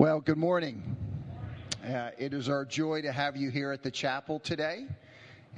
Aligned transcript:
Well, 0.00 0.20
good 0.22 0.38
morning. 0.38 0.96
Uh, 1.86 2.08
it 2.16 2.32
is 2.32 2.48
our 2.48 2.64
joy 2.64 3.02
to 3.02 3.12
have 3.12 3.36
you 3.36 3.50
here 3.50 3.70
at 3.70 3.82
the 3.82 3.90
chapel 3.90 4.38
today. 4.40 4.86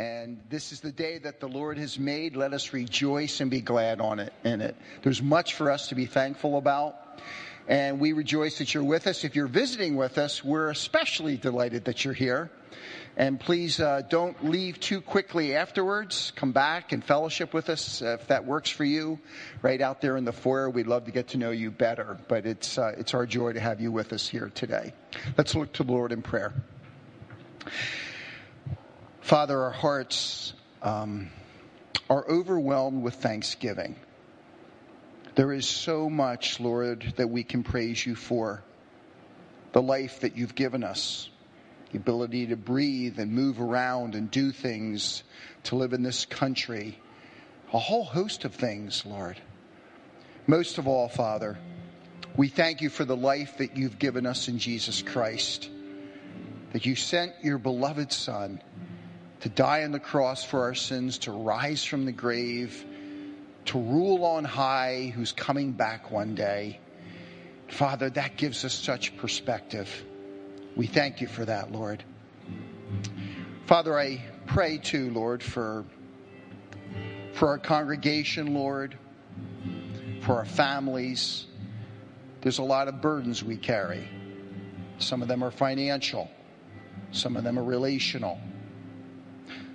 And 0.00 0.41
this 0.50 0.72
is 0.72 0.80
the 0.80 0.91
day 0.91 1.18
that 1.18 1.38
the 1.38 1.46
Lord 1.46 1.79
has 1.79 1.96
made. 1.96 2.34
Let 2.34 2.52
us 2.52 2.73
rejoice 2.73 3.41
and 3.41 3.52
be 3.52 3.61
glad 3.61 4.00
on 4.00 4.18
it 4.18 4.32
in 4.43 4.61
it. 4.61 4.75
There's 5.05 5.23
much 5.23 5.55
for 5.55 5.70
us 5.70 5.91
to 5.91 5.95
be 5.95 6.07
thankful 6.07 6.59
about. 6.59 7.20
And 7.68 8.00
we 8.00 8.14
rejoice 8.14 8.59
that 8.59 8.75
you're 8.75 8.82
with 8.82 9.07
us. 9.07 9.23
If 9.23 9.36
you're 9.36 9.46
visiting 9.46 9.95
with 9.95 10.18
us, 10.18 10.43
we're 10.43 10.70
especially 10.70 11.36
delighted 11.36 11.84
that 11.84 12.04
you're 12.04 12.12
here. 12.12 12.50
And 13.16 13.38
please 13.38 13.79
uh, 13.79 14.02
don't 14.08 14.48
leave 14.48 14.80
too 14.80 15.02
quickly 15.02 15.54
afterwards. 15.54 16.32
Come 16.34 16.52
back 16.52 16.92
and 16.92 17.04
fellowship 17.04 17.52
with 17.52 17.68
us 17.68 18.00
if 18.00 18.29
that 18.29 18.46
works 18.46 18.70
for 18.70 18.84
you. 18.84 19.18
Right 19.61 19.80
out 19.82 20.00
there 20.00 20.16
in 20.16 20.24
the 20.24 20.32
foyer, 20.32 20.70
we'd 20.70 20.86
love 20.86 21.04
to 21.04 21.11
get 21.11 21.29
to 21.29 21.38
know 21.38 21.50
you 21.50 21.70
better. 21.70 22.16
But 22.29 22.46
it's 22.46 22.79
uh, 22.79 22.94
it's 22.96 23.12
our 23.12 23.26
joy 23.26 23.52
to 23.52 23.61
have 23.61 23.82
you 23.82 23.93
with 23.93 24.14
us 24.14 24.26
here 24.26 24.50
today. 24.54 24.94
Let's 25.36 25.54
look 25.54 25.75
to 25.75 25.84
the 25.84 25.93
Lord 25.93 26.12
in 26.12 26.22
prayer. 26.22 26.54
Father, 29.20 29.61
our 29.61 29.70
hearts 29.70 30.54
um, 30.81 31.29
are 32.08 32.27
overwhelmed 32.28 33.03
with 33.03 33.14
thanksgiving. 33.17 33.94
There 35.34 35.53
is 35.53 35.67
so 35.67 36.08
much, 36.11 36.61
Lord, 36.61 37.14
that 37.17 37.28
we 37.28 37.44
can 37.44 37.62
praise 37.62 38.05
you 38.05 38.14
for. 38.14 38.62
The 39.72 39.83
life 39.83 40.20
that 40.20 40.36
you've 40.36 40.55
given 40.55 40.84
us 40.84 41.31
the 41.92 41.98
ability 41.98 42.47
to 42.47 42.56
breathe 42.56 43.19
and 43.19 43.33
move 43.33 43.61
around 43.61 44.14
and 44.14 44.31
do 44.31 44.51
things, 44.51 45.23
to 45.64 45.77
live 45.77 45.92
in 45.92 46.03
this 46.03 46.25
country, 46.25 46.98
a 47.73 47.78
whole 47.78 48.05
host 48.05 48.45
of 48.45 48.55
things, 48.55 49.05
Lord. 49.06 49.41
Most 50.47 50.78
of 50.78 50.89
all, 50.89 51.09
Father, 51.09 51.59
we 52.34 52.48
thank 52.48 52.81
you 52.81 52.89
for 52.89 53.05
the 53.05 53.17
life 53.17 53.59
that 53.59 53.77
you've 53.77 53.98
given 53.98 54.27
us 54.27 54.48
in 54.48 54.59
Jesus 54.59 55.03
Christ, 55.03 55.69
that 56.73 56.87
you 56.87 56.97
sent 56.97 57.33
your 57.43 57.59
beloved 57.59 58.11
Son 58.11 58.61
to 59.41 59.49
die 59.51 59.84
on 59.84 59.93
the 59.93 60.01
cross 60.01 60.45
for 60.45 60.62
our 60.62 60.75
sins, 60.75 61.19
to 61.19 61.33
rise 61.33 61.84
from 61.84 62.06
the 62.06 62.12
grave, 62.12 62.84
to 63.67 63.79
rule 63.79 64.25
on 64.25 64.45
high, 64.45 65.12
who's 65.15 65.33
coming 65.33 65.73
back 65.73 66.11
one 66.11 66.34
day. 66.34 66.81
Father, 67.69 68.09
that 68.11 68.37
gives 68.37 68.65
us 68.65 68.73
such 68.73 69.17
perspective. 69.17 70.05
We 70.75 70.87
thank 70.87 71.20
you 71.20 71.27
for 71.27 71.45
that, 71.45 71.70
Lord. 71.70 72.03
Father, 73.67 73.98
I 73.98 74.25
pray 74.47 74.78
too, 74.78 75.11
Lord, 75.11 75.42
for, 75.42 75.84
for 77.34 77.48
our 77.48 77.59
congregation, 77.59 78.55
Lord, 78.55 78.97
for 80.23 80.37
our 80.37 80.47
families. 80.47 81.47
There's 82.41 82.59
a 82.59 82.62
lot 82.62 82.89
of 82.89 83.03
burdens 83.03 83.45
we 83.45 83.56
carry. 83.56 84.09
Some 84.98 85.20
of 85.20 85.28
them 85.28 85.45
are 85.45 85.50
financial, 85.50 86.31
some 87.11 87.37
of 87.37 87.45
them 87.45 87.59
are 87.59 87.65
relational, 87.65 88.41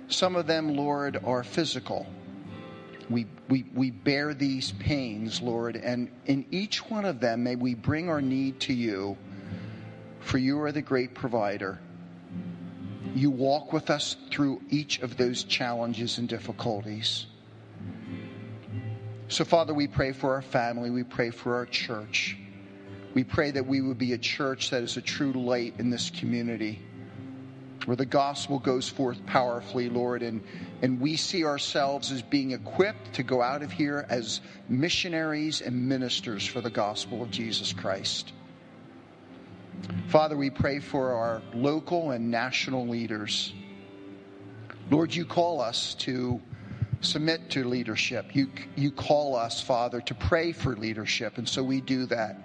some 0.08 0.34
of 0.34 0.46
them, 0.46 0.74
Lord, 0.74 1.20
are 1.24 1.44
physical. 1.44 2.06
We, 3.08 3.26
we, 3.48 3.64
we 3.72 3.90
bear 3.90 4.34
these 4.34 4.72
pains, 4.72 5.40
Lord, 5.40 5.76
and 5.76 6.10
in 6.26 6.44
each 6.50 6.90
one 6.90 7.04
of 7.04 7.20
them, 7.20 7.44
may 7.44 7.56
we 7.56 7.74
bring 7.74 8.08
our 8.08 8.20
need 8.20 8.60
to 8.60 8.74
you 8.74 9.16
for 10.20 10.38
you 10.38 10.60
are 10.62 10.72
the 10.72 10.82
great 10.82 11.14
provider. 11.14 11.78
You 13.14 13.30
walk 13.30 13.72
with 13.72 13.90
us 13.90 14.16
through 14.30 14.62
each 14.70 15.00
of 15.00 15.16
those 15.16 15.44
challenges 15.44 16.18
and 16.18 16.28
difficulties. 16.28 17.26
So, 19.28 19.44
Father, 19.44 19.74
we 19.74 19.86
pray 19.86 20.12
for 20.12 20.34
our 20.34 20.42
family. 20.42 20.90
We 20.90 21.04
pray 21.04 21.30
for 21.30 21.56
our 21.56 21.66
church. 21.66 22.36
We 23.14 23.24
pray 23.24 23.50
that 23.50 23.66
we 23.66 23.80
would 23.80 23.98
be 23.98 24.12
a 24.12 24.18
church 24.18 24.70
that 24.70 24.82
is 24.82 24.96
a 24.96 25.02
true 25.02 25.32
light 25.32 25.74
in 25.78 25.90
this 25.90 26.10
community, 26.10 26.80
where 27.84 27.96
the 27.96 28.06
gospel 28.06 28.58
goes 28.58 28.88
forth 28.88 29.24
powerfully, 29.26 29.88
Lord, 29.88 30.22
and, 30.22 30.42
and 30.82 31.00
we 31.00 31.16
see 31.16 31.44
ourselves 31.44 32.12
as 32.12 32.22
being 32.22 32.52
equipped 32.52 33.14
to 33.14 33.22
go 33.22 33.42
out 33.42 33.62
of 33.62 33.72
here 33.72 34.06
as 34.08 34.40
missionaries 34.68 35.60
and 35.60 35.88
ministers 35.88 36.46
for 36.46 36.60
the 36.60 36.70
gospel 36.70 37.22
of 37.22 37.30
Jesus 37.30 37.72
Christ. 37.72 38.32
Father, 40.08 40.36
we 40.36 40.50
pray 40.50 40.80
for 40.80 41.12
our 41.12 41.42
local 41.54 42.12
and 42.12 42.30
national 42.30 42.88
leaders. 42.88 43.52
Lord, 44.90 45.14
you 45.14 45.26
call 45.26 45.60
us 45.60 45.94
to 45.96 46.40
submit 47.00 47.50
to 47.50 47.64
leadership. 47.64 48.34
You, 48.34 48.48
you 48.74 48.90
call 48.90 49.36
us, 49.36 49.60
Father, 49.60 50.00
to 50.00 50.14
pray 50.14 50.52
for 50.52 50.76
leadership, 50.76 51.38
and 51.38 51.48
so 51.48 51.62
we 51.62 51.80
do 51.80 52.06
that. 52.06 52.40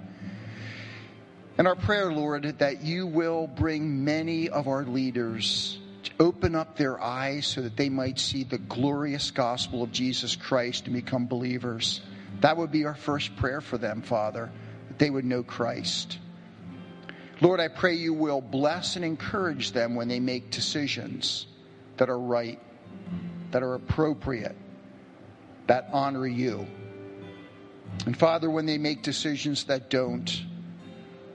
And 1.58 1.68
our 1.68 1.76
prayer, 1.76 2.12
Lord, 2.12 2.44
that 2.60 2.82
you 2.82 3.06
will 3.06 3.48
bring 3.48 4.04
many 4.04 4.50
of 4.50 4.68
our 4.68 4.84
leaders 4.84 5.80
to 6.04 6.12
open 6.20 6.56
up 6.56 6.76
their 6.76 7.00
eyes 7.00 7.46
so 7.46 7.62
that 7.62 7.78
they 7.78 7.90
might 7.90 8.20
see 8.20 8.44
the 8.44 8.58
glorious 8.58 9.32
gospel 9.32 9.84
of 9.84 9.92
Jesus 9.92 10.36
Christ 10.36 10.86
and 10.86 10.96
become 10.96 11.28
believers. 11.28 12.02
That 12.42 12.58
would 12.58 12.72
be 12.72 12.86
our 12.86 12.96
first 12.96 13.36
prayer 13.36 13.62
for 13.62 13.78
them, 13.78 14.02
Father, 14.02 14.52
that 14.88 15.00
they 15.00 15.10
would 15.10 15.26
know 15.26 15.44
Christ. 15.44 16.18
Lord, 17.44 17.59
I 17.59 17.68
pray 17.68 17.96
you 17.96 18.14
will 18.14 18.40
bless 18.40 18.96
and 18.96 19.04
encourage 19.04 19.74
them 19.74 19.96
when 19.96 20.08
they 20.08 20.22
make 20.22 20.50
decisions 20.50 21.46
that 21.98 22.09
are 22.09 22.18
right, 22.18 22.58
that 23.52 23.62
are 23.62 23.74
appropriate, 23.74 24.56
that 25.68 25.90
honor 25.92 26.26
you. 26.26 26.66
And 28.06 28.18
Father, 28.18 28.50
when 28.50 28.66
they 28.66 28.78
make 28.78 29.03
decisions 29.03 29.66
that 29.66 29.90
don't, 29.90 30.42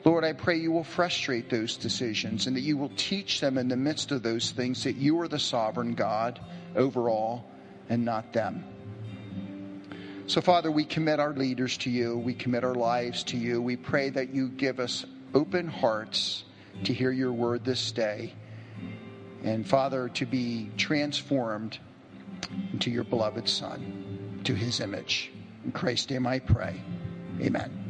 Lord, 0.02 0.24
I 0.24 0.32
pray 0.32 0.56
you 0.56 0.72
will 0.72 0.82
frustrate 0.82 1.50
those 1.50 1.76
decisions 1.76 2.46
and 2.46 2.56
that 2.56 2.62
you 2.62 2.78
will 2.78 2.92
teach 2.96 3.42
them 3.42 3.58
in 3.58 3.68
the 3.68 3.76
midst 3.76 4.10
of 4.10 4.22
those 4.22 4.50
things 4.50 4.84
that 4.84 4.96
you 4.96 5.20
are 5.20 5.28
the 5.28 5.38
sovereign 5.38 5.92
God 5.92 6.40
over 6.74 7.10
all 7.10 7.44
and 7.90 8.06
not 8.06 8.32
them. 8.32 8.64
So, 10.26 10.40
Father, 10.40 10.70
we 10.70 10.86
commit 10.86 11.20
our 11.20 11.34
leaders 11.34 11.76
to 11.78 11.90
you. 11.90 12.16
We 12.16 12.32
commit 12.32 12.64
our 12.64 12.74
lives 12.74 13.24
to 13.24 13.36
you. 13.36 13.60
We 13.60 13.76
pray 13.76 14.08
that 14.08 14.34
you 14.34 14.48
give 14.48 14.80
us 14.80 15.04
open 15.34 15.68
hearts 15.68 16.44
to 16.84 16.92
hear 16.92 17.10
your 17.10 17.32
word 17.32 17.64
this 17.64 17.92
day. 17.92 18.34
And 19.42 19.66
Father, 19.66 20.08
to 20.10 20.26
be 20.26 20.70
transformed 20.76 21.78
into 22.72 22.90
your 22.90 23.04
beloved 23.04 23.48
Son, 23.48 24.40
to 24.44 24.54
his 24.54 24.80
image. 24.80 25.30
In 25.64 25.72
Christ's 25.72 26.10
name 26.10 26.26
I 26.26 26.38
pray. 26.40 26.80
Amen. 27.40 27.88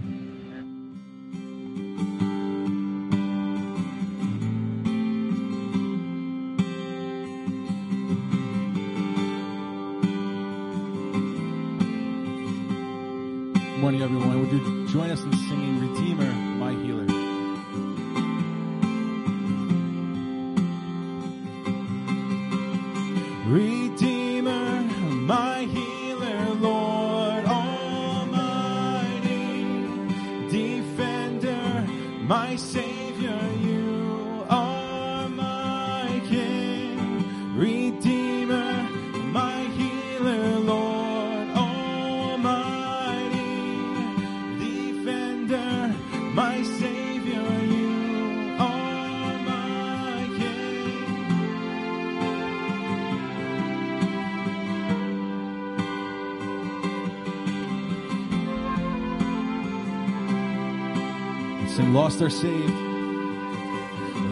Lost 62.18 62.24
or 62.24 62.30
Saved. 62.30 62.72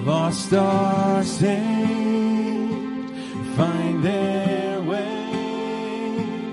Lost 0.05 0.53
or 0.53 1.23
saved, 1.23 3.11
find 3.57 4.03
their 4.03 4.81
way 4.81 6.49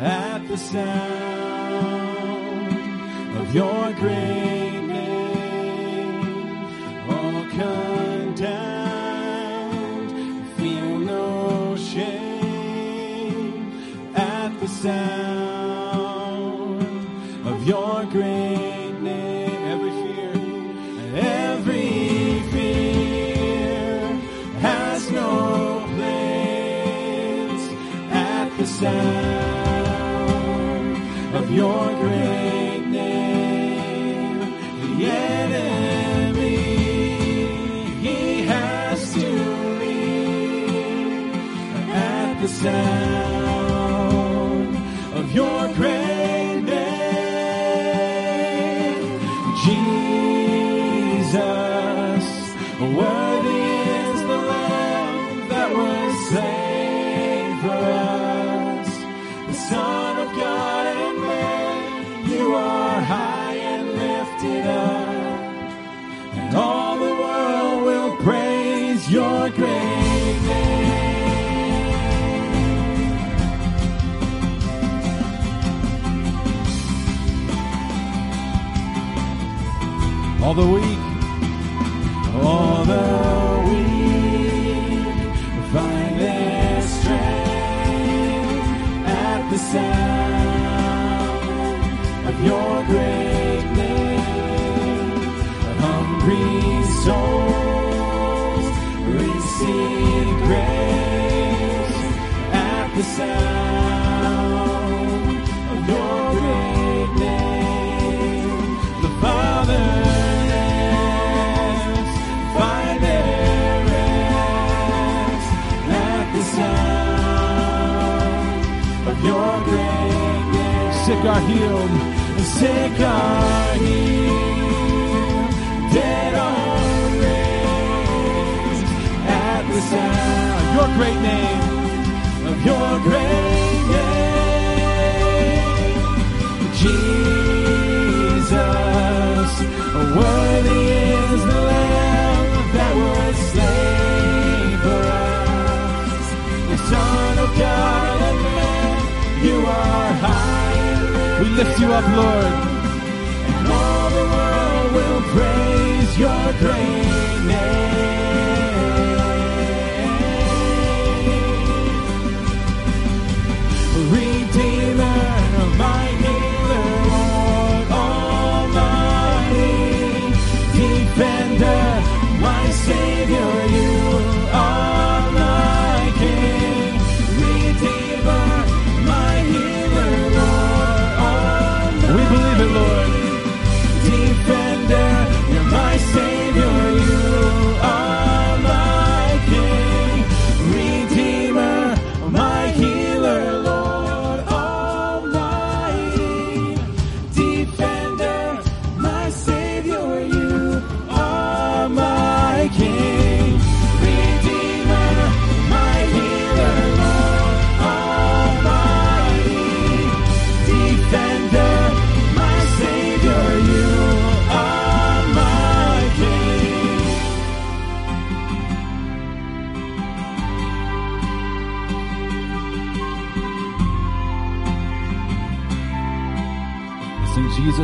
at 0.00 0.48
the 0.48 0.56
sound 0.56 1.27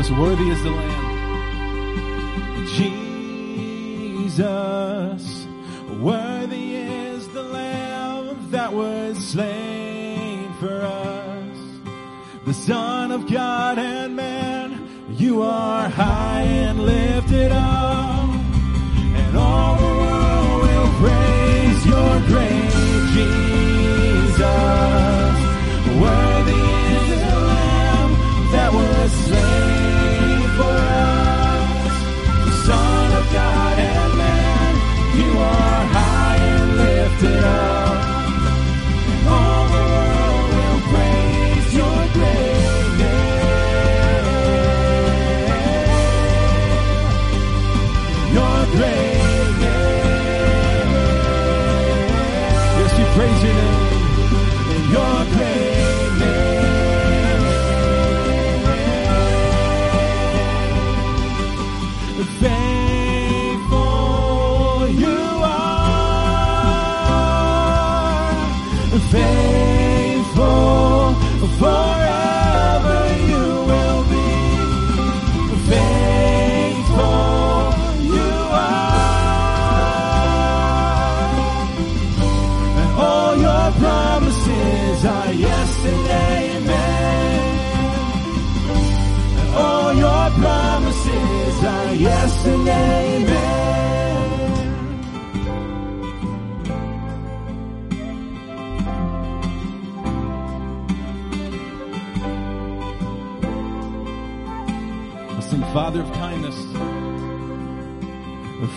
us. 0.04 0.10
Worthy 0.18 0.50
is 0.50 0.62
the 0.62 0.70
Lamb. 0.70 2.66
Jesus, 4.26 5.46
worthy 6.00 6.76
is 6.76 7.28
the 7.28 7.42
Lamb 7.42 8.50
that 8.50 8.72
was 8.72 9.16
slain 9.18 10.52
for 10.54 10.82
us. 10.82 11.58
The 12.44 12.54
Son 12.54 13.12
of 13.12 13.30
God 13.30 13.78
and 13.78 14.16
man, 14.16 15.06
you 15.10 15.42
are 15.42 15.88
high 15.88 16.42
and 16.42 16.84
lifted 16.84 17.52
up. 17.52 18.13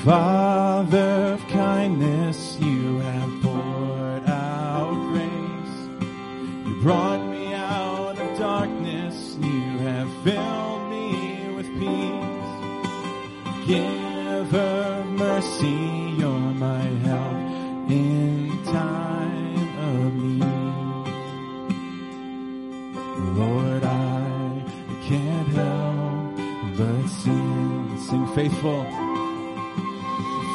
Father 0.08 1.34
of 1.34 1.46
kindness, 1.50 2.58
you 2.62 3.00
have 3.00 3.42
poured 3.42 4.24
out 4.26 4.94
grace. 5.12 5.76
You 6.66 6.82
brought 6.82 7.26
me 7.30 7.54
out 7.54 8.18
of 8.18 8.40
darkness, 8.40 9.36
you 9.42 9.80
have 9.80 10.08
filled 10.24 10.90
me 10.90 11.52
with 11.54 11.68
peace. 11.78 13.68
Giver 13.68 14.58
of 14.58 15.08
mercy, 15.08 16.16
you're 16.18 16.54
my 16.56 16.88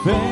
faith. 0.05 0.32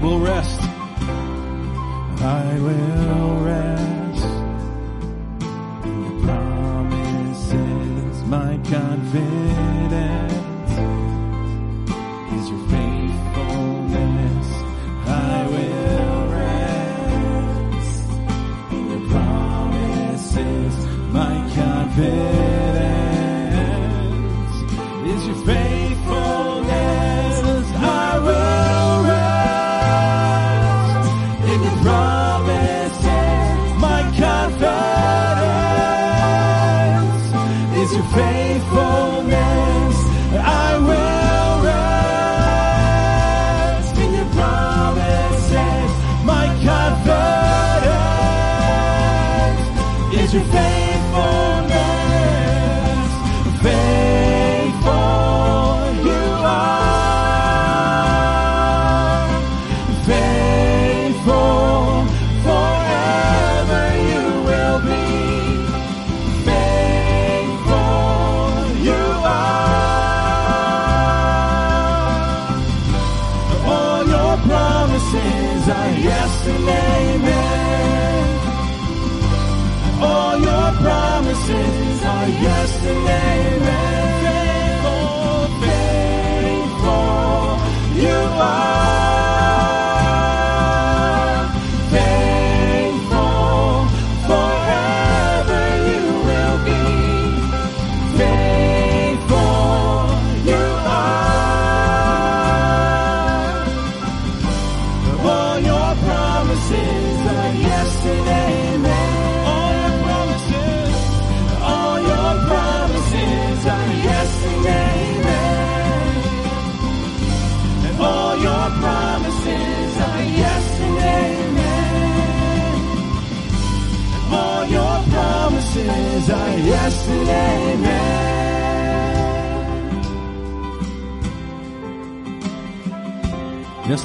will 0.00 0.18
rest. 0.18 0.60
I 2.22 2.58
will 2.58 3.36
rest. 3.44 4.24
In 5.84 6.04
your 6.04 6.20
promises, 6.24 8.24
my 8.24 8.58
confidence 8.64 10.32
is 12.36 12.44
your 12.50 12.62
faithfulness. 12.72 14.48
I 15.06 15.46
will 15.52 16.26
rest. 16.38 18.08
In 18.72 18.84
your 18.90 19.04
promises, 19.10 20.74
my 21.12 21.34
confidence. 21.54 22.39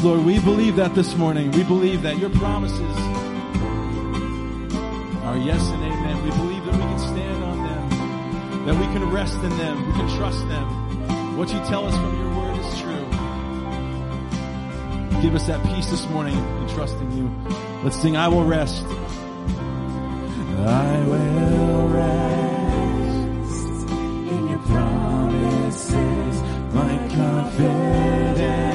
Lord, 0.06 0.24
we 0.24 0.38
believe 0.38 0.76
that 0.76 0.94
this 0.94 1.16
morning. 1.16 1.50
We 1.50 1.64
believe 1.64 2.04
that 2.04 2.20
your 2.20 2.30
promises 2.30 2.96
are 5.26 5.36
yes 5.36 5.68
and 5.72 5.82
amen. 5.82 6.24
We 6.24 6.30
believe 6.30 6.64
that 6.66 6.76
we 6.76 6.82
can 6.82 7.00
stand 7.00 7.44
on 7.44 7.64
them, 7.64 7.90
that 8.68 8.76
we 8.76 8.86
can 8.94 9.10
rest 9.10 9.38
in 9.38 9.50
them, 9.58 9.88
we 9.88 9.94
can 9.94 10.08
trust 10.16 10.48
them. 10.48 11.38
What 11.38 11.52
you 11.52 11.58
tell 11.66 11.88
us 11.88 11.96
from 11.96 12.16
your 12.20 12.30
word 12.38 12.56
is 12.60 12.80
true. 12.82 13.08
Give 15.24 15.34
us 15.34 15.48
that 15.48 15.64
peace 15.74 15.88
this 15.88 16.08
morning 16.10 16.38
in 16.38 16.68
trusting 16.70 17.12
you. 17.14 17.32
Let's 17.82 18.00
sing 18.00 18.16
I 18.16 18.28
Will 18.28 18.46
Rest. 18.46 18.86
I 20.68 21.04
will 21.08 21.88
rest 21.88 23.90
in 24.30 24.50
your 24.50 24.60
promises, 24.60 26.44
my 26.76 26.96
confidence. 27.10 28.75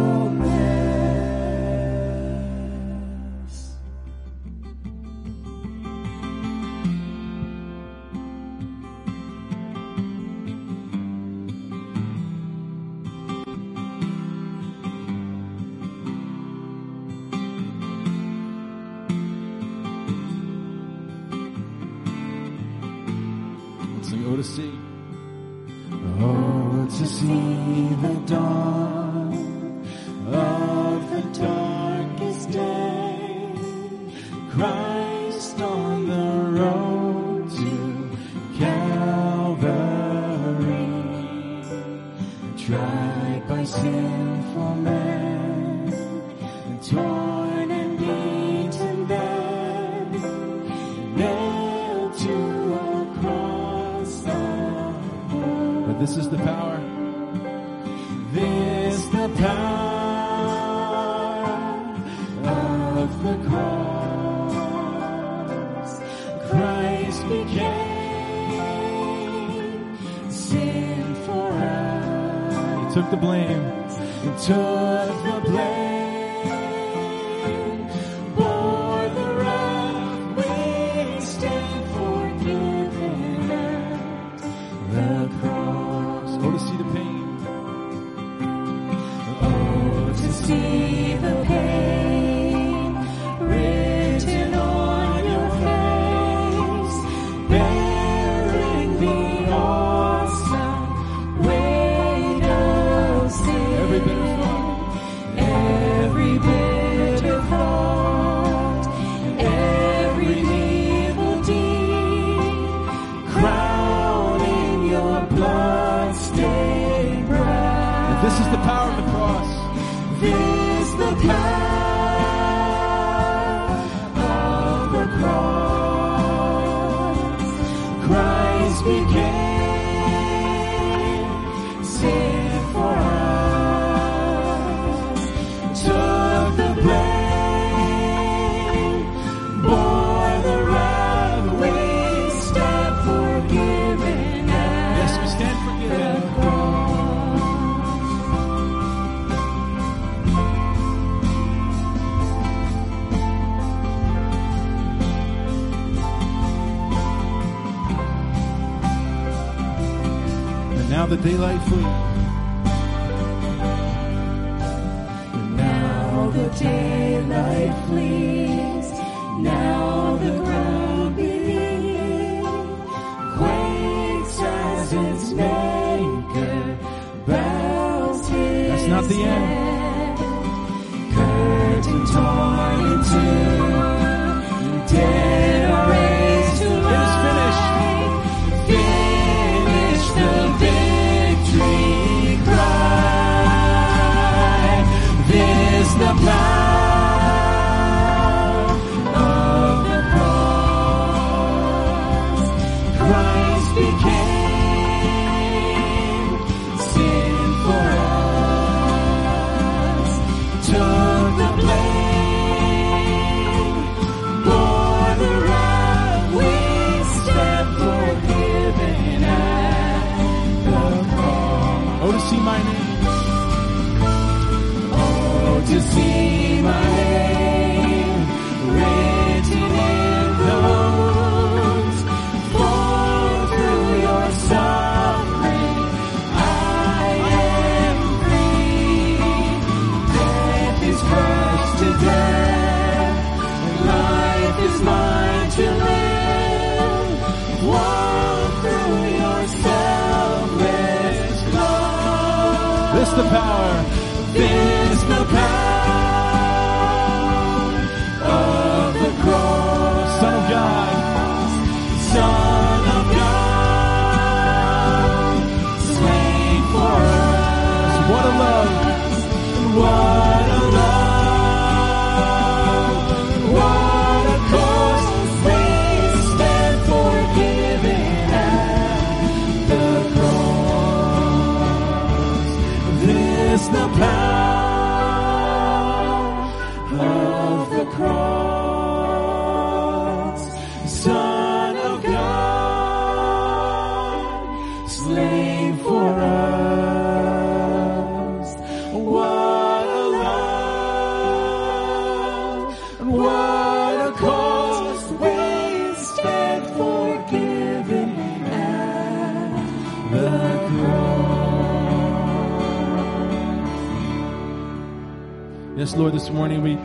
Yes, 315.81 315.95
Lord, 315.95 316.13
this 316.13 316.29
morning 316.29 316.61
we 316.61 316.75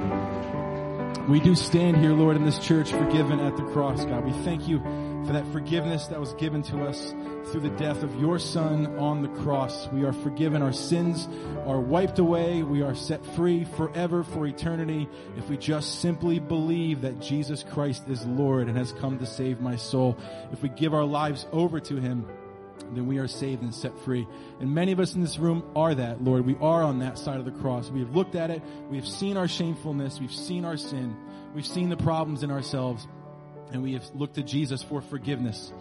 we 1.31 1.39
do 1.39 1.55
stand 1.55 1.99
here, 1.99 2.15
Lord, 2.15 2.35
in 2.35 2.47
this 2.47 2.59
church 2.59 2.93
forgiven 2.93 3.41
at 3.41 3.55
the 3.55 3.63
cross, 3.65 4.03
God. 4.07 4.25
We 4.25 4.33
thank 4.43 4.67
you 4.67 4.79
for 5.27 5.35
that 5.35 5.47
forgiveness 5.53 6.07
that 6.07 6.19
was 6.19 6.33
given 6.33 6.63
to 6.63 6.87
us 6.87 7.13
through 7.51 7.61
the 7.61 7.77
death 7.77 8.03
of 8.03 8.19
your 8.19 8.39
son 8.39 8.99
on 8.99 9.21
the 9.21 9.29
cross. 9.43 9.87
We 9.89 10.05
are 10.05 10.15
forgiven. 10.15 10.63
Our 10.63 10.73
sins 10.73 11.29
are 11.67 11.79
wiped 11.79 12.19
away. 12.19 12.63
We 12.63 12.81
are 12.81 12.95
set 12.95 13.23
free 13.35 13.65
forever 13.65 14.25
for 14.25 14.47
eternity 14.47 15.11
if 15.37 15.47
we 15.51 15.59
just 15.59 16.01
simply 16.01 16.39
believe 16.39 17.03
that 17.03 17.21
Jesus 17.21 17.63
Christ 17.65 18.09
is 18.09 18.25
Lord 18.25 18.67
and 18.67 18.79
has 18.79 18.93
come 18.93 19.19
to 19.19 19.27
save 19.27 19.61
my 19.61 19.77
soul. 19.77 20.17
If 20.53 20.63
we 20.63 20.71
give 20.71 20.95
our 20.95 21.05
lives 21.05 21.47
over 21.53 21.81
to 21.81 21.97
him, 21.97 22.27
then 22.95 23.07
we 23.07 23.19
are 23.19 23.27
saved 23.27 23.63
and 23.63 23.75
set 23.75 23.99
free. 24.01 24.27
And 24.61 24.75
many 24.75 24.93
of 24.93 25.01
us 25.01 25.15
in 25.15 25.23
this 25.23 25.39
room 25.39 25.65
are 25.75 25.95
that, 25.95 26.23
Lord. 26.23 26.45
We 26.45 26.57
are 26.61 26.83
on 26.83 26.99
that 26.99 27.19
side 27.19 27.39
of 27.39 27.45
the 27.45 27.51
cross. 27.51 27.91
We 27.91 28.01
have 28.01 28.15
looked 28.15 28.35
at 28.35 28.51
it. 28.51 28.63
We 28.91 28.97
have 28.97 29.09
seen 29.09 29.37
our 29.37 29.49
shamefulness. 29.49 30.21
We've 30.21 30.33
seen 30.33 30.65
our 30.65 30.77
sin. 30.77 31.17
We've 31.55 31.67
seen 31.67 31.89
the 31.89 31.97
problems 31.97 32.43
in 32.43 32.51
ourselves. 32.51 33.07
And 33.73 33.83
we 33.83 33.95
have 33.95 34.05
looked 34.15 34.35
to 34.35 34.43
Jesus 34.43 34.83
for 34.83 35.01
forgiveness. 35.01 35.73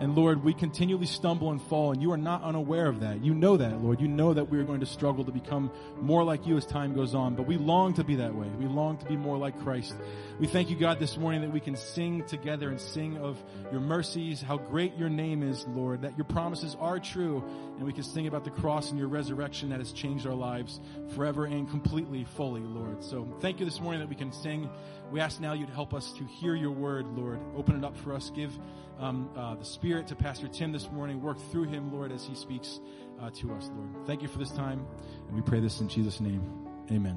And 0.00 0.14
Lord, 0.14 0.44
we 0.44 0.54
continually 0.54 1.06
stumble 1.06 1.50
and 1.50 1.60
fall, 1.60 1.90
and 1.90 2.00
you 2.00 2.12
are 2.12 2.16
not 2.16 2.42
unaware 2.44 2.86
of 2.86 3.00
that. 3.00 3.24
You 3.24 3.34
know 3.34 3.56
that, 3.56 3.82
Lord. 3.82 4.00
You 4.00 4.06
know 4.06 4.32
that 4.32 4.48
we 4.48 4.58
are 4.58 4.64
going 4.64 4.78
to 4.78 4.86
struggle 4.86 5.24
to 5.24 5.32
become 5.32 5.72
more 6.00 6.22
like 6.22 6.46
you 6.46 6.56
as 6.56 6.64
time 6.64 6.94
goes 6.94 7.16
on, 7.16 7.34
but 7.34 7.48
we 7.48 7.56
long 7.56 7.94
to 7.94 8.04
be 8.04 8.14
that 8.16 8.32
way. 8.32 8.46
We 8.58 8.66
long 8.66 8.96
to 8.98 9.06
be 9.06 9.16
more 9.16 9.36
like 9.36 9.58
Christ. 9.60 9.96
We 10.38 10.46
thank 10.46 10.70
you, 10.70 10.76
God, 10.76 11.00
this 11.00 11.16
morning 11.16 11.40
that 11.40 11.52
we 11.52 11.58
can 11.58 11.74
sing 11.74 12.24
together 12.26 12.68
and 12.70 12.80
sing 12.80 13.18
of 13.18 13.42
your 13.72 13.80
mercies, 13.80 14.40
how 14.40 14.58
great 14.58 14.96
your 14.96 15.08
name 15.08 15.42
is, 15.42 15.66
Lord, 15.66 16.02
that 16.02 16.16
your 16.16 16.26
promises 16.26 16.76
are 16.78 17.00
true, 17.00 17.42
and 17.76 17.84
we 17.84 17.92
can 17.92 18.04
sing 18.04 18.28
about 18.28 18.44
the 18.44 18.50
cross 18.50 18.90
and 18.90 18.98
your 19.00 19.08
resurrection 19.08 19.70
that 19.70 19.80
has 19.80 19.92
changed 19.92 20.26
our 20.26 20.34
lives 20.34 20.80
forever 21.16 21.44
and 21.46 21.68
completely, 21.68 22.24
fully, 22.36 22.60
Lord. 22.60 23.02
So 23.02 23.26
thank 23.40 23.58
you 23.58 23.64
this 23.64 23.80
morning 23.80 24.00
that 24.00 24.08
we 24.08 24.14
can 24.14 24.30
sing. 24.30 24.70
We 25.10 25.20
ask 25.20 25.40
now 25.40 25.54
you'd 25.54 25.70
help 25.70 25.94
us 25.94 26.12
to 26.12 26.24
hear 26.24 26.54
your 26.54 26.70
word, 26.70 27.06
Lord. 27.16 27.40
Open 27.56 27.76
it 27.76 27.84
up 27.84 27.96
for 27.96 28.12
us. 28.12 28.30
Give 28.30 28.52
um, 28.98 29.30
uh, 29.34 29.54
the 29.54 29.64
Spirit 29.64 30.06
to 30.08 30.14
Pastor 30.14 30.48
Tim 30.48 30.70
this 30.70 30.90
morning. 30.90 31.22
Work 31.22 31.38
through 31.50 31.64
him, 31.64 31.90
Lord, 31.90 32.12
as 32.12 32.26
he 32.26 32.34
speaks 32.34 32.78
uh, 33.18 33.30
to 33.30 33.54
us, 33.54 33.70
Lord. 33.74 34.06
Thank 34.06 34.20
you 34.20 34.28
for 34.28 34.38
this 34.38 34.50
time, 34.50 34.86
and 35.26 35.34
we 35.34 35.40
pray 35.40 35.60
this 35.60 35.80
in 35.80 35.88
Jesus' 35.88 36.20
name. 36.20 36.42
Amen. 36.90 37.16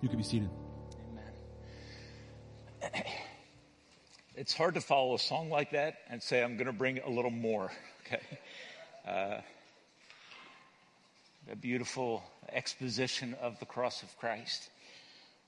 You 0.00 0.08
can 0.08 0.18
be 0.18 0.24
seated. 0.24 0.50
Amen. 2.82 3.04
It's 4.34 4.52
hard 4.52 4.74
to 4.74 4.80
follow 4.80 5.14
a 5.14 5.18
song 5.18 5.48
like 5.48 5.70
that 5.72 5.98
and 6.08 6.20
say, 6.20 6.42
I'm 6.42 6.56
going 6.56 6.66
to 6.66 6.72
bring 6.72 6.98
a 6.98 7.10
little 7.10 7.30
more. 7.30 7.70
Okay. 8.06 8.20
Uh, 9.06 9.40
a 11.52 11.54
beautiful 11.54 12.24
exposition 12.52 13.36
of 13.40 13.60
the 13.60 13.66
cross 13.66 14.02
of 14.02 14.16
Christ 14.18 14.68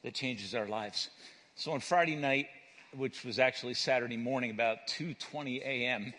that 0.03 0.15
changes 0.15 0.55
our 0.55 0.67
lives. 0.67 1.11
So 1.55 1.73
on 1.73 1.81
Friday 1.81 2.17
night, 2.17 2.49
which 2.97 3.25
was 3.25 3.39
actually 3.39 3.75
Saturday 3.75 4.17
morning, 4.17 4.51
about 4.51 4.87
2:20 4.89 5.61
a.m. 5.63 6.15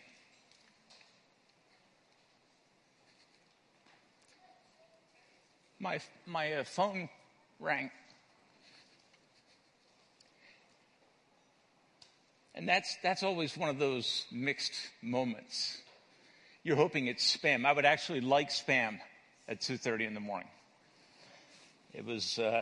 My 5.79 5.99
my 6.25 6.53
uh, 6.53 6.63
phone 6.63 7.09
rang, 7.59 7.91
and 12.55 12.69
that's 12.69 12.95
that's 13.01 13.23
always 13.23 13.57
one 13.57 13.69
of 13.69 13.79
those 13.79 14.25
mixed 14.31 14.73
moments. 15.01 15.79
You're 16.63 16.77
hoping 16.77 17.07
it's 17.07 17.35
spam. 17.35 17.65
I 17.65 17.73
would 17.73 17.85
actually 17.85 18.21
like 18.21 18.49
spam 18.49 18.99
at 19.47 19.61
2:30 19.61 20.07
in 20.07 20.13
the 20.13 20.19
morning. 20.19 20.49
It 21.93 22.05
was 22.05 22.39
uh, 22.39 22.61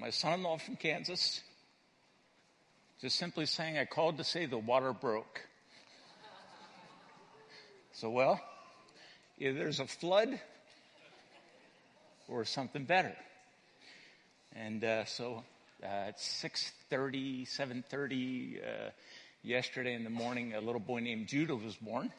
my 0.00 0.08
son-in-law 0.08 0.56
from 0.56 0.76
Kansas 0.76 1.42
just 3.02 3.18
simply 3.18 3.44
saying, 3.44 3.76
I 3.76 3.84
called 3.84 4.16
to 4.16 4.24
say 4.24 4.46
the 4.46 4.56
water 4.56 4.94
broke. 4.94 5.42
So, 7.92 8.08
well, 8.08 8.40
either 9.38 9.58
there's 9.58 9.78
a 9.78 9.86
flood 9.86 10.40
or 12.28 12.46
something 12.46 12.84
better. 12.84 13.14
And 14.56 14.82
uh, 14.84 15.04
so 15.04 15.44
uh, 15.82 15.86
at 15.86 16.18
6.30, 16.18 17.46
7.30 17.46 18.56
uh, 18.56 18.90
yesterday 19.42 19.94
in 19.94 20.04
the 20.04 20.10
morning, 20.10 20.54
a 20.54 20.60
little 20.60 20.80
boy 20.80 21.00
named 21.00 21.26
Judah 21.26 21.56
was 21.56 21.76
born. 21.76 22.10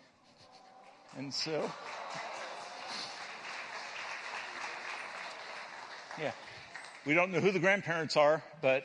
And 1.17 1.33
so, 1.33 1.69
yeah, 6.19 6.31
we 7.05 7.13
don't 7.15 7.31
know 7.31 7.39
who 7.39 7.51
the 7.51 7.59
grandparents 7.59 8.15
are, 8.15 8.43
but 8.61 8.83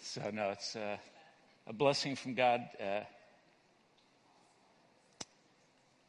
so 0.00 0.22
no, 0.32 0.50
it's 0.50 0.74
uh, 0.74 0.96
a 1.66 1.72
blessing 1.72 2.16
from 2.16 2.34
God. 2.34 2.62
Uh, 2.82 3.00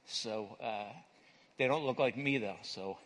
so 0.05 0.55
uh, 0.63 0.85
they 1.57 1.67
don't 1.67 1.85
look 1.85 1.99
like 1.99 2.15
me 2.17 2.37
though. 2.37 2.55
So 2.61 2.97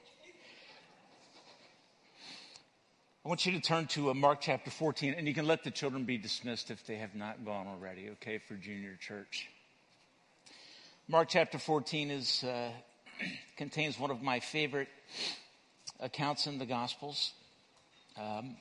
I 3.25 3.27
want 3.27 3.45
you 3.47 3.53
to 3.53 3.59
turn 3.59 3.87
to 3.87 4.11
uh, 4.11 4.13
Mark 4.13 4.39
chapter 4.41 4.69
14, 4.69 5.15
and 5.17 5.27
you 5.27 5.33
can 5.33 5.47
let 5.47 5.63
the 5.63 5.71
children 5.71 6.03
be 6.03 6.19
dismissed 6.19 6.69
if 6.69 6.85
they 6.85 6.97
have 6.97 7.15
not 7.15 7.43
gone 7.43 7.65
already. 7.65 8.09
Okay, 8.11 8.37
for 8.37 8.53
junior 8.53 8.95
church. 8.99 9.49
Mark 11.07 11.29
chapter 11.29 11.57
14 11.57 12.11
is 12.11 12.43
uh, 12.43 12.69
contains 13.57 13.99
one 13.99 14.11
of 14.11 14.21
my 14.21 14.39
favorite 14.39 14.89
accounts 15.99 16.47
in 16.47 16.57
the 16.57 16.65
Gospels. 16.65 17.33
Um, 18.17 18.55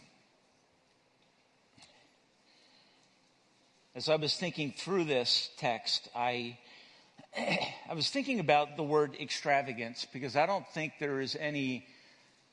as 3.95 4.09
I 4.09 4.17
was 4.17 4.35
thinking 4.37 4.75
through 4.77 5.05
this 5.05 5.51
text, 5.57 6.09
I, 6.15 6.59
I 7.37 7.95
was 7.95 8.11
thinking 8.11 8.41
about 8.41 8.77
the 8.77 8.83
word 8.83 9.17
extravagance 9.21 10.07
because 10.13 10.37
I 10.37 10.47
don't 10.47 10.67
think 10.69 10.95
there 10.99 11.21
is 11.21 11.37
any 11.39 11.87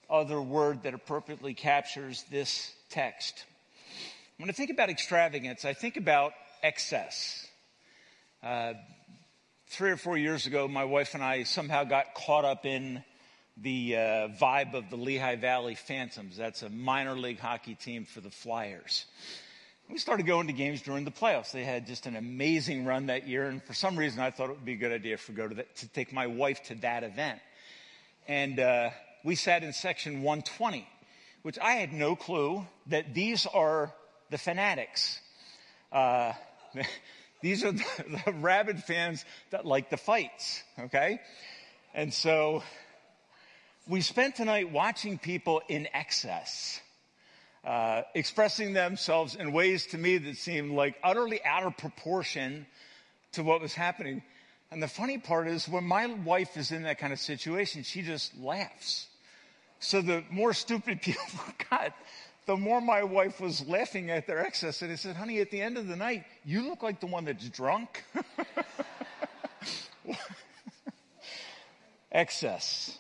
other 0.10 0.42
word 0.42 0.84
that 0.84 0.94
appropriately 0.94 1.54
captures 1.54 2.26
this 2.30 2.72
text. 2.90 3.46
When 4.38 4.50
I 4.50 4.54
think 4.54 4.72
about 4.72 4.90
extravagance, 4.90 5.66
I 5.66 5.74
think 5.74 5.98
about 5.98 6.34
excess. 6.64 7.48
Uh, 8.44 8.74
three 9.68 9.92
or 9.92 9.98
four 9.98 10.18
years 10.18 10.48
ago, 10.48 10.68
my 10.68 10.84
wife 10.84 11.14
and 11.14 11.24
I 11.24 11.44
somehow 11.44 11.84
got 11.84 12.14
caught 12.14 12.44
up 12.44 12.66
in 12.66 13.04
the 13.62 13.96
uh, 13.96 14.00
vibe 14.40 14.74
of 14.74 14.90
the 14.90 14.96
Lehigh 14.96 15.36
Valley 15.36 15.76
Phantoms. 15.76 16.38
That's 16.38 16.64
a 16.64 16.70
minor 16.70 17.14
league 17.14 17.40
hockey 17.40 17.76
team 17.76 18.06
for 18.06 18.22
the 18.22 18.30
Flyers. 18.30 19.06
We 19.90 19.98
started 19.98 20.26
going 20.26 20.48
to 20.48 20.54
games 20.54 20.82
during 20.82 21.06
the 21.06 21.12
playoffs. 21.12 21.52
They 21.52 21.64
had 21.64 21.86
just 21.86 22.06
an 22.06 22.16
amazing 22.16 22.86
run 22.86 23.08
that 23.08 23.28
year, 23.28 23.46
and 23.46 23.62
for 23.64 23.74
some 23.74 23.98
reason, 23.98 24.20
I 24.20 24.32
thought 24.32 24.50
it 24.50 24.54
would 24.54 24.66
be 24.66 24.74
a 24.74 24.78
good 24.78 24.92
idea 24.92 25.18
for 25.18 25.34
go 25.34 25.48
to, 25.48 25.64
to 25.64 25.88
take 25.90 26.14
my 26.14 26.28
wife 26.28 26.64
to 26.66 26.76
that 26.76 27.04
event. 27.04 27.40
And 28.28 28.60
uh, 28.60 28.90
we 29.24 29.36
sat 29.36 29.64
in 29.64 29.74
section 29.74 30.24
120, 30.24 30.88
which 31.42 31.60
I 31.60 31.74
had 31.74 31.92
no 31.92 32.16
clue 32.16 32.66
that 32.88 33.14
these 33.14 33.46
are 33.46 33.94
the 34.30 34.38
fanatics. 34.38 35.20
Uh, 35.92 36.34
These 37.42 37.64
are 37.64 37.72
the, 37.72 37.84
the 38.26 38.34
rabid 38.34 38.84
fans 38.84 39.26
that 39.50 39.66
like 39.66 39.90
the 39.90 39.98
fights, 39.98 40.64
okay? 40.80 41.20
And 41.94 42.14
so 42.14 42.64
we 43.88 44.02
spent 44.02 44.36
tonight 44.36 44.72
watching 44.72 45.18
people 45.18 45.62
in 45.68 45.88
excess, 45.94 46.80
uh, 47.66 48.04
expressing 48.14 48.74
themselves 48.74 49.36
in 49.36 49.52
ways 49.52 49.88
to 49.88 49.98
me 49.98 50.18
that 50.20 50.38
seemed 50.38 50.72
like 50.72 50.96
utterly 51.04 51.44
out 51.44 51.64
of 51.64 51.76
proportion 51.78 52.68
to 53.34 53.44
what 53.44 53.60
was 53.60 53.74
happening. 53.74 54.22
And 54.70 54.82
the 54.84 54.88
funny 54.88 55.18
part 55.18 55.48
is 55.48 55.68
when 55.68 55.84
my 55.84 56.06
wife 56.06 56.58
is 56.58 56.72
in 56.72 56.84
that 56.84 57.00
kind 57.00 57.12
of 57.12 57.20
situation, 57.20 57.84
she 57.84 58.04
just 58.04 58.38
laughs. 58.38 59.08
So 59.80 60.02
the 60.02 60.24
more 60.30 60.54
stupid 60.54 61.02
people 61.04 61.40
got, 61.70 61.94
the 62.46 62.58
more 62.58 62.82
my 62.82 63.04
wife 63.04 63.42
was 63.42 63.68
laughing 63.68 64.12
at 64.12 64.28
their 64.28 64.46
excess. 64.46 64.82
And 64.84 64.92
I 64.92 64.96
said, 64.96 65.16
honey, 65.16 65.40
at 65.40 65.50
the 65.50 65.62
end 65.62 65.78
of 65.78 65.88
the 65.88 65.96
night, 65.96 66.26
you 66.46 66.68
look 66.68 66.84
like 66.84 67.00
the 67.00 67.08
one 67.08 67.26
that's 67.26 67.50
drunk. 67.50 68.04
excess. 72.12 73.00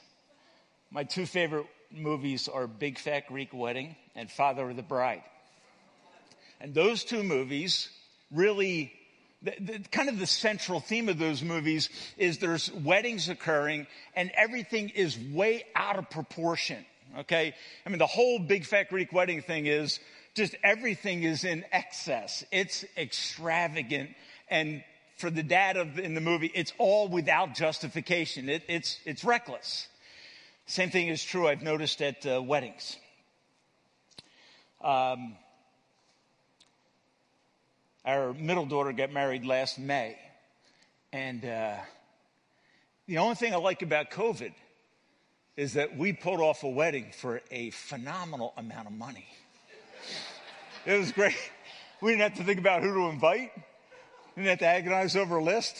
My 0.93 1.05
two 1.05 1.25
favorite 1.25 1.67
movies 1.89 2.49
are 2.49 2.67
Big 2.67 2.99
Fat 2.99 3.27
Greek 3.27 3.53
Wedding 3.53 3.95
and 4.13 4.29
Father 4.29 4.69
of 4.69 4.75
the 4.75 4.83
Bride. 4.83 5.23
And 6.59 6.73
those 6.73 7.05
two 7.05 7.23
movies 7.23 7.89
really, 8.29 8.91
the, 9.41 9.53
the, 9.57 9.79
kind 9.89 10.09
of 10.09 10.19
the 10.19 10.27
central 10.27 10.81
theme 10.81 11.07
of 11.07 11.17
those 11.17 11.41
movies 11.43 11.89
is 12.17 12.39
there's 12.39 12.69
weddings 12.73 13.29
occurring 13.29 13.87
and 14.17 14.31
everything 14.35 14.89
is 14.89 15.17
way 15.17 15.63
out 15.75 15.97
of 15.97 16.09
proportion. 16.09 16.85
Okay? 17.19 17.55
I 17.85 17.89
mean, 17.89 17.99
the 17.99 18.05
whole 18.05 18.39
big 18.39 18.65
fat 18.65 18.89
Greek 18.89 19.13
wedding 19.13 19.41
thing 19.41 19.67
is 19.67 20.01
just 20.35 20.55
everything 20.61 21.23
is 21.23 21.45
in 21.45 21.63
excess. 21.71 22.43
It's 22.51 22.83
extravagant. 22.97 24.09
And 24.49 24.83
for 25.15 25.29
the 25.29 25.43
dad 25.43 25.77
of, 25.77 25.97
in 25.99 26.15
the 26.15 26.21
movie, 26.21 26.51
it's 26.53 26.73
all 26.77 27.07
without 27.07 27.55
justification. 27.55 28.49
It, 28.49 28.63
it's, 28.67 28.99
it's 29.05 29.23
reckless. 29.23 29.87
Same 30.65 30.89
thing 30.89 31.07
is 31.07 31.23
true, 31.23 31.47
I've 31.47 31.61
noticed 31.61 32.01
at 32.01 32.25
uh, 32.25 32.41
weddings. 32.41 32.95
Um, 34.81 35.35
our 38.05 38.33
middle 38.33 38.65
daughter 38.65 38.91
got 38.93 39.11
married 39.11 39.45
last 39.45 39.77
May. 39.77 40.17
And 41.13 41.43
uh, 41.43 41.75
the 43.07 43.17
only 43.17 43.35
thing 43.35 43.53
I 43.53 43.57
like 43.57 43.81
about 43.81 44.11
COVID 44.11 44.53
is 45.57 45.73
that 45.73 45.97
we 45.97 46.13
pulled 46.13 46.39
off 46.39 46.63
a 46.63 46.69
wedding 46.69 47.11
for 47.11 47.41
a 47.51 47.69
phenomenal 47.71 48.53
amount 48.57 48.87
of 48.87 48.93
money. 48.93 49.27
it 50.85 50.97
was 50.97 51.11
great. 51.11 51.35
We 52.01 52.11
didn't 52.11 52.21
have 52.31 52.37
to 52.39 52.43
think 52.43 52.59
about 52.59 52.81
who 52.81 52.93
to 52.93 53.09
invite. 53.09 53.51
We 54.35 54.43
didn't 54.43 54.49
have 54.51 54.59
to 54.59 54.67
agonize 54.67 55.15
over 55.15 55.37
a 55.37 55.43
list. 55.43 55.75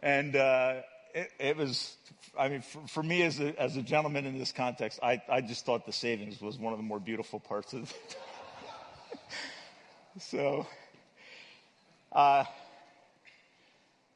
And 0.00 0.34
uh, 0.34 0.80
it, 1.14 1.30
it, 1.38 1.56
was, 1.56 1.96
I 2.38 2.48
mean, 2.48 2.62
for, 2.62 2.86
for, 2.88 3.02
me 3.02 3.22
as 3.22 3.40
a, 3.40 3.60
as 3.60 3.76
a 3.76 3.82
gentleman 3.82 4.26
in 4.26 4.38
this 4.38 4.52
context, 4.52 5.00
I, 5.02 5.22
I 5.28 5.40
just 5.40 5.64
thought 5.64 5.86
the 5.86 5.92
savings 5.92 6.40
was 6.40 6.58
one 6.58 6.72
of 6.72 6.78
the 6.78 6.84
more 6.84 7.00
beautiful 7.00 7.40
parts 7.40 7.72
of 7.72 7.82
it. 7.82 8.16
so, 10.20 10.66
uh, 12.12 12.44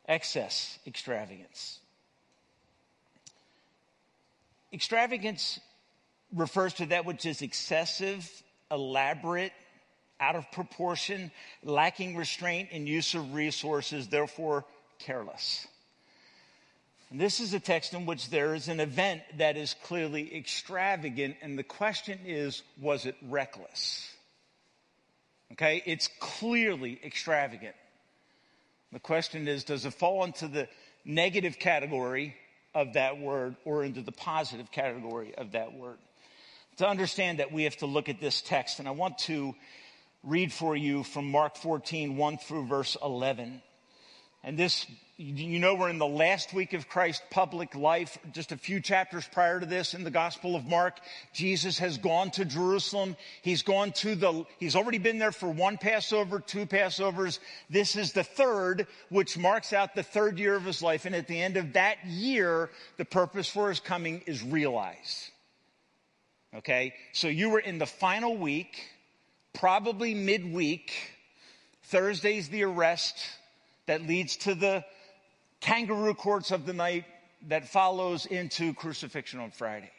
excess 0.07 0.79
extravagance. 0.87 1.79
Extravagance 4.73 5.61
refers 6.35 6.75
to 6.75 6.87
that 6.87 7.05
which 7.05 7.27
is 7.27 7.43
excessive, 7.43 8.31
elaborate, 8.71 9.53
out 10.19 10.37
of 10.37 10.51
proportion, 10.53 11.31
lacking 11.63 12.17
restraint 12.17 12.71
in 12.71 12.87
use 12.87 13.15
of 13.15 13.35
resources, 13.35 14.09
therefore 14.09 14.65
careless. 14.99 15.67
And 17.13 17.21
this 17.21 17.39
is 17.39 17.55
a 17.55 17.61
text 17.61 17.95
in 17.95 18.07
which 18.07 18.31
there 18.31 18.55
is 18.55 18.67
an 18.67 18.81
event 18.81 19.23
that 19.37 19.57
is 19.57 19.77
clearly 19.85 20.35
extravagant, 20.35 21.37
and 21.43 21.57
the 21.57 21.63
question 21.63 22.19
is, 22.25 22.63
was 22.81 23.07
it 23.07 23.15
reckless? 23.29 24.11
Okay, 25.53 25.83
it's 25.87 26.09
clearly 26.19 26.99
extravagant. 27.05 27.77
The 28.93 28.99
question 28.99 29.47
is, 29.47 29.63
does 29.63 29.85
it 29.85 29.93
fall 29.93 30.25
into 30.25 30.49
the 30.49 30.67
negative 31.05 31.59
category 31.59 32.35
of 32.75 32.95
that 32.95 33.19
word 33.19 33.57
or 33.65 33.85
into 33.85 34.01
the 34.01 34.13
positive 34.13 34.71
category 34.71 35.35
of 35.37 35.53
that 35.53 35.75
word. 35.75 35.99
To 36.79 36.89
understand 36.89 37.39
that, 37.39 37.53
we 37.53 37.65
have 37.65 37.77
to 37.79 37.87
look 37.87 38.09
at 38.09 38.21
this 38.21 38.41
text, 38.41 38.79
and 38.79 38.89
I 38.89 38.93
want 38.93 39.19
to 39.19 39.55
read 40.23 40.53
for 40.53 40.75
you 40.75 41.03
from 41.03 41.31
Mark 41.31 41.57
14, 41.57 42.17
1 42.17 42.39
through 42.39 42.67
verse 42.67 42.97
11. 43.03 43.61
And 44.43 44.59
this 44.59 44.87
you 45.19 45.59
know, 45.59 45.75
we're 45.75 45.91
in 45.91 45.99
the 45.99 46.07
last 46.07 46.55
week 46.55 46.73
of 46.73 46.89
Christ's 46.89 47.23
public 47.31 47.75
life. 47.75 48.19
Just 48.33 48.51
a 48.51 48.57
few 48.57 48.81
chapters 48.81 49.29
prior 49.31 49.61
to 49.61 49.67
this 49.67 49.93
in 49.93 50.05
the 50.05 50.11
Gospel 50.11 50.57
of 50.57 50.65
Mark, 50.67 50.99
Jesus 51.35 51.79
has 51.79 51.99
gone 51.99 52.31
to 52.33 52.47
Jerusalem. 52.47 53.17
He's 53.43 53.63
gone 53.63 53.93
to 53.93 54.15
the, 54.15 54.45
he's 54.59 54.75
already 54.75 54.97
been 54.97 55.19
there 55.19 55.31
for 55.31 55.51
one 55.51 55.77
Passover, 55.77 56.41
two 56.41 56.65
Passovers. 56.65 57.41
This 57.69 57.95
is 57.95 58.13
the 58.13 58.25
third, 58.25 58.87
which 59.11 59.37
marks 59.37 59.75
out 59.75 59.95
the 59.95 60.03
third 60.03 60.39
year 60.39 60.55
of 60.55 60.65
his 60.65 60.83
life. 60.83 61.05
And 61.05 61.15
at 61.15 61.29
the 61.29 61.41
end 61.41 61.59
of 61.59 61.75
that 61.75 62.05
year, 62.07 62.71
the 62.97 63.05
purpose 63.05 63.49
for 63.49 63.69
his 63.69 63.81
coming 63.81 64.23
is 64.27 64.43
realized. 64.43 65.31
Okay? 66.57 66.95
So 67.13 67.29
you 67.29 67.51
were 67.51 67.61
in 67.61 67.79
the 67.79 67.87
final 67.87 68.35
week, 68.35 68.83
probably 69.53 70.15
midweek. 70.15 70.91
Thursday's 71.85 72.49
the 72.49 72.65
arrest 72.65 73.19
that 73.87 74.07
leads 74.07 74.37
to 74.39 74.55
the 74.55 74.85
kangaroo 75.63 76.15
courts 76.15 76.51
of 76.51 76.67
the 76.67 76.73
night 76.73 77.05
that 77.49 77.69
follows 77.69 78.27
into 78.27 78.75
crucifixion 78.75 79.41
on 79.41 79.51
Friday. 79.51 79.91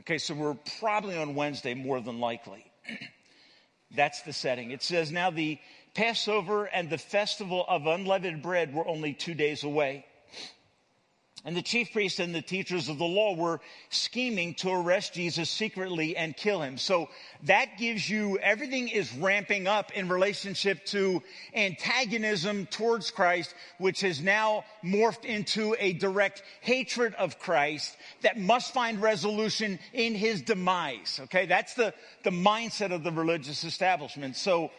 Okay, 0.00 0.18
so 0.18 0.34
we're 0.34 0.56
probably 0.80 1.16
on 1.16 1.34
Wednesday 1.34 1.74
more 1.74 2.00
than 2.00 2.18
likely. 2.18 2.64
That's 3.94 4.22
the 4.22 4.32
setting. 4.32 4.72
It 4.72 4.82
says, 4.82 5.12
Now 5.12 5.30
the 5.30 5.58
Passover 5.94 6.64
and 6.64 6.90
the 6.90 6.98
festival 6.98 7.64
of 7.68 7.86
unleavened 7.86 8.42
bread 8.42 8.74
were 8.74 8.86
only 8.88 9.12
two 9.12 9.34
days 9.34 9.62
away. 9.62 10.04
And 11.46 11.54
the 11.54 11.62
chief 11.62 11.92
priests 11.92 12.20
and 12.20 12.34
the 12.34 12.40
teachers 12.40 12.88
of 12.88 12.96
the 12.96 13.04
law 13.04 13.34
were 13.34 13.60
scheming 13.90 14.54
to 14.54 14.70
arrest 14.70 15.12
Jesus 15.12 15.50
secretly 15.50 16.16
and 16.16 16.34
kill 16.34 16.62
him. 16.62 16.78
So 16.78 17.10
that 17.42 17.76
gives 17.76 18.08
you, 18.08 18.38
everything 18.38 18.88
is 18.88 19.14
ramping 19.14 19.66
up 19.66 19.92
in 19.92 20.08
relationship 20.08 20.86
to 20.86 21.22
antagonism 21.54 22.64
towards 22.66 23.10
Christ, 23.10 23.54
which 23.76 24.00
has 24.00 24.22
now 24.22 24.64
morphed 24.82 25.26
into 25.26 25.76
a 25.78 25.92
direct 25.92 26.42
hatred 26.62 27.14
of 27.16 27.38
Christ 27.38 27.94
that 28.22 28.38
must 28.38 28.72
find 28.72 29.02
resolution 29.02 29.78
in 29.92 30.14
his 30.14 30.40
demise. 30.40 31.20
Okay. 31.24 31.44
That's 31.44 31.74
the, 31.74 31.92
the 32.22 32.30
mindset 32.30 32.90
of 32.90 33.04
the 33.04 33.12
religious 33.12 33.64
establishment. 33.64 34.36
So 34.36 34.70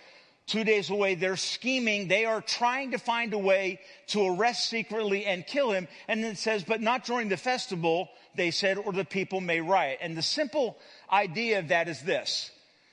two 0.48 0.64
days 0.64 0.90
away. 0.90 1.16
They're 1.16 1.38
scheming. 1.38 2.08
They 2.08 2.26
are 2.26 2.42
trying 2.42 2.92
to 2.92 2.98
find 2.98 3.34
a 3.34 3.38
way 3.38 3.80
to 4.08 4.26
arrest 4.26 4.70
secretly 4.70 5.26
and 5.26 5.46
kill 5.46 5.72
him. 5.72 5.88
And 6.08 6.24
then 6.24 6.32
it 6.32 6.38
says, 6.38 6.64
but 6.64 6.82
not 6.82 7.06
during 7.06 7.30
the 7.30 7.38
festival, 7.38 8.10
they 8.36 8.52
said, 8.52 8.78
or 8.78 8.94
the 8.94 9.06
people 9.06 9.42
may 9.42 9.62
riot. 9.62 10.00
And 10.02 10.16
the 10.16 10.22
simple 10.22 10.78
idea 11.12 11.60
of 11.60 11.70
that 11.70 11.88
is 11.88 12.02
this. 12.02 12.52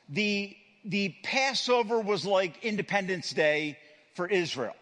The, 0.09 0.57
the 0.85 1.15
Passover 1.23 2.01
was 2.01 2.25
like 2.25 2.65
Independence 2.65 3.33
Day 3.33 3.79
for 4.15 4.27
Israel. 4.27 4.75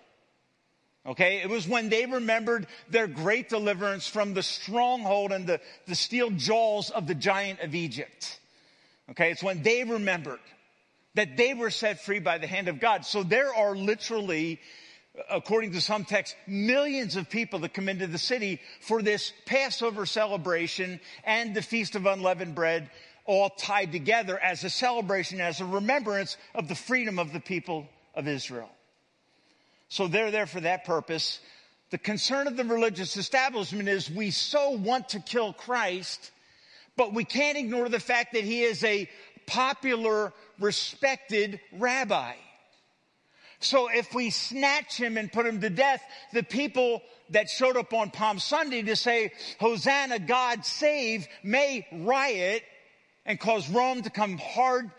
Okay, 1.07 1.41
it 1.41 1.49
was 1.49 1.67
when 1.67 1.89
they 1.89 2.05
remembered 2.05 2.67
their 2.91 3.07
great 3.07 3.49
deliverance 3.49 4.07
from 4.07 4.35
the 4.35 4.43
stronghold 4.43 5.33
and 5.33 5.47
the, 5.47 5.59
the 5.87 5.95
steel 5.95 6.31
jaws 6.31 6.91
of 6.91 7.07
the 7.07 7.15
giant 7.15 7.61
of 7.61 7.75
Egypt. 7.75 8.39
Okay, 9.11 9.31
it's 9.31 9.43
when 9.43 9.63
they 9.63 9.83
remembered 9.83 10.41
that 11.15 11.37
they 11.37 11.55
were 11.55 11.71
set 11.71 12.05
free 12.05 12.21
by 12.21 12.39
the 12.39 12.47
hand 12.47 12.69
of 12.69 12.81
God. 12.81 13.05
So 13.05 13.23
there 13.23 13.55
are 13.55 13.75
literally, 13.75 14.61
according 15.31 15.73
to 15.73 15.81
some 15.81 16.05
texts, 16.05 16.37
millions 16.47 17.17
of 17.17 17.29
people 17.29 17.61
that 17.61 17.75
come 17.75 17.89
into 17.89 18.07
the 18.07 18.19
city 18.19 18.61
for 18.81 19.03
this 19.03 19.33
Passover 19.47 20.07
celebration 20.07 21.01
and 21.25 21.55
the 21.55 21.63
Feast 21.63 21.97
of 21.97 22.07
Unleavened 22.07 22.55
Bread 22.55 22.91
all 23.27 23.51
tied 23.51 23.93
together 23.93 24.39
as 24.39 24.65
a 24.65 24.71
celebration, 24.71 25.41
as 25.41 25.61
a 25.61 25.65
remembrance 25.65 26.37
of 26.55 26.69
the 26.69 26.75
freedom 26.75 27.19
of 27.19 27.33
the 27.33 27.41
people 27.41 27.87
of 28.15 28.27
Israel. 28.27 28.71
So 29.89 30.07
they're 30.07 30.31
there 30.31 30.47
for 30.47 30.61
that 30.61 30.85
purpose. 30.85 31.41
The 31.91 31.99
concern 31.99 32.47
of 32.47 32.57
the 32.57 32.65
religious 32.65 33.17
establishment 33.17 33.89
is 33.89 34.09
we 34.09 34.31
so 34.31 34.71
want 34.71 35.11
to 35.11 35.21
kill 35.21 35.53
Christ, 35.53 36.31
but 36.97 37.13
we 37.13 37.25
can't 37.25 37.59
ignore 37.59 37.89
the 37.89 38.01
fact 38.01 38.33
that 38.35 38.45
he 38.45 38.63
is 38.63 38.85
a 38.85 39.09
popular, 39.51 40.33
respected 40.61 41.61
rabbi. 41.73 42.35
So 43.59 43.89
if 43.89 44.15
we 44.15 44.31
snatch 44.31 44.97
him 44.97 45.19
and 45.19 45.31
put 45.31 45.45
him 45.45 45.61
to 45.61 45.69
death, 45.69 46.03
the 46.33 46.43
people 46.43 47.03
that 47.31 47.51
showed 47.51 47.77
up 47.77 47.93
on 47.93 48.11
Palm 48.11 48.39
Sunday 48.39 48.83
to 48.83 48.97
say, 48.97 49.33
Hosanna, 49.59 50.21
God 50.21 50.65
save, 50.65 51.27
may 51.43 51.87
riot 51.93 52.63
and 53.27 53.39
cause 53.39 53.69
Rome 53.69 54.03
to 54.03 54.11
come 54.11 54.39
hard 54.39 54.91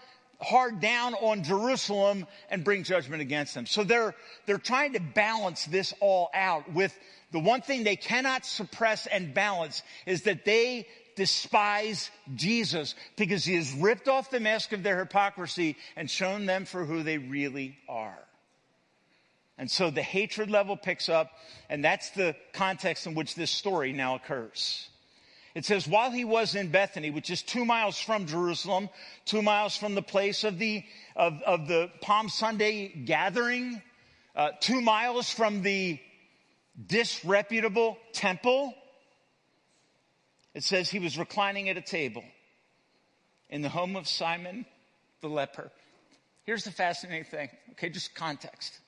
hard 0.41 0.79
down 0.79 1.13
on 1.13 1.43
Jerusalem 1.43 2.25
and 2.49 2.63
bring 2.63 2.83
judgment 2.83 3.21
against 3.21 3.53
them. 3.53 3.67
So 3.67 3.83
they're, 3.83 4.15
they're 4.47 4.57
trying 4.57 4.93
to 4.93 4.99
balance 4.99 5.65
this 5.65 5.93
all 5.99 6.31
out 6.33 6.71
with 6.73 6.97
the 7.31 7.39
one 7.39 7.61
thing 7.61 7.83
they 7.83 7.95
cannot 7.95 8.45
suppress 8.45 9.07
and 9.07 9.33
balance 9.33 9.83
is 10.05 10.23
that 10.23 10.43
they 10.43 10.87
despise 11.15 12.09
Jesus 12.35 12.95
because 13.17 13.45
he 13.45 13.55
has 13.55 13.71
ripped 13.73 14.07
off 14.07 14.29
the 14.29 14.39
mask 14.39 14.71
of 14.73 14.83
their 14.83 14.99
hypocrisy 14.99 15.77
and 15.95 16.09
shown 16.09 16.45
them 16.45 16.65
for 16.65 16.85
who 16.85 17.03
they 17.03 17.17
really 17.17 17.77
are. 17.87 18.17
And 19.57 19.69
so 19.69 19.91
the 19.91 20.01
hatred 20.01 20.49
level 20.49 20.75
picks 20.75 21.07
up, 21.07 21.31
and 21.69 21.83
that's 21.83 22.09
the 22.11 22.35
context 22.53 23.05
in 23.05 23.13
which 23.13 23.35
this 23.35 23.51
story 23.51 23.93
now 23.93 24.15
occurs. 24.15 24.89
It 25.53 25.65
says, 25.65 25.87
while 25.87 26.11
he 26.11 26.23
was 26.23 26.55
in 26.55 26.69
Bethany, 26.69 27.11
which 27.11 27.29
is 27.29 27.41
two 27.41 27.65
miles 27.65 27.99
from 27.99 28.25
Jerusalem, 28.25 28.89
two 29.25 29.41
miles 29.41 29.75
from 29.75 29.95
the 29.95 30.01
place 30.01 30.43
of 30.43 30.57
the, 30.57 30.83
of, 31.15 31.41
of 31.43 31.67
the 31.67 31.91
Palm 32.01 32.29
Sunday 32.29 32.87
gathering, 32.87 33.81
uh, 34.35 34.51
two 34.61 34.81
miles 34.81 35.29
from 35.29 35.61
the 35.61 35.99
disreputable 36.87 37.97
temple, 38.13 38.73
it 40.53 40.63
says 40.63 40.89
he 40.89 40.99
was 40.99 41.17
reclining 41.17 41.69
at 41.69 41.77
a 41.77 41.81
table 41.81 42.23
in 43.49 43.61
the 43.61 43.69
home 43.69 43.95
of 43.95 44.07
Simon 44.07 44.65
the 45.21 45.29
leper. 45.29 45.71
Here's 46.43 46.63
the 46.63 46.71
fascinating 46.71 47.25
thing. 47.25 47.49
Okay, 47.71 47.89
just 47.89 48.15
context. 48.15 48.79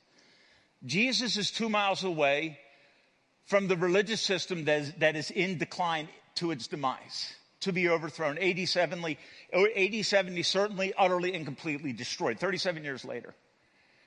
Jesus 0.85 1.37
is 1.37 1.51
two 1.51 1.69
miles 1.69 2.03
away 2.03 2.59
from 3.45 3.67
the 3.67 3.77
religious 3.77 4.21
system 4.21 4.65
that 4.65 4.81
is, 4.81 4.93
that 4.99 5.15
is 5.15 5.31
in 5.31 5.57
decline 5.57 6.09
to 6.35 6.51
its 6.51 6.67
demise, 6.67 7.33
to 7.61 7.71
be 7.71 7.89
overthrown. 7.89 8.37
AD 8.37 8.67
70, 8.67 9.17
AD 9.53 10.05
70 10.05 10.43
certainly 10.43 10.93
utterly 10.97 11.33
and 11.33 11.45
completely 11.45 11.93
destroyed, 11.93 12.39
37 12.39 12.83
years 12.83 13.05
later. 13.05 13.33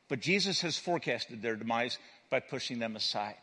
But 0.09 0.21
Jesus 0.21 0.61
has 0.63 0.77
forecasted 0.77 1.43
their 1.43 1.57
demise 1.57 1.99
by 2.31 2.41
pushing 2.41 2.79
them 2.79 2.97
aside. 2.97 3.35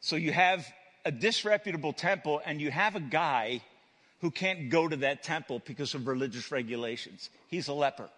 So 0.00 0.16
you 0.16 0.32
have 0.32 0.66
a 1.04 1.10
disreputable 1.10 1.92
temple 1.92 2.40
and 2.44 2.60
you 2.60 2.70
have 2.70 2.96
a 2.96 3.00
guy 3.00 3.62
who 4.20 4.30
can't 4.30 4.68
go 4.68 4.86
to 4.86 4.96
that 4.96 5.22
temple 5.22 5.62
because 5.64 5.94
of 5.94 6.06
religious 6.06 6.52
regulations. 6.52 7.30
He's 7.48 7.68
a 7.68 7.72
leper. 7.72 8.08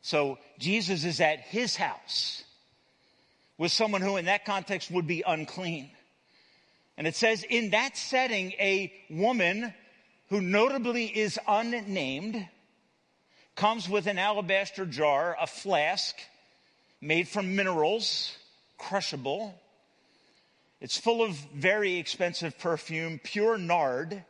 So 0.00 0.38
Jesus 0.58 1.04
is 1.04 1.20
at 1.20 1.40
his 1.40 1.76
house 1.76 2.42
with 3.58 3.70
someone 3.70 4.00
who 4.00 4.16
in 4.16 4.24
that 4.24 4.44
context 4.44 4.90
would 4.90 5.06
be 5.06 5.22
unclean. 5.26 5.90
And 6.96 7.06
it 7.06 7.14
says, 7.14 7.44
in 7.48 7.70
that 7.70 7.96
setting, 7.96 8.52
a 8.52 8.92
woman 9.10 9.72
who 10.28 10.40
notably 10.40 11.06
is 11.06 11.38
unnamed 11.46 12.48
comes 13.54 13.88
with 13.88 14.06
an 14.06 14.18
alabaster 14.18 14.86
jar, 14.86 15.36
a 15.40 15.46
flask 15.46 16.16
made 17.00 17.28
from 17.28 17.54
minerals, 17.54 18.36
crushable. 18.78 19.54
It's 20.82 20.98
full 20.98 21.22
of 21.22 21.36
very 21.54 21.98
expensive 21.98 22.58
perfume, 22.58 23.20
pure 23.22 23.56
nard, 23.56 24.24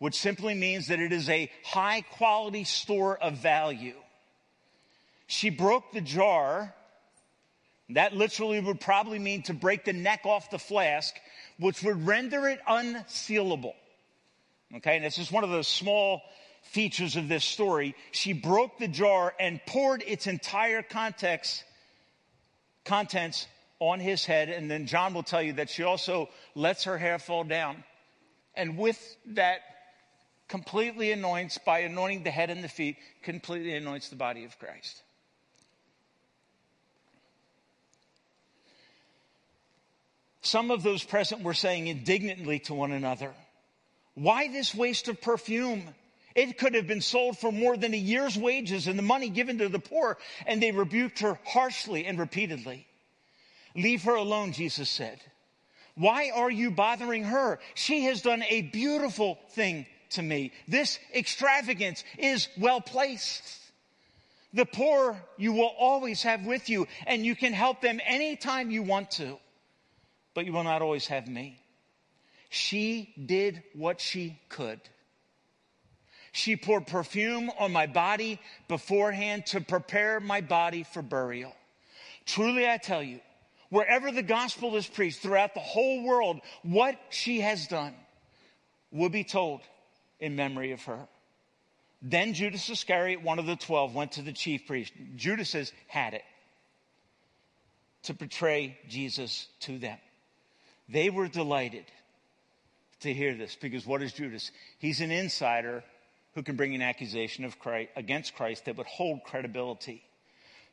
which 0.00 0.16
simply 0.16 0.52
means 0.52 0.88
that 0.88 0.98
it 0.98 1.12
is 1.12 1.30
a 1.30 1.48
high 1.64 2.00
quality 2.00 2.64
store 2.64 3.16
of 3.16 3.34
value. 3.34 3.94
She 5.28 5.48
broke 5.48 5.92
the 5.92 6.00
jar. 6.00 6.74
That 7.90 8.16
literally 8.16 8.58
would 8.58 8.80
probably 8.80 9.20
mean 9.20 9.42
to 9.44 9.54
break 9.54 9.84
the 9.84 9.92
neck 9.92 10.22
off 10.24 10.50
the 10.50 10.58
flask 10.58 11.14
which 11.56 11.84
would 11.84 12.04
render 12.04 12.48
it 12.48 12.60
unsealable. 12.68 13.74
Okay, 14.78 14.96
and 14.96 15.04
this 15.04 15.18
is 15.18 15.30
one 15.30 15.44
of 15.44 15.50
those 15.50 15.68
small 15.68 16.20
features 16.62 17.14
of 17.14 17.28
this 17.28 17.44
story. 17.44 17.94
She 18.10 18.32
broke 18.32 18.78
the 18.78 18.88
jar 18.88 19.32
and 19.38 19.60
poured 19.66 20.02
its 20.04 20.26
entire 20.26 20.82
context, 20.82 21.62
contents 22.84 23.46
on 23.78 24.00
his 24.00 24.24
head. 24.24 24.48
And 24.48 24.70
then 24.70 24.86
John 24.86 25.14
will 25.14 25.22
tell 25.22 25.42
you 25.42 25.54
that 25.54 25.70
she 25.70 25.82
also 25.82 26.28
lets 26.54 26.84
her 26.84 26.98
hair 26.98 27.18
fall 27.18 27.44
down. 27.44 27.84
And 28.54 28.78
with 28.78 29.16
that, 29.26 29.60
completely 30.48 31.12
anoints, 31.12 31.58
by 31.58 31.80
anointing 31.80 32.22
the 32.22 32.30
head 32.30 32.50
and 32.50 32.62
the 32.62 32.68
feet, 32.68 32.96
completely 33.22 33.74
anoints 33.74 34.08
the 34.08 34.16
body 34.16 34.44
of 34.44 34.58
Christ. 34.58 35.02
Some 40.40 40.70
of 40.70 40.84
those 40.84 41.02
present 41.02 41.42
were 41.42 41.54
saying 41.54 41.88
indignantly 41.88 42.60
to 42.60 42.74
one 42.74 42.92
another, 42.92 43.34
Why 44.14 44.46
this 44.46 44.72
waste 44.74 45.08
of 45.08 45.20
perfume? 45.20 45.82
It 46.36 46.58
could 46.58 46.74
have 46.74 46.86
been 46.86 47.00
sold 47.00 47.38
for 47.38 47.50
more 47.50 47.76
than 47.76 47.94
a 47.94 47.96
year's 47.96 48.38
wages 48.38 48.86
and 48.86 48.98
the 48.98 49.02
money 49.02 49.30
given 49.30 49.58
to 49.58 49.68
the 49.68 49.78
poor. 49.78 50.18
And 50.46 50.62
they 50.62 50.70
rebuked 50.70 51.20
her 51.20 51.38
harshly 51.44 52.04
and 52.06 52.18
repeatedly. 52.18 52.85
Leave 53.76 54.04
her 54.04 54.14
alone, 54.14 54.52
Jesus 54.52 54.88
said. 54.88 55.20
Why 55.94 56.30
are 56.34 56.50
you 56.50 56.70
bothering 56.70 57.24
her? 57.24 57.58
She 57.74 58.04
has 58.04 58.22
done 58.22 58.42
a 58.48 58.62
beautiful 58.62 59.38
thing 59.50 59.86
to 60.10 60.22
me. 60.22 60.52
This 60.68 60.98
extravagance 61.14 62.04
is 62.18 62.48
well 62.58 62.80
placed. 62.80 63.60
The 64.52 64.66
poor 64.66 65.16
you 65.36 65.52
will 65.52 65.72
always 65.78 66.22
have 66.22 66.44
with 66.44 66.68
you, 66.68 66.86
and 67.06 67.24
you 67.24 67.36
can 67.36 67.52
help 67.52 67.80
them 67.80 68.00
anytime 68.04 68.70
you 68.70 68.82
want 68.82 69.10
to 69.12 69.38
but 70.36 70.44
you 70.44 70.52
will 70.52 70.64
not 70.64 70.82
always 70.82 71.06
have 71.06 71.26
me. 71.26 71.58
She 72.50 73.14
did 73.24 73.62
what 73.72 74.02
she 74.02 74.38
could. 74.50 74.78
She 76.30 76.56
poured 76.56 76.86
perfume 76.86 77.50
on 77.58 77.72
my 77.72 77.86
body 77.86 78.38
beforehand 78.68 79.46
to 79.46 79.62
prepare 79.62 80.20
my 80.20 80.42
body 80.42 80.82
for 80.82 81.00
burial. 81.00 81.54
Truly, 82.26 82.68
I 82.68 82.76
tell 82.76 83.02
you, 83.02 83.20
wherever 83.70 84.10
the 84.10 84.22
gospel 84.22 84.76
is 84.76 84.86
preached 84.86 85.20
throughout 85.20 85.54
the 85.54 85.60
whole 85.60 86.04
world, 86.04 86.40
what 86.62 86.96
she 87.10 87.40
has 87.40 87.66
done 87.66 87.94
will 88.90 89.08
be 89.08 89.24
told 89.24 89.60
in 90.20 90.36
memory 90.36 90.72
of 90.72 90.82
her. 90.84 91.06
Then 92.02 92.34
Judas 92.34 92.68
Iscariot, 92.68 93.22
one 93.22 93.38
of 93.38 93.46
the 93.46 93.56
twelve, 93.56 93.94
went 93.94 94.12
to 94.12 94.22
the 94.22 94.32
chief 94.32 94.66
priest. 94.66 94.92
Judas 95.16 95.52
has 95.52 95.72
had 95.88 96.14
it 96.14 96.24
to 98.04 98.14
betray 98.14 98.78
Jesus 98.88 99.48
to 99.60 99.78
them. 99.78 99.98
They 100.88 101.10
were 101.10 101.26
delighted 101.26 101.84
to 103.00 103.12
hear 103.12 103.34
this 103.34 103.56
because 103.60 103.86
what 103.86 104.02
is 104.02 104.12
Judas? 104.12 104.52
He's 104.78 105.00
an 105.00 105.10
insider 105.10 105.82
who 106.34 106.42
can 106.42 106.54
bring 106.56 106.74
an 106.74 106.82
accusation 106.82 107.44
of 107.44 107.58
Christ, 107.58 107.90
against 107.96 108.36
Christ 108.36 108.66
that 108.66 108.76
would 108.76 108.86
hold 108.86 109.24
credibility. 109.24 110.04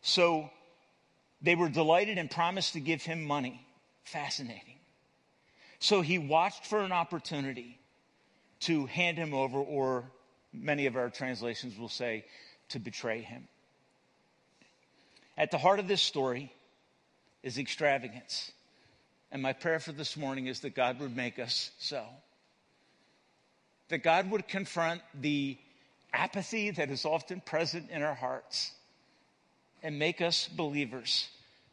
So 0.02 0.50
they 1.44 1.56
were 1.56 1.70
delighted 1.70 2.18
and 2.18 2.32
promised 2.32 2.74
to 2.74 2.80
give 2.80 3.04
him 3.04 3.24
money. 3.24 3.66
Fascinating. 4.06 4.80
So 5.80 6.02
he 6.02 6.18
watched 6.18 6.66
for 6.66 6.80
an 6.80 6.94
opportunity 6.94 7.78
to 8.62 8.86
hand 8.86 9.18
him 9.18 9.34
over, 9.34 9.60
or 9.60 10.06
many 10.54 10.86
of 10.86 10.96
our 10.96 11.10
translations 11.10 11.78
will 11.78 11.90
say, 11.90 12.24
to 12.70 12.80
betray 12.80 13.22
him. 13.22 13.48
At 15.38 15.52
the 15.52 15.58
heart 15.58 15.80
of 15.80 15.88
this 15.90 16.02
story 16.02 16.54
is 17.44 17.58
extravagance. 17.58 18.52
And 19.32 19.42
my 19.42 19.52
prayer 19.52 19.80
for 19.80 19.92
this 19.92 20.16
morning 20.16 20.48
is 20.48 20.62
that 20.62 20.76
God 20.76 21.00
would 21.00 21.16
make 21.16 21.40
us 21.40 21.72
so. 21.78 22.06
That 23.90 24.04
God 24.04 24.32
would 24.32 24.48
confront 24.48 25.02
the 25.20 25.58
apathy 26.14 26.72
that 26.72 26.90
is 26.90 27.04
often 27.04 27.42
present 27.42 27.90
in 27.90 28.02
our 28.02 28.14
hearts 28.14 28.72
and 29.84 30.00
make 30.00 30.22
us 30.22 30.48
believers 30.48 31.28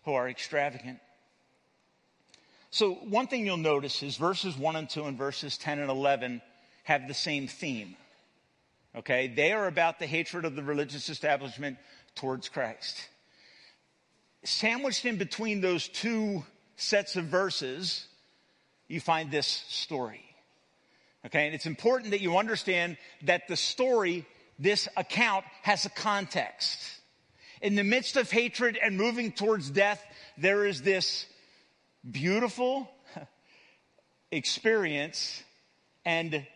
who 0.04 0.12
are 0.12 0.28
extravagant. 0.28 0.98
So, 2.70 2.94
one 2.94 3.26
thing 3.26 3.46
you'll 3.46 3.56
notice 3.56 4.02
is 4.02 4.16
verses 4.16 4.56
1 4.56 4.76
and 4.76 4.88
2 4.88 5.04
and 5.04 5.18
verses 5.18 5.56
10 5.58 5.78
and 5.80 5.90
11 5.90 6.42
have 6.84 7.08
the 7.08 7.14
same 7.14 7.48
theme. 7.48 7.96
Okay? 8.96 9.28
They 9.28 9.52
are 9.52 9.66
about 9.66 9.98
the 9.98 10.06
hatred 10.06 10.44
of 10.44 10.54
the 10.54 10.62
religious 10.62 11.08
establishment 11.08 11.78
towards 12.14 12.48
Christ. 12.48 13.08
Sandwiched 14.44 15.04
in 15.04 15.16
between 15.16 15.60
those 15.60 15.88
two 15.88 16.44
sets 16.76 17.16
of 17.16 17.24
verses, 17.24 18.06
you 18.88 19.00
find 19.00 19.30
this 19.30 19.46
story. 19.46 20.24
Okay, 21.26 21.46
and 21.46 21.54
it's 21.54 21.66
important 21.66 22.12
that 22.12 22.22
you 22.22 22.38
understand 22.38 22.96
that 23.22 23.46
the 23.46 23.56
story, 23.56 24.26
this 24.58 24.88
account, 24.96 25.44
has 25.62 25.84
a 25.84 25.90
context. 25.90 26.99
In 27.60 27.74
the 27.74 27.84
midst 27.84 28.16
of 28.16 28.30
hatred 28.30 28.78
and 28.82 28.96
moving 28.96 29.32
towards 29.32 29.68
death, 29.70 30.02
there 30.38 30.64
is 30.64 30.82
this 30.82 31.26
beautiful 32.08 32.90
experience 34.32 35.42
and 36.04 36.46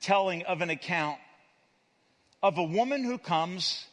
telling 0.00 0.42
of 0.44 0.60
an 0.60 0.70
account 0.70 1.18
of 2.42 2.58
a 2.58 2.62
woman 2.62 3.04
who 3.04 3.18
comes, 3.18 3.86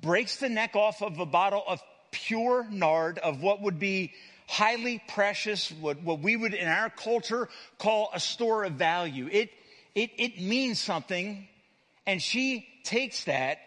breaks 0.00 0.36
the 0.36 0.48
neck 0.48 0.74
off 0.74 1.02
of 1.02 1.18
a 1.18 1.26
bottle 1.26 1.62
of 1.66 1.80
pure 2.10 2.66
nard, 2.70 3.18
of 3.18 3.40
what 3.40 3.62
would 3.62 3.78
be 3.78 4.12
highly 4.48 5.00
precious, 5.08 5.70
what, 5.70 6.02
what 6.02 6.20
we 6.20 6.36
would 6.36 6.54
in 6.54 6.66
our 6.68 6.90
culture 6.90 7.48
call 7.78 8.10
a 8.12 8.20
store 8.20 8.64
of 8.64 8.72
value. 8.72 9.28
It, 9.30 9.50
it, 9.94 10.10
it 10.18 10.40
means 10.40 10.78
something 10.78 11.48
And 12.08 12.22
she 12.22 12.66
takes 12.84 13.24
that 13.24 13.58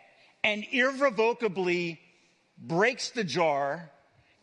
and 0.43 0.65
irrevocably 0.71 1.99
breaks 2.57 3.11
the 3.11 3.23
jar, 3.23 3.89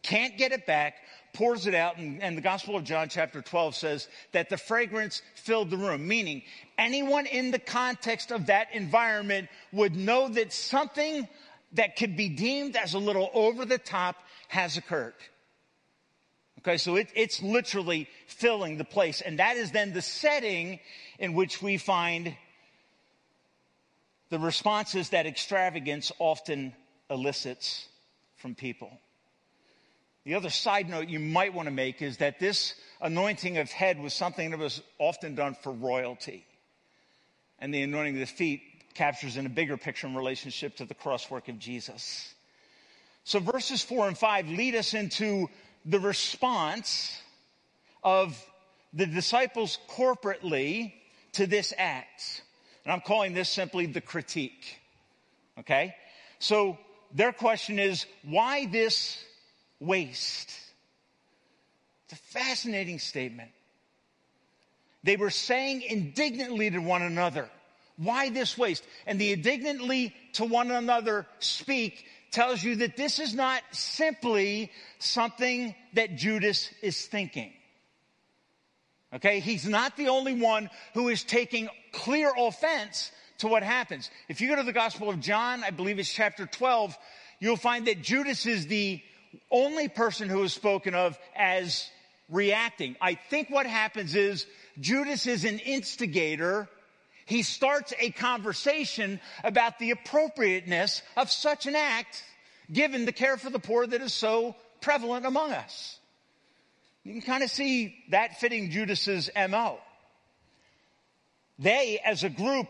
can't 0.03 0.37
get 0.39 0.53
it 0.53 0.67
back, 0.67 0.97
pours 1.35 1.67
it 1.67 1.75
out, 1.75 1.99
and, 1.99 2.23
and, 2.23 2.37
the 2.37 2.43
Gospel 2.43 2.77
of 2.77 2.85
John, 2.85 3.09
chapter 3.09 3.43
12, 3.43 3.75
says 3.75 4.09
that 4.33 4.49
the 4.49 4.57
fragrance 4.57 5.23
filled 5.35 5.71
the 5.71 5.77
room, 5.77 6.07
meaning 6.07 6.43
anyone 6.77 7.27
in 7.27 7.51
the 7.51 7.59
context 7.59 8.31
of 8.31 8.47
that 8.47 8.69
environment 8.73 9.49
would 9.73 9.95
know 9.95 10.29
that 10.29 10.53
something 10.53 11.29
that 11.73 11.97
could 11.97 12.17
be 12.17 12.29
deemed 12.29 12.77
as 12.77 12.95
a 12.95 12.99
little 12.99 13.31
over 13.35 13.65
the 13.65 13.79
top 13.79 14.17
has 14.49 14.77
occurred. 14.77 15.15
Okay, 16.61 16.77
so 16.77 16.97
it, 16.97 17.09
it's 17.15 17.43
literally 17.43 18.09
filling 18.27 18.79
the 18.79 18.85
place. 18.85 19.21
And 19.21 19.39
that 19.39 19.57
is 19.57 19.71
then 19.71 19.93
the 19.93 20.03
setting 20.03 20.81
in 21.19 21.35
which 21.35 21.63
we 21.63 21.79
find 21.79 22.35
the 24.31 24.39
responses 24.39 25.11
that 25.11 25.27
extravagance 25.27 26.13
often 26.19 26.75
elicits 27.11 27.87
from 28.37 28.55
people. 28.55 28.91
The 30.25 30.35
other 30.35 30.51
side 30.51 30.91
note 30.91 31.09
you 31.09 31.21
might 31.21 31.55
want 31.55 31.69
to 31.69 31.75
make 31.75 32.03
is 32.03 32.19
that 32.19 32.39
this 32.39 32.75
anointing 33.01 33.57
of 33.57 33.71
head 33.71 33.99
was 33.99 34.13
something 34.13 34.51
that 34.51 34.59
was 34.59 34.83
often 34.99 35.35
done 35.35 35.57
for 35.63 35.73
royalty. 35.73 36.45
And 37.59 37.73
the 37.73 37.83
anointing 37.83 38.15
of 38.15 38.21
the 38.21 38.27
feet 38.27 38.61
captures 38.95 39.37
in 39.37 39.47
a 39.47 39.49
bigger 39.49 39.77
picture 39.77 40.07
in 40.07 40.15
relationship 40.15 40.77
to 40.77 40.85
the 40.85 40.95
crosswork 40.95 41.49
of 41.49 41.59
Jesus. 41.59 42.35
So 43.25 43.41
verses 43.41 43.83
four 43.83 44.07
and 44.07 44.19
five 44.19 44.49
lead 44.49 44.75
us 44.75 44.93
into 44.93 45.49
the 45.85 46.01
response 46.01 47.19
of 48.03 48.39
the 48.93 49.07
disciples 49.07 49.79
corporately 49.89 50.93
to 51.33 51.47
this 51.47 51.73
act. 51.79 52.43
And 52.89 52.95
I'm 52.95 53.03
calling 53.03 53.35
this 53.35 53.51
simply 53.51 53.85
the 53.85 54.01
critique. 54.01 54.81
Okay? 55.59 55.95
So 56.39 56.79
their 57.13 57.35
question 57.35 57.79
is, 57.79 58.07
why 58.23 58.65
this 58.65 59.23
waste? 59.79 60.51
It's 62.05 62.15
a 62.15 62.39
fascinating 62.39 62.99
statement. 62.99 63.51
They 65.05 65.17
were 65.17 65.29
saying 65.29 65.83
indignantly 65.83 66.71
to 66.71 66.79
one 66.79 67.03
another, 67.03 67.51
why 67.99 68.31
this 68.31 68.57
waste? 68.57 68.85
And 69.07 69.21
the 69.21 69.33
indignantly 69.33 70.15
to 70.33 70.47
one 70.47 70.71
another 70.71 71.27
speak 71.41 72.07
tells 72.31 72.65
you 72.65 72.77
that 72.77 72.97
this 72.97 73.19
is 73.19 73.35
not 73.35 73.61
simply 73.71 74.73
something 74.99 75.75
that 75.93 76.17
Judas 76.17 76.71
is 76.81 77.05
thinking. 77.05 77.53
Okay, 79.15 79.41
he's 79.41 79.67
not 79.67 79.97
the 79.97 80.09
only 80.09 80.35
one 80.35 80.69
who 80.93 81.09
is 81.09 81.25
taking 81.25 81.69
clear 81.93 82.31
offense 82.37 83.11
to 83.39 83.49
what 83.49 83.63
happens. 83.63 84.11
If 84.29 84.41
you 84.41 84.49
go 84.49 84.57
to 84.57 84.63
the 84.63 84.73
Gospel 84.73 85.09
of 85.09 85.21
John, 85.21 85.65
I 85.65 85.71
believe 85.71 85.99
it's 85.99 86.13
chapter 86.13 86.47
12, 86.47 86.97
you'll 87.41 87.57
find 87.57 87.87
that 87.87 88.03
Judas 88.03 88.45
is 88.45 88.67
the 88.67 89.01
only 89.51 89.89
person 89.89 90.29
who 90.29 90.43
is 90.43 90.53
spoken 90.53 90.95
of 90.95 91.19
as 91.35 91.89
reacting. 92.29 92.97
I 93.01 93.15
think 93.15 93.49
what 93.49 93.67
happens 93.67 94.15
is 94.15 94.47
Judas 94.81 95.27
is 95.27 95.45
an 95.45 95.59
instigator. 95.61 96.69
He 97.25 97.43
starts 97.43 97.95
a 97.99 98.11
conversation 98.11 99.21
about 99.43 99.79
the 99.79 99.93
appropriateness 99.93 101.03
of 101.17 101.31
such 101.31 101.67
an 101.67 101.77
act 101.77 102.23
given 102.71 103.07
the 103.07 103.13
care 103.13 103.39
for 103.39 103.49
the 103.49 103.59
poor 103.59 103.87
that 103.87 104.03
is 104.03 104.13
so 104.13 104.55
prevalent 104.81 105.25
among 105.25 105.53
us. 105.53 105.99
You 107.05 107.13
can 107.13 107.23
kind 107.23 107.43
of 107.43 107.51
see 107.51 107.97
that 108.11 108.39
fitting 108.39 108.71
Judas's 108.71 109.31
MO. 109.49 109.79
They, 111.59 112.01
as 112.05 112.25
a 112.25 112.29
group, 112.29 112.69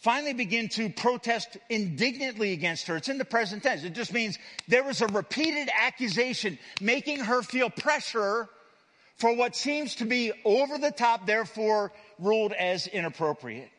finally 0.00 0.32
begin 0.32 0.68
to 0.70 0.88
protest 0.88 1.56
indignantly 1.68 2.52
against 2.52 2.86
her. 2.86 2.96
It's 2.96 3.08
in 3.08 3.18
the 3.18 3.24
present 3.24 3.62
tense. 3.62 3.84
It 3.84 3.94
just 3.94 4.12
means 4.12 4.38
there 4.68 4.84
was 4.84 5.00
a 5.00 5.06
repeated 5.08 5.68
accusation 5.76 6.58
making 6.80 7.20
her 7.20 7.42
feel 7.42 7.70
pressure 7.70 8.48
for 9.16 9.34
what 9.34 9.56
seems 9.56 9.96
to 9.96 10.04
be 10.04 10.32
over 10.44 10.78
the 10.78 10.90
top, 10.90 11.26
therefore 11.26 11.92
ruled 12.18 12.52
as 12.52 12.86
inappropriate. 12.86 13.70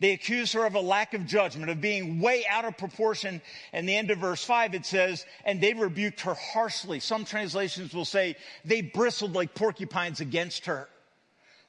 They 0.00 0.12
accuse 0.12 0.52
her 0.52 0.66
of 0.66 0.74
a 0.74 0.80
lack 0.80 1.14
of 1.14 1.26
judgment, 1.26 1.70
of 1.70 1.80
being 1.80 2.20
way 2.20 2.44
out 2.50 2.64
of 2.64 2.76
proportion. 2.76 3.40
And 3.72 3.88
the 3.88 3.96
end 3.96 4.10
of 4.10 4.18
verse 4.18 4.44
5, 4.44 4.74
it 4.74 4.84
says, 4.84 5.24
and 5.44 5.60
they 5.60 5.72
rebuked 5.72 6.22
her 6.22 6.34
harshly. 6.34 7.00
Some 7.00 7.24
translations 7.24 7.94
will 7.94 8.04
say 8.04 8.36
they 8.64 8.82
bristled 8.82 9.34
like 9.34 9.54
porcupines 9.54 10.20
against 10.20 10.66
her. 10.66 10.88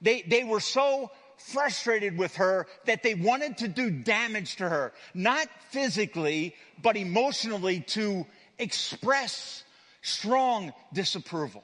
They, 0.02 0.24
they 0.24 0.44
were 0.44 0.60
so 0.60 1.12
frustrated 1.38 2.18
with 2.18 2.36
her 2.36 2.68
that 2.86 3.04
they 3.04 3.14
wanted 3.14 3.58
to 3.60 3.68
do 3.68 3.92
damage 3.92 4.56
to 4.58 4.68
her, 4.68 4.94
not 5.14 5.48
physically, 5.70 6.56
but 6.82 6.98
emotionally 6.98 7.82
to 7.82 8.26
express 8.58 9.64
strong 10.02 10.74
disapproval. 10.94 11.64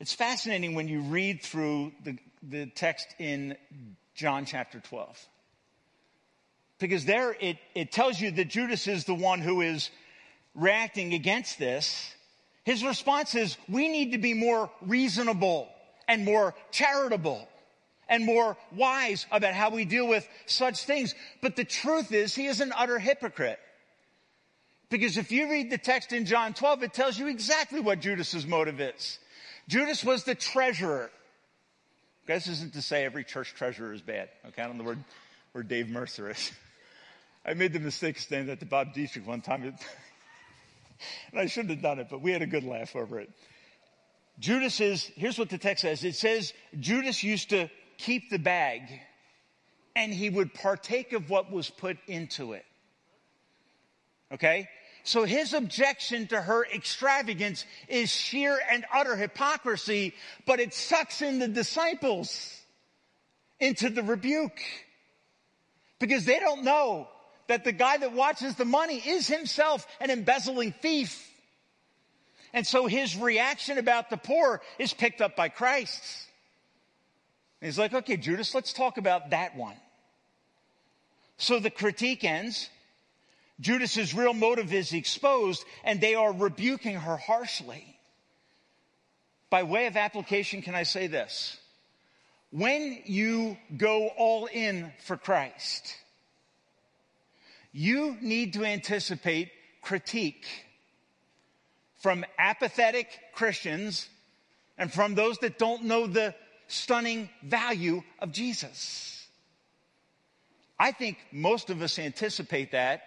It's 0.00 0.14
fascinating 0.14 0.74
when 0.74 0.88
you 0.88 1.00
read 1.00 1.42
through 1.42 1.92
the, 2.04 2.18
the 2.42 2.66
text 2.66 3.08
in 3.18 3.56
John 4.14 4.44
chapter 4.44 4.78
12. 4.80 5.26
Because 6.78 7.04
there 7.04 7.36
it, 7.40 7.56
it 7.74 7.90
tells 7.90 8.20
you 8.20 8.30
that 8.32 8.48
Judas 8.48 8.86
is 8.86 9.04
the 9.04 9.14
one 9.14 9.40
who 9.40 9.60
is 9.60 9.90
reacting 10.54 11.14
against 11.14 11.58
this. 11.58 12.14
His 12.62 12.84
response 12.84 13.34
is, 13.34 13.56
we 13.68 13.88
need 13.88 14.12
to 14.12 14.18
be 14.18 14.34
more 14.34 14.70
reasonable 14.82 15.68
and 16.06 16.24
more 16.24 16.54
charitable 16.70 17.48
and 18.08 18.24
more 18.24 18.56
wise 18.74 19.26
about 19.32 19.54
how 19.54 19.70
we 19.70 19.84
deal 19.84 20.06
with 20.06 20.26
such 20.46 20.84
things. 20.84 21.14
But 21.42 21.56
the 21.56 21.64
truth 21.64 22.12
is, 22.12 22.34
he 22.34 22.46
is 22.46 22.60
an 22.60 22.72
utter 22.76 23.00
hypocrite. 23.00 23.58
Because 24.90 25.18
if 25.18 25.32
you 25.32 25.50
read 25.50 25.70
the 25.70 25.78
text 25.78 26.12
in 26.12 26.24
John 26.24 26.54
12, 26.54 26.84
it 26.84 26.94
tells 26.94 27.18
you 27.18 27.26
exactly 27.26 27.80
what 27.80 28.00
Judas's 28.00 28.46
motive 28.46 28.80
is. 28.80 29.18
Judas 29.68 30.02
was 30.02 30.24
the 30.24 30.34
treasurer. 30.34 31.10
This 32.26 32.48
isn't 32.48 32.72
to 32.72 32.82
say 32.82 33.04
every 33.04 33.24
church 33.24 33.54
treasurer 33.54 33.92
is 33.92 34.02
bad. 34.02 34.30
Okay, 34.48 34.62
I 34.62 34.66
don't 34.66 34.78
know 34.78 34.84
where, 34.84 34.98
where 35.52 35.62
Dave 35.62 35.88
Mercer 35.88 36.30
is. 36.30 36.50
I 37.46 37.54
made 37.54 37.72
the 37.72 37.80
mistake 37.80 38.16
of 38.16 38.22
saying 38.22 38.46
that 38.46 38.60
to 38.60 38.66
Bob 38.66 38.92
Dietrich 38.92 39.26
one 39.26 39.40
time. 39.40 39.62
and 41.30 41.40
I 41.40 41.46
shouldn't 41.46 41.70
have 41.70 41.82
done 41.82 41.98
it, 41.98 42.08
but 42.10 42.20
we 42.20 42.32
had 42.32 42.42
a 42.42 42.46
good 42.46 42.64
laugh 42.64 42.96
over 42.96 43.20
it. 43.20 43.30
Judas 44.38 44.80
is, 44.80 45.04
here's 45.16 45.38
what 45.38 45.48
the 45.48 45.58
text 45.58 45.82
says. 45.82 46.04
It 46.04 46.14
says 46.14 46.52
Judas 46.78 47.22
used 47.22 47.50
to 47.50 47.70
keep 47.96 48.30
the 48.30 48.38
bag 48.38 48.82
and 49.96 50.14
he 50.14 50.30
would 50.30 50.54
partake 50.54 51.12
of 51.12 51.28
what 51.28 51.50
was 51.50 51.70
put 51.70 51.98
into 52.06 52.52
it. 52.52 52.64
Okay? 54.32 54.68
So 55.08 55.24
his 55.24 55.54
objection 55.54 56.26
to 56.26 56.38
her 56.38 56.66
extravagance 56.66 57.64
is 57.88 58.10
sheer 58.10 58.60
and 58.70 58.84
utter 58.92 59.16
hypocrisy, 59.16 60.14
but 60.44 60.60
it 60.60 60.74
sucks 60.74 61.22
in 61.22 61.38
the 61.38 61.48
disciples 61.48 62.60
into 63.58 63.88
the 63.88 64.02
rebuke. 64.02 64.60
Because 65.98 66.26
they 66.26 66.38
don't 66.38 66.62
know 66.62 67.08
that 67.46 67.64
the 67.64 67.72
guy 67.72 67.96
that 67.96 68.12
watches 68.12 68.56
the 68.56 68.66
money 68.66 68.98
is 68.98 69.26
himself 69.26 69.86
an 69.98 70.10
embezzling 70.10 70.72
thief. 70.72 71.26
And 72.52 72.66
so 72.66 72.86
his 72.86 73.16
reaction 73.16 73.78
about 73.78 74.10
the 74.10 74.18
poor 74.18 74.60
is 74.78 74.92
picked 74.92 75.22
up 75.22 75.34
by 75.34 75.48
Christ. 75.48 76.02
he's 77.62 77.78
like, 77.78 77.94
okay, 77.94 78.18
Judas, 78.18 78.54
let's 78.54 78.74
talk 78.74 78.98
about 78.98 79.30
that 79.30 79.56
one. 79.56 79.76
So 81.38 81.60
the 81.60 81.70
critique 81.70 82.24
ends 82.24 82.68
Judas's 83.60 84.14
real 84.14 84.34
motive 84.34 84.72
is 84.72 84.92
exposed 84.92 85.64
and 85.84 86.00
they 86.00 86.14
are 86.14 86.32
rebuking 86.32 86.96
her 86.96 87.16
harshly. 87.16 87.98
By 89.50 89.62
way 89.64 89.86
of 89.86 89.96
application, 89.96 90.62
can 90.62 90.74
I 90.74 90.84
say 90.84 91.06
this? 91.06 91.56
When 92.50 92.98
you 93.04 93.56
go 93.76 94.08
all 94.08 94.46
in 94.46 94.92
for 95.04 95.16
Christ, 95.16 95.94
you 97.72 98.16
need 98.20 98.54
to 98.54 98.64
anticipate 98.64 99.50
critique 99.82 100.46
from 102.00 102.24
apathetic 102.38 103.08
Christians 103.32 104.08
and 104.76 104.92
from 104.92 105.14
those 105.14 105.38
that 105.38 105.58
don't 105.58 105.84
know 105.84 106.06
the 106.06 106.34
stunning 106.68 107.28
value 107.42 108.02
of 108.20 108.32
Jesus. 108.32 109.26
I 110.78 110.92
think 110.92 111.18
most 111.32 111.70
of 111.70 111.82
us 111.82 111.98
anticipate 111.98 112.72
that 112.72 113.02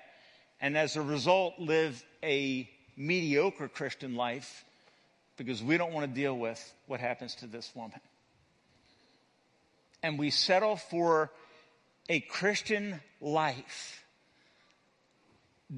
and 0.61 0.77
as 0.77 0.95
a 0.95 1.01
result 1.01 1.55
live 1.57 2.01
a 2.23 2.69
mediocre 2.95 3.67
Christian 3.67 4.15
life 4.15 4.63
because 5.35 5.61
we 5.63 5.77
don't 5.77 5.91
want 5.91 6.07
to 6.07 6.13
deal 6.13 6.37
with 6.37 6.73
what 6.85 6.99
happens 6.99 7.35
to 7.35 7.47
this 7.47 7.69
woman. 7.75 7.99
And 10.03 10.19
we 10.19 10.29
settle 10.29 10.75
for 10.75 11.31
a 12.07 12.19
Christian 12.19 13.01
life 13.19 14.03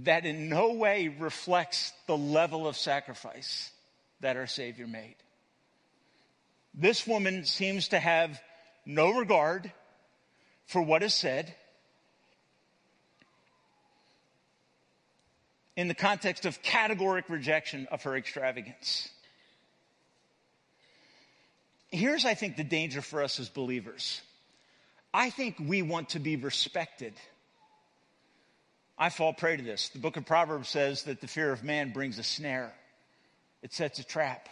that 0.03 0.25
in 0.25 0.49
no 0.49 0.73
way 0.73 1.07
reflects 1.07 1.93
the 2.07 2.17
level 2.17 2.67
of 2.67 2.75
sacrifice 2.75 3.71
that 4.19 4.35
our 4.35 4.47
Savior 4.47 4.87
made. 4.87 5.15
This 6.73 7.05
woman 7.05 7.45
seems 7.45 7.89
to 7.89 7.99
have 7.99 8.41
no 8.85 9.11
regard 9.11 9.71
for 10.65 10.81
what 10.81 11.03
is 11.03 11.13
said 11.13 11.53
in 15.75 15.87
the 15.87 15.95
context 15.95 16.45
of 16.45 16.61
categoric 16.61 17.29
rejection 17.29 17.87
of 17.91 18.03
her 18.03 18.15
extravagance. 18.15 19.09
Here's, 21.91 22.25
I 22.25 22.33
think, 22.33 22.57
the 22.57 22.63
danger 22.63 23.01
for 23.01 23.21
us 23.23 23.39
as 23.39 23.49
believers. 23.49 24.21
I 25.13 25.29
think 25.29 25.57
we 25.59 25.81
want 25.81 26.09
to 26.09 26.19
be 26.19 26.35
respected. 26.35 27.13
I 28.97 29.09
fall 29.09 29.33
prey 29.33 29.57
to 29.57 29.63
this. 29.63 29.89
The 29.89 29.99
book 29.99 30.17
of 30.17 30.25
Proverbs 30.25 30.69
says 30.69 31.03
that 31.03 31.21
the 31.21 31.27
fear 31.27 31.51
of 31.51 31.63
man 31.63 31.91
brings 31.91 32.17
a 32.19 32.23
snare, 32.23 32.73
it 33.61 33.73
sets 33.73 33.99
a 33.99 34.03
trap. 34.03 34.49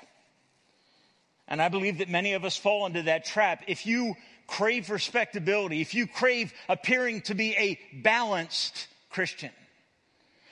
And 1.47 1.61
I 1.61 1.69
believe 1.69 1.97
that 1.97 2.09
many 2.09 2.33
of 2.33 2.45
us 2.45 2.55
fall 2.55 2.85
into 2.85 3.03
that 3.03 3.25
trap. 3.25 3.63
If 3.67 3.85
you 3.85 4.15
crave 4.47 4.89
respectability, 4.89 5.81
if 5.81 5.93
you 5.93 6.07
crave 6.07 6.53
appearing 6.69 7.21
to 7.23 7.35
be 7.35 7.55
a 7.55 7.79
balanced 8.01 8.87
Christian, 9.09 9.51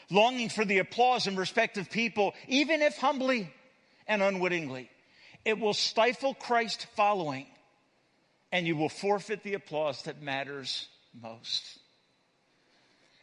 longing 0.09 0.49
for 0.49 0.65
the 0.65 0.79
applause 0.79 1.27
and 1.27 1.37
respect 1.37 1.77
of 1.77 1.89
people, 1.89 2.33
even 2.47 2.81
if 2.81 2.97
humbly 2.97 3.51
and 4.07 4.21
unwittingly, 4.21 4.89
it 5.45 5.59
will 5.59 5.73
stifle 5.73 6.33
Christ 6.33 6.87
following 6.95 7.47
and 8.51 8.65
you 8.65 8.75
will 8.75 8.89
forfeit 8.89 9.43
the 9.43 9.53
applause 9.53 10.03
that 10.03 10.21
matters 10.21 10.87
most. 11.19 11.79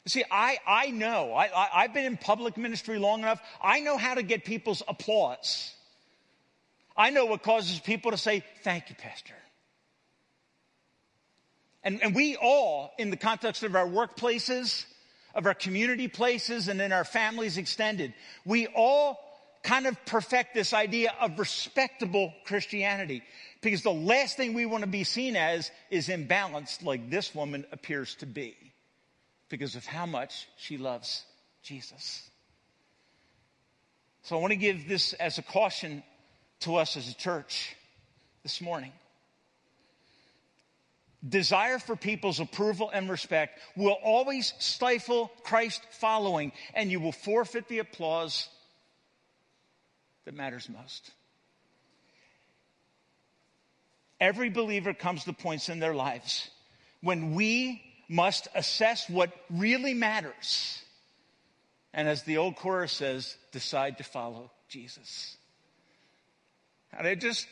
See, 0.07 0.22
I, 0.30 0.59
I 0.66 0.91
know, 0.91 1.32
I, 1.32 1.47
I, 1.47 1.68
I've 1.82 1.95
been 1.95 2.05
in 2.05 2.16
public 2.16 2.57
ministry 2.57 2.99
long 2.99 3.20
enough. 3.20 3.41
I 3.61 3.80
know 3.80 3.97
how 3.97 4.14
to 4.14 4.22
get 4.22 4.45
people's 4.45 4.82
applause. 4.87 5.72
I 6.97 7.11
know 7.11 7.26
what 7.26 7.43
causes 7.43 7.80
people 7.80 8.12
to 8.12 8.16
say, 8.16 8.45
Thank 8.62 8.89
you, 8.89 8.95
Pastor. 8.97 9.34
And, 11.82 12.03
and 12.03 12.14
we 12.14 12.37
all, 12.37 12.93
in 12.99 13.11
the 13.11 13.16
context 13.16 13.62
of 13.62 13.74
our 13.76 13.87
workplaces, 13.87 14.84
of 15.37 15.47
our 15.47 15.55
community 15.55 16.09
places, 16.09 16.66
and 16.66 16.80
in 16.80 16.93
our 16.93 17.05
families 17.05 17.59
extended, 17.59 18.14
we 18.45 18.66
all 18.66 19.20
kind 19.62 19.87
of 19.87 20.03
perfect 20.07 20.55
this 20.55 20.72
idea 20.72 21.12
of 21.20 21.39
respectable 21.39 22.32
Christianity. 22.45 23.22
Because 23.61 23.82
the 23.82 23.93
last 23.93 24.37
thing 24.37 24.55
we 24.55 24.64
want 24.64 24.82
to 24.82 24.91
be 24.91 25.05
seen 25.05 25.37
as 25.37 25.70
is 25.91 26.09
imbalanced, 26.09 26.84
like 26.84 27.11
this 27.11 27.34
woman 27.34 27.66
appears 27.70 28.14
to 28.16 28.26
be, 28.26 28.57
because 29.49 29.74
of 29.74 29.84
how 29.84 30.07
much 30.07 30.49
she 30.57 30.78
loves 30.78 31.24
Jesus. 31.62 32.28
So 34.22 34.37
I 34.37 34.41
want 34.41 34.53
to 34.53 34.57
give 34.57 34.89
this 34.89 35.12
as 35.14 35.39
a 35.39 35.43
caution 35.43 36.03
to 36.61 36.76
us 36.76 36.97
as 36.97 37.11
a 37.11 37.14
church 37.14 37.76
this 38.43 38.61
morning. 38.61 38.93
Desire 41.27 41.79
for 41.79 41.97
people's 41.97 42.41
approval 42.41 42.91
and 42.93 43.11
respect 43.11 43.59
will 43.77 43.97
always 44.03 44.53
stifle 44.59 45.31
Christ 45.43 45.83
following, 45.93 46.53
and 46.75 46.91
you 46.91 47.01
will 47.01 47.12
forfeit 47.12 47.69
the 47.69 47.79
applause 47.79 48.49
that 50.25 50.35
matters 50.35 50.69
most. 50.69 51.11
Every 54.21 54.51
believer 54.51 54.95
comes 54.95 55.25
to 55.25 55.33
points 55.33 55.69
in 55.69 55.79
their 55.79 55.95
lives 55.95 56.51
when 57.01 57.35
we 57.35 57.83
must 58.09 58.49
assess 58.55 59.09
what 59.09 59.31
really 59.51 59.95
matters. 59.95 60.83
And 61.93 62.09
as 62.09 62.23
the 62.23 62.37
old 62.37 62.57
chorus 62.57 62.93
says, 62.93 63.37
decide 63.53 63.99
to 63.99 64.05
follow 64.05 64.51
Jesus. 64.69 65.37
And 66.97 67.07
I 67.07 67.14
just, 67.14 67.47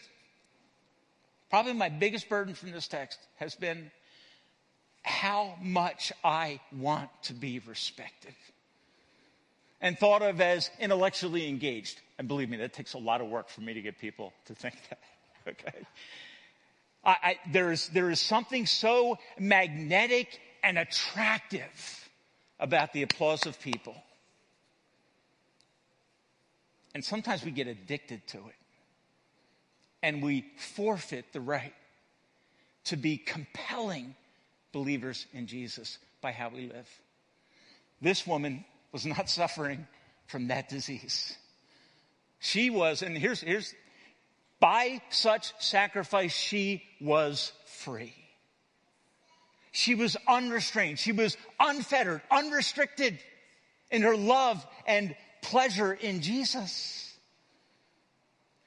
probably 1.50 1.72
my 1.72 1.88
biggest 1.88 2.28
burden 2.28 2.54
from 2.54 2.72
this 2.72 2.88
text 2.88 3.18
has 3.36 3.54
been 3.54 3.90
how 5.02 5.56
much 5.62 6.12
I 6.24 6.60
want 6.72 7.10
to 7.24 7.34
be 7.34 7.60
respected 7.66 8.34
and 9.80 9.98
thought 9.98 10.22
of 10.22 10.40
as 10.40 10.70
intellectually 10.80 11.46
engaged. 11.46 12.00
And 12.18 12.26
believe 12.26 12.48
me, 12.48 12.56
that 12.56 12.72
takes 12.72 12.94
a 12.94 12.98
lot 12.98 13.20
of 13.20 13.28
work 13.28 13.50
for 13.50 13.60
me 13.60 13.74
to 13.74 13.82
get 13.82 13.98
people 13.98 14.32
to 14.46 14.54
think 14.54 14.74
that. 14.90 14.98
Okay. 15.46 15.84
I, 17.04 17.16
I, 17.22 17.38
there, 17.52 17.70
is, 17.70 17.88
there 17.88 18.08
is 18.08 18.18
something 18.18 18.64
so 18.64 19.18
magnetic 19.38 20.40
and 20.62 20.78
attractive 20.78 22.08
about 22.58 22.94
the 22.94 23.02
applause 23.02 23.44
of 23.44 23.60
people. 23.60 23.94
And 26.94 27.04
sometimes 27.04 27.44
we 27.44 27.50
get 27.50 27.66
addicted 27.66 28.26
to 28.28 28.38
it. 28.38 28.54
And 30.04 30.22
we 30.22 30.44
forfeit 30.58 31.32
the 31.32 31.40
right 31.40 31.72
to 32.84 32.96
be 32.98 33.16
compelling 33.16 34.14
believers 34.70 35.26
in 35.32 35.46
Jesus 35.46 35.96
by 36.20 36.30
how 36.30 36.50
we 36.50 36.66
live. 36.66 36.86
This 38.02 38.26
woman 38.26 38.66
was 38.92 39.06
not 39.06 39.30
suffering 39.30 39.86
from 40.26 40.48
that 40.48 40.68
disease. 40.68 41.34
She 42.38 42.68
was, 42.68 43.00
and 43.00 43.16
here's, 43.16 43.40
here's, 43.40 43.74
by 44.60 45.00
such 45.08 45.54
sacrifice, 45.58 46.34
she 46.34 46.82
was 47.00 47.52
free. 47.64 48.14
She 49.72 49.94
was 49.94 50.18
unrestrained. 50.28 50.98
She 50.98 51.12
was 51.12 51.38
unfettered, 51.58 52.20
unrestricted 52.30 53.18
in 53.90 54.02
her 54.02 54.18
love 54.18 54.66
and 54.86 55.16
pleasure 55.40 55.94
in 55.94 56.20
Jesus. 56.20 57.13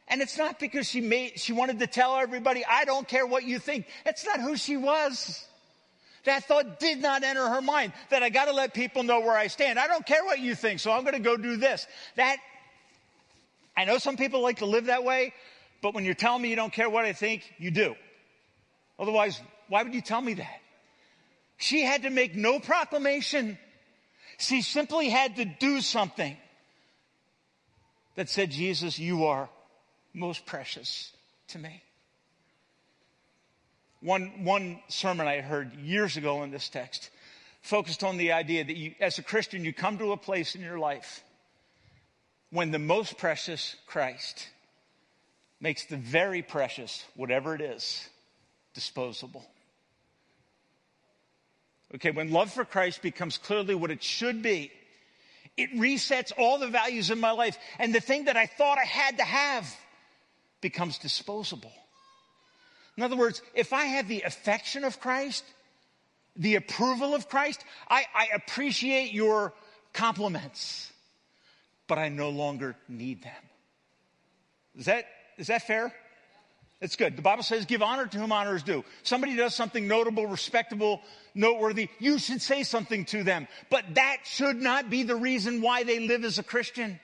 And 0.08 0.22
it's 0.22 0.38
not 0.38 0.60
because 0.60 0.88
she 0.88 1.02
made, 1.02 1.40
she 1.40 1.52
wanted 1.54 1.80
to 1.80 1.88
tell 1.88 2.16
everybody, 2.16 2.64
I 2.66 2.86
don't 2.86 3.08
care 3.08 3.26
what 3.26 3.44
you 3.44 3.60
think. 3.60 3.88
That's 4.06 4.26
not 4.26 4.40
who 4.40 4.56
she 4.56 4.78
was. 4.78 5.46
That 6.24 6.46
thought 6.46 6.80
did 6.80 7.02
not 7.02 7.24
enter 7.24 7.48
her 7.48 7.62
mind 7.62 7.94
that 8.10 8.24
I 8.24 8.30
got 8.30 8.46
to 8.46 8.54
let 8.54 8.74
people 8.74 9.04
know 9.04 9.20
where 9.20 9.38
I 9.38 9.48
stand. 9.48 9.78
I 9.80 9.88
don't 9.88 10.06
care 10.06 10.24
what 10.24 10.40
you 10.40 10.56
think, 10.56 10.80
so 10.80 10.92
I'm 10.92 11.04
going 11.04 11.14
to 11.14 11.20
go 11.20 11.38
do 11.38 11.58
this. 11.58 11.88
That, 12.16 12.38
I 13.76 13.86
know 13.86 13.98
some 13.98 14.18
people 14.18 14.42
like 14.42 14.58
to 14.58 14.66
live 14.66 14.86
that 14.86 15.04
way, 15.04 15.34
but 15.82 15.94
when 15.94 16.06
you're 16.06 16.14
telling 16.14 16.42
me 16.42 16.50
you 16.50 16.56
don't 16.56 16.74
care 16.74 16.90
what 16.90 17.06
I 17.06 17.14
think, 17.14 17.54
you 17.58 17.72
do. 17.72 17.96
Otherwise, 19.00 19.40
why 19.68 19.84
would 19.84 19.94
you 19.94 20.02
tell 20.02 20.22
me 20.22 20.36
that? 20.36 20.62
She 21.58 21.82
had 21.82 22.04
to 22.04 22.10
make 22.10 22.36
no 22.36 22.60
proclamation. 22.60 23.58
She 24.38 24.62
simply 24.62 25.10
had 25.10 25.38
to 25.38 25.46
do 25.46 25.82
something 25.82 26.38
that 28.16 28.30
said, 28.30 28.52
Jesus, 28.52 29.00
you 29.00 29.26
are 29.26 29.50
most 30.18 30.46
precious 30.46 31.12
to 31.50 31.60
me. 31.60 31.82
One, 34.02 34.44
one 34.44 34.80
sermon 34.90 35.28
I 35.28 35.42
heard 35.42 35.74
years 35.76 36.18
ago 36.18 36.44
in 36.44 36.52
this 36.52 36.70
text 36.70 37.10
focused 37.62 38.04
on 38.04 38.18
the 38.18 38.32
idea 38.32 38.64
that 38.64 38.76
you, 38.76 38.94
as 39.00 39.18
a 39.18 39.24
Christian, 39.24 39.64
you 39.64 39.74
come 39.74 39.98
to 39.98 40.12
a 40.12 40.18
place 40.18 40.56
in 40.56 40.62
your 40.62 40.80
life 40.80 41.24
when 42.50 42.72
the 42.72 42.80
most 42.80 43.18
precious 43.18 43.76
Christ 43.88 44.48
makes 45.60 45.86
the 45.86 45.98
very 45.98 46.42
precious, 46.42 47.04
whatever 47.16 47.56
it 47.56 47.62
is, 47.62 48.08
disposable. 48.74 49.46
Okay, 51.96 52.12
when 52.12 52.32
love 52.32 52.52
for 52.52 52.66
Christ 52.66 53.02
becomes 53.02 53.38
clearly 53.38 53.76
what 53.76 53.92
it 53.92 54.04
should 54.04 54.42
be, 54.42 54.72
it 55.56 55.74
resets 55.74 56.32
all 56.38 56.60
the 56.60 56.68
values 56.68 57.10
in 57.10 57.20
my 57.20 57.32
life. 57.32 57.58
And 57.80 57.94
the 57.94 58.00
thing 58.00 58.26
that 58.26 58.38
I 58.38 58.46
thought 58.46 58.78
I 58.78 58.86
had 58.86 59.18
to 59.18 59.24
have 59.24 59.76
becomes 60.62 60.98
disposable. 60.98 61.74
In 62.98 63.04
other 63.04 63.16
words, 63.16 63.42
if 63.54 63.74
I 63.74 63.86
have 63.86 64.08
the 64.08 64.24
affection 64.24 64.84
of 64.84 65.00
Christ, 65.00 65.44
the 66.36 66.56
approval 66.56 67.14
of 67.14 67.30
Christ, 67.30 67.64
I, 67.90 68.06
I 68.14 68.30
appreciate 68.36 69.14
your 69.14 69.54
compliments, 69.94 70.92
but 71.88 71.98
I 71.98 72.10
no 72.10 72.30
longer 72.30 72.76
need 72.88 73.24
them. 73.24 73.34
Is 74.78 74.86
that, 74.86 75.06
is 75.38 75.48
that 75.48 75.66
fair? 75.66 75.94
It's 76.80 76.96
good. 76.96 77.16
The 77.16 77.24
Bible 77.24 77.42
says, 77.42 77.66
give 77.66 77.82
honor 77.82 78.06
to 78.06 78.18
whom 78.20 78.32
honor 78.32 78.56
is 78.56 78.62
due. 78.62 78.86
Somebody 79.02 79.36
does 79.36 79.56
something 79.56 79.88
notable, 79.88 80.28
respectable, 80.28 81.02
noteworthy, 81.34 81.90
you 82.00 82.20
should 82.20 82.42
say 82.42 82.62
something 82.64 83.06
to 83.06 83.24
them. 83.24 83.48
But 83.72 83.96
that 83.96 84.18
should 84.26 84.62
not 84.62 84.90
be 84.90 85.04
the 85.04 85.16
reason 85.16 85.62
why 85.62 85.84
they 85.84 86.00
live 86.00 86.24
as 86.24 86.38
a 86.38 86.44
Christian. 86.44 87.00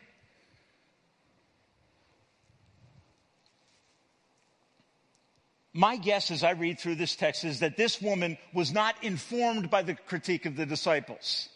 My 5.73 5.97
guess 5.97 6.29
as 6.29 6.43
I 6.43 6.51
read 6.51 6.79
through 6.79 6.95
this 6.95 7.15
text 7.15 7.43
is 7.43 7.59
that 7.61 7.77
this 7.77 7.99
woman 7.99 8.37
was 8.53 8.71
not 8.71 8.95
informed 9.03 9.71
by 9.71 9.81
the 9.81 9.95
critique 9.95 10.45
of 10.45 10.55
the 10.55 10.67
disciples. 10.67 11.49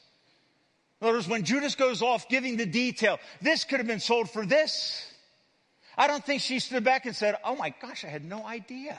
In 0.99 1.07
other 1.07 1.17
words, 1.17 1.27
when 1.27 1.43
Judas 1.45 1.75
goes 1.75 2.01
off 2.01 2.27
giving 2.27 2.57
the 2.57 2.65
detail, 2.65 3.19
this 3.41 3.63
could 3.63 3.77
have 3.79 3.85
been 3.87 3.99
sold 3.99 4.31
for 4.31 4.43
this. 4.45 5.05
I 5.95 6.07
don't 6.07 6.25
think 6.25 6.41
she 6.41 6.59
stood 6.59 6.83
back 6.83 7.05
and 7.05 7.15
said, 7.15 7.37
Oh 7.43 7.55
my 7.55 7.73
gosh, 7.79 8.03
I 8.03 8.07
had 8.07 8.25
no 8.25 8.43
idea. 8.45 8.97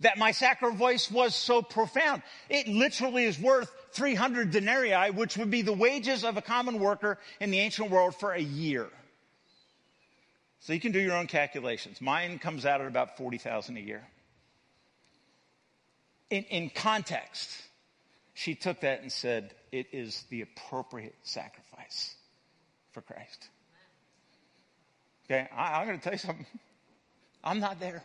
that 0.00 0.18
my 0.18 0.32
sacrifice 0.32 1.10
was 1.10 1.34
so 1.34 1.62
profound. 1.62 2.22
It 2.48 2.68
literally 2.68 3.24
is 3.24 3.38
worth 3.38 3.70
300 3.92 4.50
denarii, 4.50 5.10
which 5.10 5.36
would 5.36 5.50
be 5.50 5.62
the 5.62 5.72
wages 5.72 6.24
of 6.24 6.36
a 6.36 6.42
common 6.42 6.78
worker 6.80 7.18
in 7.40 7.50
the 7.50 7.60
ancient 7.60 7.90
world 7.90 8.14
for 8.16 8.32
a 8.32 8.40
year. 8.40 8.88
So 10.62 10.72
you 10.72 10.78
can 10.78 10.92
do 10.92 11.00
your 11.00 11.16
own 11.16 11.26
calculations. 11.26 12.00
Mine 12.00 12.38
comes 12.38 12.64
out 12.64 12.80
at 12.80 12.86
about 12.86 13.16
40,000 13.16 13.76
a 13.76 13.80
year. 13.80 14.06
In, 16.30 16.44
in 16.44 16.70
context, 16.70 17.50
she 18.32 18.54
took 18.54 18.80
that 18.80 19.02
and 19.02 19.10
said, 19.10 19.54
it 19.72 19.88
is 19.90 20.22
the 20.30 20.42
appropriate 20.42 21.16
sacrifice 21.24 22.14
for 22.92 23.00
Christ. 23.00 23.48
Okay, 25.26 25.48
I, 25.52 25.80
I'm 25.80 25.86
going 25.86 25.98
to 25.98 26.04
tell 26.04 26.12
you 26.12 26.18
something. 26.18 26.46
I'm 27.42 27.58
not 27.58 27.80
there. 27.80 28.04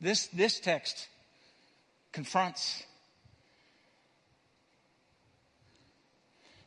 This, 0.00 0.28
this 0.28 0.58
text 0.58 1.06
confronts 2.12 2.82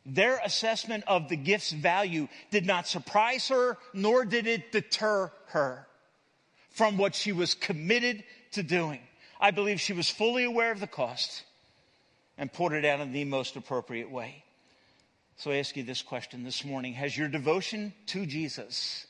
Their 0.06 0.40
assessment 0.44 1.06
of 1.08 1.30
the 1.30 1.38
gift's 1.38 1.72
value 1.72 2.28
did 2.52 2.66
not 2.66 2.88
surprise 2.88 3.48
her, 3.48 3.78
nor 3.94 4.26
did 4.26 4.48
it 4.48 4.72
deter 4.72 5.32
her 5.48 5.88
from 6.72 6.98
what 6.98 7.16
she 7.16 7.32
was 7.32 7.54
committed 7.54 8.24
to 8.52 8.64
doing. 8.64 9.00
I 9.40 9.52
believe 9.52 9.80
she 9.80 9.94
was 9.94 10.10
fully 10.10 10.44
aware 10.44 10.72
of 10.72 10.80
the 10.80 10.88
cost 10.88 11.44
and 12.38 12.52
poured 12.52 12.74
it 12.74 12.86
out 12.86 13.00
in 13.00 13.12
the 13.12 13.24
most 13.26 13.56
appropriate 13.56 14.12
way. 14.12 14.44
So 15.38 15.52
I 15.52 15.58
ask 15.58 15.76
you 15.76 15.84
this 15.84 16.02
question 16.02 16.44
this 16.44 16.66
morning 16.66 16.94
Has 16.94 17.18
your 17.18 17.28
devotion 17.28 17.94
to 18.08 18.26
Jesus, 18.26 19.06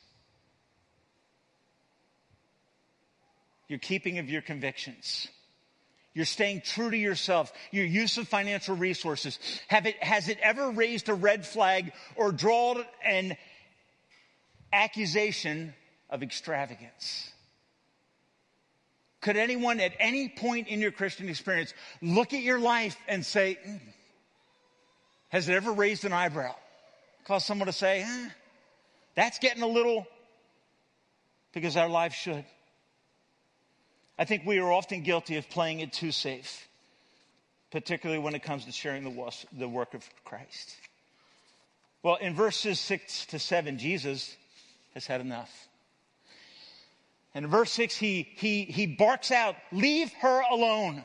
your 3.67 3.79
keeping 3.79 4.19
of 4.19 4.29
your 4.29 4.41
convictions, 4.41 5.27
you're 6.13 6.25
staying 6.25 6.61
true 6.61 6.91
to 6.91 6.97
yourself. 6.97 7.51
Your 7.71 7.85
use 7.85 8.17
of 8.17 8.27
financial 8.27 8.75
resources. 8.75 9.39
It, 9.69 10.03
has 10.03 10.29
it 10.29 10.37
ever 10.41 10.69
raised 10.69 11.09
a 11.09 11.13
red 11.13 11.45
flag 11.45 11.91
or 12.15 12.31
drawn 12.31 12.83
an 13.03 13.35
accusation 14.71 15.73
of 16.09 16.21
extravagance? 16.21 17.31
Could 19.21 19.37
anyone 19.37 19.79
at 19.79 19.93
any 19.99 20.29
point 20.29 20.67
in 20.67 20.81
your 20.81 20.91
Christian 20.91 21.29
experience 21.29 21.73
look 22.01 22.33
at 22.33 22.41
your 22.41 22.59
life 22.59 22.97
and 23.07 23.25
say, 23.25 23.57
mm, 23.65 23.79
has 25.29 25.49
it 25.49 25.53
ever 25.53 25.71
raised 25.71 26.05
an 26.05 26.13
eyebrow? 26.13 26.53
Cause 27.25 27.45
someone 27.45 27.67
to 27.67 27.73
say, 27.73 28.01
eh, 28.01 28.29
that's 29.15 29.39
getting 29.39 29.63
a 29.63 29.67
little, 29.67 30.05
because 31.53 31.77
our 31.77 31.87
life 31.87 32.13
should. 32.13 32.43
I 34.17 34.25
think 34.25 34.45
we 34.45 34.59
are 34.59 34.71
often 34.71 35.01
guilty 35.01 35.37
of 35.37 35.49
playing 35.49 35.79
it 35.79 35.93
too 35.93 36.11
safe, 36.11 36.67
particularly 37.71 38.21
when 38.21 38.35
it 38.35 38.43
comes 38.43 38.65
to 38.65 38.71
sharing 38.71 39.03
the 39.03 39.67
work 39.67 39.93
of 39.93 40.07
Christ. 40.23 40.75
Well, 42.03 42.15
in 42.15 42.35
verses 42.35 42.79
six 42.79 43.25
to 43.27 43.39
seven, 43.39 43.77
Jesus 43.77 44.35
has 44.93 45.07
had 45.07 45.21
enough. 45.21 45.51
And 47.33 47.45
in 47.45 47.51
verse 47.51 47.71
six, 47.71 47.95
he, 47.95 48.27
he, 48.35 48.65
he 48.65 48.85
barks 48.85 49.31
out, 49.31 49.55
Leave 49.71 50.11
her 50.21 50.43
alone. 50.51 51.03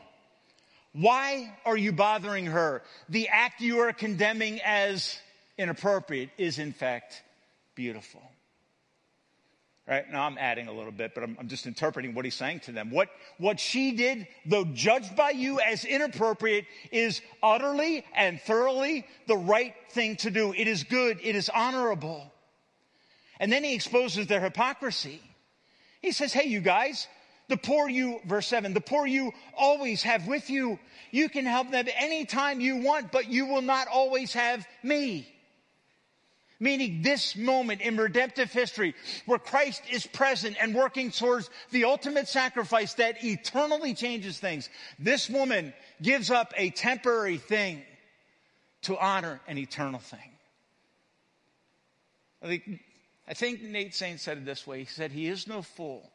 Why 0.92 1.54
are 1.64 1.76
you 1.76 1.92
bothering 1.92 2.46
her? 2.46 2.82
The 3.09 3.28
act 3.28 3.61
you 3.61 3.78
are 3.80 3.92
condemning 3.92 4.61
as 4.64 5.18
inappropriate 5.56 6.30
is, 6.36 6.59
in 6.59 6.72
fact, 6.72 7.22
beautiful. 7.74 8.22
Right? 9.89 10.11
Now 10.12 10.24
I'm 10.24 10.36
adding 10.36 10.68
a 10.68 10.72
little 10.72 10.93
bit, 10.93 11.14
but 11.14 11.24
I'm, 11.24 11.34
I'm, 11.41 11.49
just 11.49 11.66
interpreting 11.66 12.14
what 12.14 12.26
he's 12.26 12.34
saying 12.34 12.61
to 12.61 12.72
them. 12.72 12.91
What, 12.91 13.09
what 13.39 13.59
she 13.59 13.93
did, 13.93 14.28
though 14.45 14.66
judged 14.66 15.16
by 15.16 15.30
you 15.30 15.61
as 15.61 15.86
inappropriate, 15.86 16.66
is 16.93 17.22
utterly 17.43 18.05
and 18.14 18.39
thoroughly 18.39 19.07
the 19.28 19.39
right 19.39 19.74
thing 19.93 20.16
to 20.16 20.30
do. 20.30 20.53
It 20.53 20.68
is 20.68 20.84
good. 20.84 21.18
It 21.22 21.34
is 21.34 21.49
honorable. 21.49 22.30
And 23.41 23.51
then 23.51 23.64
he 23.64 23.74
exposes 23.74 24.26
their 24.26 24.43
hypocrisy. 24.43 25.22
He 26.03 26.12
says, 26.12 26.34
Hey, 26.34 26.49
you 26.49 26.61
guys, 26.61 27.07
the 27.49 27.57
poor 27.57 27.89
you, 27.89 28.20
verse 28.26 28.47
7, 28.47 28.74
the 28.74 28.82
poor 28.82 29.07
you 29.07 29.32
always 29.57 30.03
have 30.03 30.26
with 30.26 30.51
you. 30.51 30.78
You 31.12 31.30
can 31.30 31.47
help 31.47 31.70
them 31.70 31.86
anytime 31.97 32.61
you 32.61 32.76
want, 32.76 33.11
but 33.11 33.30
you 33.30 33.47
will 33.47 33.62
not 33.62 33.89
always 33.89 34.34
have 34.34 34.66
me. 34.82 35.26
Meaning 36.61 37.02
this 37.02 37.36
moment 37.36 37.80
in 37.82 37.96
redemptive 37.96 38.52
history 38.52 38.94
where 39.26 39.38
Christ 39.38 39.82
is 39.90 40.06
present 40.06 40.56
and 40.61 40.74
working 40.74 41.12
towards 41.12 41.50
the 41.70 41.84
ultimate 41.84 42.26
sacrifice 42.26 42.94
that 42.94 43.24
eternally 43.24 43.94
changes 43.94 44.40
things. 44.40 44.68
This 44.98 45.30
woman 45.30 45.72
gives 46.02 46.30
up 46.30 46.52
a 46.56 46.70
temporary 46.70 47.38
thing 47.38 47.82
to 48.82 48.98
honor 48.98 49.40
an 49.46 49.56
eternal 49.56 50.00
thing. 50.00 50.18
I 52.42 52.46
think, 52.46 52.80
I 53.28 53.34
think 53.34 53.62
Nate 53.62 53.94
Saint 53.94 54.20
said 54.20 54.38
it 54.38 54.44
this 54.44 54.66
way. 54.66 54.80
He 54.80 54.84
said, 54.86 55.12
He 55.12 55.28
is 55.28 55.46
no 55.46 55.62
fool 55.62 56.11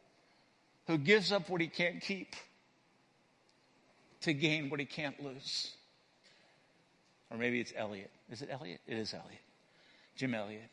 who 0.88 0.98
gives 0.98 1.32
up 1.32 1.50
what 1.50 1.62
he 1.62 1.68
can't 1.68 2.02
keep 2.02 2.36
to 4.22 4.34
gain 4.34 4.70
what 4.70 4.80
he 4.80 4.86
can't 4.86 5.22
lose. 5.24 5.72
Or 7.30 7.38
maybe 7.38 7.60
it's 7.60 7.74
Elliot. 7.76 8.12
Is 8.32 8.42
it 8.42 8.50
Elliot? 8.52 8.80
It 8.88 8.98
is 8.98 9.14
Elliot. 9.14 9.42
Jim 10.16 10.34
Elliot. 10.34 10.70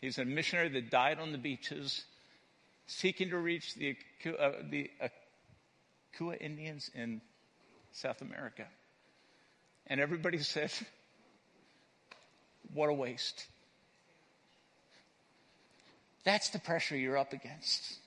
He's 0.00 0.18
a 0.18 0.24
missionary 0.24 0.68
that 0.70 0.90
died 0.90 1.18
on 1.18 1.32
the 1.32 1.38
beaches 1.38 2.04
seeking 2.86 3.30
to 3.30 3.38
reach 3.38 3.74
the, 3.74 3.96
uh, 4.38 4.50
the 4.68 4.90
Auca 6.20 6.42
Indians 6.42 6.90
in 6.94 7.20
South 7.92 8.20
America. 8.20 8.66
And 9.86 10.00
everybody 10.00 10.38
said, 10.38 10.72
What 12.74 12.88
a 12.88 12.92
waste. 12.92 13.46
That's 16.24 16.50
the 16.50 16.58
pressure 16.58 16.96
you're 16.96 17.18
up 17.18 17.32
against. 17.32 17.98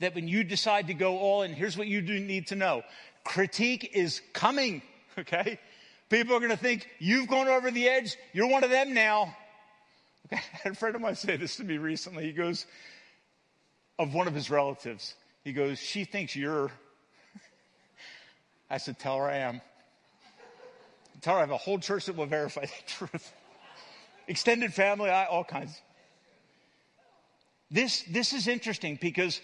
That 0.00 0.14
when 0.14 0.28
you 0.28 0.44
decide 0.44 0.88
to 0.88 0.94
go 0.94 1.18
all 1.18 1.42
in, 1.42 1.52
here's 1.52 1.76
what 1.76 1.86
you 1.86 2.00
do 2.00 2.18
need 2.20 2.48
to 2.48 2.56
know 2.56 2.82
critique 3.24 3.90
is 3.94 4.20
coming, 4.32 4.82
okay? 5.18 5.58
People 6.14 6.36
are 6.36 6.38
going 6.38 6.52
to 6.52 6.56
think 6.56 6.88
you've 7.00 7.26
gone 7.26 7.48
over 7.48 7.72
the 7.72 7.88
edge. 7.88 8.16
You're 8.32 8.46
one 8.46 8.62
of 8.62 8.70
them 8.70 8.94
now. 8.94 9.36
Okay? 10.26 10.40
I 10.54 10.58
had 10.62 10.72
a 10.74 10.76
friend 10.76 10.94
of 10.94 11.00
mine 11.00 11.16
say 11.16 11.36
this 11.36 11.56
to 11.56 11.64
me 11.64 11.76
recently. 11.76 12.24
He 12.24 12.30
goes, 12.30 12.66
of 13.98 14.14
one 14.14 14.28
of 14.28 14.34
his 14.34 14.48
relatives, 14.48 15.16
he 15.42 15.52
goes, 15.52 15.80
She 15.80 16.04
thinks 16.04 16.36
you're. 16.36 16.70
I 18.70 18.78
said, 18.78 19.00
Tell 19.00 19.18
her 19.18 19.24
I 19.24 19.38
am. 19.38 19.60
Tell 21.20 21.34
her 21.34 21.38
I 21.38 21.42
have 21.42 21.50
a 21.50 21.56
whole 21.56 21.80
church 21.80 22.06
that 22.06 22.14
will 22.14 22.26
verify 22.26 22.60
the 22.66 22.72
truth. 22.86 23.32
Extended 24.28 24.72
family, 24.72 25.10
I, 25.10 25.24
all 25.24 25.42
kinds. 25.42 25.76
This, 27.72 28.02
this 28.02 28.32
is 28.32 28.46
interesting 28.46 29.00
because 29.00 29.40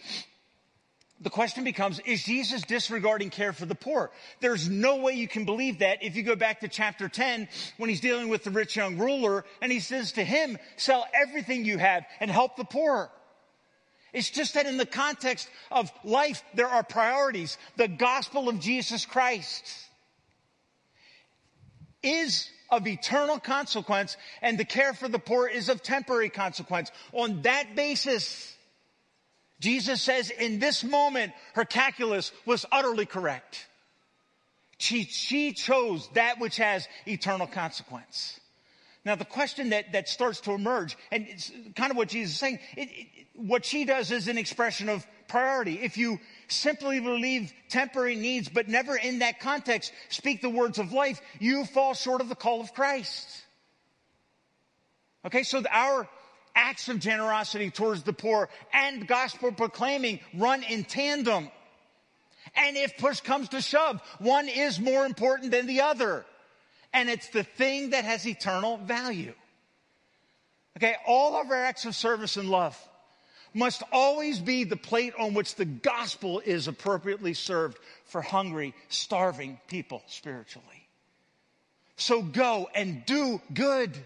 the 1.20 1.30
question 1.30 1.64
becomes, 1.64 2.00
is 2.00 2.22
Jesus 2.22 2.62
disregarding 2.62 3.28
care 3.28 3.52
for 3.52 3.66
the 3.66 3.74
poor? 3.74 4.10
There's 4.40 4.70
no 4.70 4.96
way 4.96 5.12
you 5.12 5.28
can 5.28 5.44
believe 5.44 5.80
that 5.80 6.02
if 6.02 6.16
you 6.16 6.22
go 6.22 6.34
back 6.34 6.60
to 6.60 6.68
chapter 6.68 7.08
10 7.08 7.46
when 7.76 7.90
he's 7.90 8.00
dealing 8.00 8.30
with 8.30 8.42
the 8.42 8.50
rich 8.50 8.76
young 8.76 8.96
ruler 8.96 9.44
and 9.60 9.70
he 9.70 9.80
says 9.80 10.12
to 10.12 10.24
him, 10.24 10.56
sell 10.76 11.06
everything 11.12 11.64
you 11.66 11.76
have 11.76 12.04
and 12.20 12.30
help 12.30 12.56
the 12.56 12.64
poor. 12.64 13.10
It's 14.14 14.30
just 14.30 14.54
that 14.54 14.66
in 14.66 14.78
the 14.78 14.86
context 14.86 15.48
of 15.70 15.92
life, 16.04 16.42
there 16.54 16.68
are 16.68 16.82
priorities. 16.82 17.58
The 17.76 17.88
gospel 17.88 18.48
of 18.48 18.58
Jesus 18.58 19.04
Christ 19.04 19.62
is 22.02 22.48
of 22.70 22.86
eternal 22.86 23.38
consequence 23.38 24.16
and 24.40 24.56
the 24.56 24.64
care 24.64 24.94
for 24.94 25.06
the 25.06 25.18
poor 25.18 25.46
is 25.46 25.68
of 25.68 25.82
temporary 25.82 26.30
consequence. 26.30 26.90
On 27.12 27.42
that 27.42 27.76
basis, 27.76 28.56
Jesus 29.60 30.02
says 30.02 30.30
in 30.30 30.58
this 30.58 30.82
moment, 30.82 31.32
her 31.54 31.64
calculus 31.64 32.32
was 32.46 32.66
utterly 32.72 33.06
correct. 33.06 33.66
She, 34.78 35.04
she 35.04 35.52
chose 35.52 36.08
that 36.14 36.40
which 36.40 36.56
has 36.56 36.88
eternal 37.06 37.46
consequence. 37.46 38.40
Now, 39.04 39.14
the 39.14 39.26
question 39.26 39.70
that, 39.70 39.92
that 39.92 40.08
starts 40.08 40.40
to 40.42 40.52
emerge, 40.52 40.96
and 41.10 41.26
it's 41.28 41.52
kind 41.76 41.90
of 41.90 41.96
what 41.96 42.08
Jesus 42.08 42.32
is 42.32 42.38
saying, 42.38 42.58
it, 42.76 42.88
it, 42.90 43.26
what 43.34 43.64
she 43.64 43.84
does 43.84 44.10
is 44.10 44.28
an 44.28 44.38
expression 44.38 44.88
of 44.88 45.06
priority. 45.28 45.80
If 45.82 45.96
you 45.96 46.18
simply 46.48 47.00
relieve 47.00 47.52
temporary 47.68 48.16
needs, 48.16 48.48
but 48.48 48.68
never 48.68 48.96
in 48.96 49.20
that 49.20 49.40
context 49.40 49.92
speak 50.08 50.42
the 50.42 50.50
words 50.50 50.78
of 50.78 50.92
life, 50.92 51.20
you 51.38 51.64
fall 51.64 51.94
short 51.94 52.20
of 52.20 52.28
the 52.28 52.34
call 52.34 52.60
of 52.60 52.74
Christ. 52.74 53.28
Okay, 55.24 55.42
so 55.42 55.62
our 55.70 56.08
acts 56.54 56.88
of 56.88 56.98
generosity 56.98 57.70
towards 57.70 58.02
the 58.02 58.12
poor 58.12 58.48
and 58.72 59.06
gospel 59.06 59.52
proclaiming 59.52 60.20
run 60.34 60.62
in 60.62 60.84
tandem. 60.84 61.50
And 62.54 62.76
if 62.76 62.96
push 62.98 63.20
comes 63.20 63.48
to 63.50 63.60
shove, 63.60 64.00
one 64.18 64.48
is 64.48 64.80
more 64.80 65.06
important 65.06 65.50
than 65.50 65.66
the 65.66 65.82
other. 65.82 66.24
And 66.92 67.08
it's 67.08 67.28
the 67.28 67.44
thing 67.44 67.90
that 67.90 68.04
has 68.04 68.26
eternal 68.26 68.78
value. 68.78 69.34
Okay, 70.76 70.96
all 71.06 71.40
of 71.40 71.50
our 71.50 71.56
acts 71.56 71.84
of 71.84 71.94
service 71.94 72.36
and 72.36 72.48
love, 72.48 72.76
must 73.52 73.82
always 73.92 74.38
be 74.38 74.64
the 74.64 74.76
plate 74.76 75.14
on 75.18 75.34
which 75.34 75.56
the 75.56 75.64
gospel 75.64 76.40
is 76.40 76.68
appropriately 76.68 77.34
served 77.34 77.78
for 78.04 78.22
hungry, 78.22 78.74
starving 78.88 79.58
people 79.66 80.02
spiritually. 80.06 80.66
So 81.96 82.22
go 82.22 82.68
and 82.74 83.04
do 83.04 83.40
good. 83.52 83.96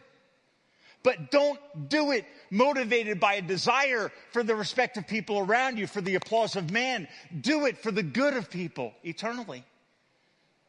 But 1.05 1.30
don't 1.30 1.61
do 1.88 2.11
it 2.12 2.24
motivated 2.50 3.20
by 3.20 3.34
a 3.34 3.42
desire 3.42 4.11
for 4.32 4.42
the 4.42 4.57
respect 4.57 4.96
of 4.96 5.07
people 5.07 5.38
around 5.38 5.78
you, 5.78 5.86
for 5.86 6.00
the 6.00 6.16
applause 6.16 6.57
of 6.57 6.72
man. 6.72 7.07
Do 7.38 7.66
it 7.66 7.78
for 7.78 7.92
the 7.92 8.02
good 8.02 8.34
of 8.34 8.50
people 8.50 8.92
eternally. 9.05 9.64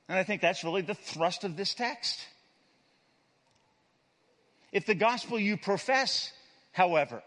And 0.07 0.19
I 0.19 0.23
think 0.23 0.41
that's 0.41 0.63
really 0.63 0.81
the 0.81 0.93
thrust 0.93 1.45
of 1.45 1.55
this 1.55 1.73
text. 1.73 2.19
If 4.73 4.86
the 4.86 4.93
gospel 4.93 5.39
you 5.39 5.55
profess, 5.55 6.33
however, 6.73 7.23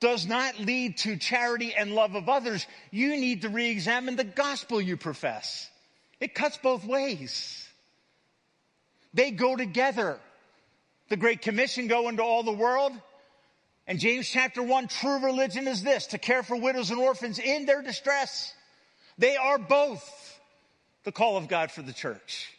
does 0.00 0.26
not 0.26 0.58
lead 0.58 0.96
to 0.98 1.18
charity 1.18 1.74
and 1.74 1.94
love 1.94 2.14
of 2.14 2.30
others, 2.30 2.66
you 2.90 3.10
need 3.10 3.42
to 3.42 3.50
re-examine 3.50 4.16
the 4.16 4.24
gospel 4.24 4.80
you 4.80 4.96
profess. 4.96 5.68
It 6.18 6.34
cuts 6.34 6.56
both 6.56 6.84
ways. 6.86 7.68
They 9.12 9.32
go 9.32 9.54
together. 9.54 10.18
The 11.08 11.16
Great 11.16 11.42
Commission 11.42 11.86
go 11.86 12.08
into 12.08 12.22
all 12.22 12.42
the 12.42 12.52
world. 12.52 12.92
And 13.86 13.98
James 13.98 14.28
chapter 14.28 14.62
one, 14.62 14.86
true 14.86 15.18
religion 15.20 15.66
is 15.66 15.82
this, 15.82 16.08
to 16.08 16.18
care 16.18 16.42
for 16.42 16.56
widows 16.56 16.90
and 16.90 17.00
orphans 17.00 17.38
in 17.38 17.64
their 17.64 17.80
distress. 17.80 18.52
They 19.16 19.36
are 19.36 19.58
both 19.58 20.38
the 21.04 21.12
call 21.12 21.38
of 21.38 21.48
God 21.48 21.70
for 21.70 21.80
the 21.80 21.94
church. 21.94 22.52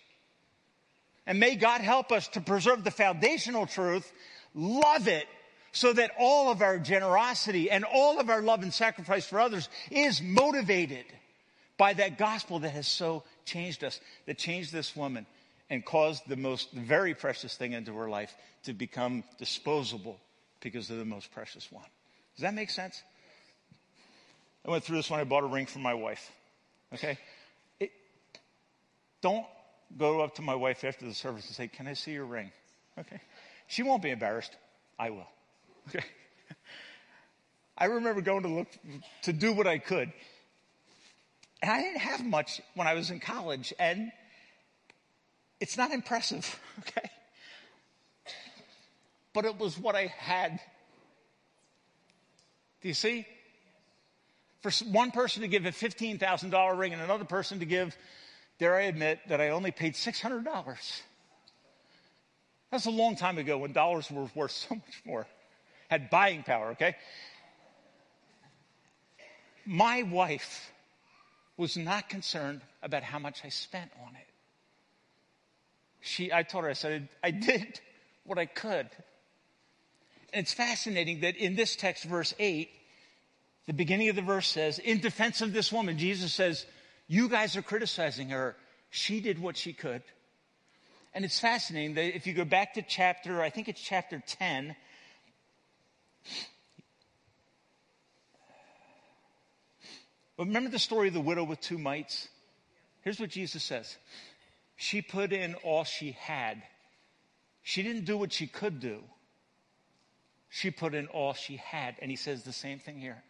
And 1.28 1.40
may 1.40 1.56
God 1.56 1.82
help 1.82 2.12
us 2.12 2.28
to 2.30 2.42
preserve 2.42 2.84
the 2.84 2.90
foundational 2.90 3.68
truth, 3.68 4.12
love 4.56 5.08
it, 5.08 5.28
so 5.72 5.94
that 5.94 6.10
all 6.18 6.50
of 6.50 6.64
our 6.64 6.80
generosity 6.80 7.70
and 7.70 7.86
all 7.86 8.20
of 8.20 8.32
our 8.32 8.42
love 8.42 8.64
and 8.64 8.74
sacrifice 8.74 9.28
for 9.28 9.40
others 9.40 9.70
is 9.92 10.20
motivated 10.20 11.06
by 11.78 11.94
that 11.94 12.18
gospel 12.18 12.58
that 12.60 12.72
has 12.72 12.88
so 12.88 13.24
changed 13.46 13.84
us, 13.84 14.00
that 14.26 14.40
changed 14.40 14.74
this 14.74 14.96
woman 14.96 15.28
and 15.70 15.86
caused 15.86 16.28
the 16.28 16.36
most 16.36 16.74
the 16.74 16.82
very 16.82 17.14
precious 17.14 17.56
thing 17.56 17.74
into 17.74 17.94
her 17.96 18.10
life 18.10 18.36
to 18.64 18.74
become 18.74 19.24
disposable 19.38 20.20
because 20.62 20.90
of 20.90 20.98
the 20.98 21.06
most 21.06 21.32
precious 21.32 21.72
one. 21.72 21.86
Does 22.36 22.44
that 22.44 22.54
make 22.54 22.70
sense? 22.70 23.02
I 24.66 24.72
went 24.72 24.84
through 24.84 24.98
this 24.98 25.10
when 25.10 25.20
I 25.20 25.24
bought 25.24 25.44
a 25.44 25.48
ring 25.48 25.66
for 25.66 25.80
my 25.80 25.94
wife. 25.94 26.32
Okay? 26.94 27.18
It, 27.80 27.92
don't 29.22 29.46
go 29.98 30.22
up 30.22 30.36
to 30.36 30.42
my 30.42 30.56
wife 30.56 30.84
after 30.84 31.06
the 31.06 31.14
service 31.14 31.46
and 31.48 31.56
say, 31.56 31.68
Can 31.68 31.88
I 31.88 31.94
see 31.94 32.12
your 32.12 32.26
ring? 32.26 32.52
Okay? 32.98 33.22
She 33.68 33.84
won't 33.84 34.02
be 34.02 34.10
embarrassed. 34.10 34.56
I 34.98 35.12
will. 35.12 35.28
Okay. 35.88 36.06
I 37.78 37.86
remember 37.86 38.22
going 38.22 38.44
to 38.44 38.50
look 38.50 38.68
to 39.24 39.34
do 39.34 39.54
what 39.54 39.66
I 39.66 39.78
could. 39.78 40.12
And 41.62 41.72
I 41.72 41.82
didn't 41.82 42.02
have 42.02 42.26
much 42.26 42.62
when 42.76 42.88
I 42.88 42.94
was 42.94 43.10
in 43.10 43.20
college, 43.20 43.74
and 43.80 44.12
it's 45.60 45.78
not 45.78 45.92
impressive, 45.92 46.60
okay? 46.80 47.10
But 49.34 49.46
it 49.46 49.58
was 49.58 49.78
what 49.78 49.96
I 49.96 50.08
had. 50.08 50.60
Do 52.82 52.88
you 52.88 52.94
see? 52.94 53.28
For 54.62 54.72
one 54.86 55.12
person 55.12 55.42
to 55.42 55.48
give 55.48 55.66
a 55.66 55.72
$15,000 55.72 56.78
ring 56.78 56.94
and 56.94 57.02
another 57.02 57.24
person 57.24 57.60
to 57.60 57.66
give, 57.66 57.96
dare 58.58 58.76
I 58.76 58.82
admit, 58.84 59.20
that 59.30 59.40
I 59.40 59.50
only 59.50 59.72
paid 59.72 59.94
$600. 59.94 60.46
That's 62.72 62.86
a 62.86 62.92
long 62.92 63.16
time 63.16 63.38
ago 63.38 63.58
when 63.58 63.72
dollars 63.72 64.12
were 64.12 64.28
worth 64.36 64.52
so 64.52 64.76
much 64.76 65.02
more 65.06 65.28
had 65.90 66.10
buying 66.10 66.44
power, 66.44 66.70
okay? 66.72 66.96
My 69.66 70.04
wife 70.04 70.72
was 71.58 71.76
not 71.76 72.10
concerned 72.10 72.62
about 72.82 73.04
how 73.04 73.20
much 73.20 73.42
I 73.44 73.50
spent 73.50 73.92
on 74.06 74.16
it. 74.16 74.29
She, 76.02 76.32
I 76.32 76.44
told 76.44 76.64
her, 76.64 76.70
I 76.70 76.74
said, 76.74 77.10
I 77.24 77.32
hmm? 77.32 77.40
did 77.40 77.80
what 78.24 78.38
I 78.38 78.46
could. 78.46 78.90
And 80.32 80.44
it's 80.44 80.54
fascinating 80.54 81.22
that 81.22 81.36
in 81.36 81.56
this 81.56 81.76
text, 81.76 82.04
verse 82.04 82.34
8, 82.40 82.70
the 83.66 83.74
beginning 83.74 84.10
of 84.10 84.16
the 84.16 84.22
verse 84.22 84.48
says, 84.48 84.80
in 84.80 85.00
defense 85.00 85.42
of 85.42 85.54
this 85.54 85.72
woman, 85.72 85.98
Jesus 85.98 86.34
says, 86.34 86.66
You 87.08 87.30
guys 87.30 87.56
are 87.56 87.62
criticizing 87.62 88.30
her. 88.30 88.56
She 88.90 89.20
did 89.20 89.40
what 89.40 89.58
she 89.58 89.74
could. 89.74 90.02
And 91.14 91.26
it's 91.26 91.40
fascinating 91.40 91.96
that 91.96 92.16
if 92.16 92.28
you 92.28 92.34
go 92.34 92.46
back 92.46 92.76
to 92.76 92.82
chapter, 92.82 93.42
I 93.42 93.50
think 93.50 93.68
it's 93.68 93.82
chapter 93.82 94.22
10, 94.26 94.76
remember 100.38 100.70
the 100.70 100.80
story 100.80 101.08
of 101.08 101.14
the 101.14 101.20
widow 101.20 101.44
with 101.44 101.60
two 101.60 101.78
mites? 101.78 102.28
Here's 103.02 103.20
what 103.20 103.30
Jesus 103.30 103.64
says 103.64 103.98
She 104.82 105.02
put 105.02 105.34
in 105.34 105.56
all 105.56 105.84
she 105.84 106.14
had. 106.14 106.64
She 107.64 107.84
didn't 107.84 108.06
do 108.06 108.18
what 108.18 108.32
she 108.32 108.48
could 108.48 108.80
do. 108.80 109.04
She 110.50 110.72
put 110.72 110.96
in 110.96 111.08
all 111.08 111.34
she 111.34 111.58
had. 111.58 111.96
And 112.02 112.10
he 112.10 112.16
says 112.16 112.44
the 112.44 112.54
same 112.54 112.80
thing 112.80 112.98
here. 112.98 113.22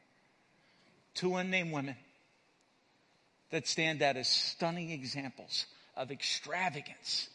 Two 1.15 1.37
unnamed 1.37 1.73
women 1.73 1.95
that 3.49 3.67
stand 3.67 4.03
out 4.03 4.15
as 4.15 4.27
stunning 4.27 4.91
examples 4.91 5.65
of 5.97 6.11
extravagance. 6.11 7.29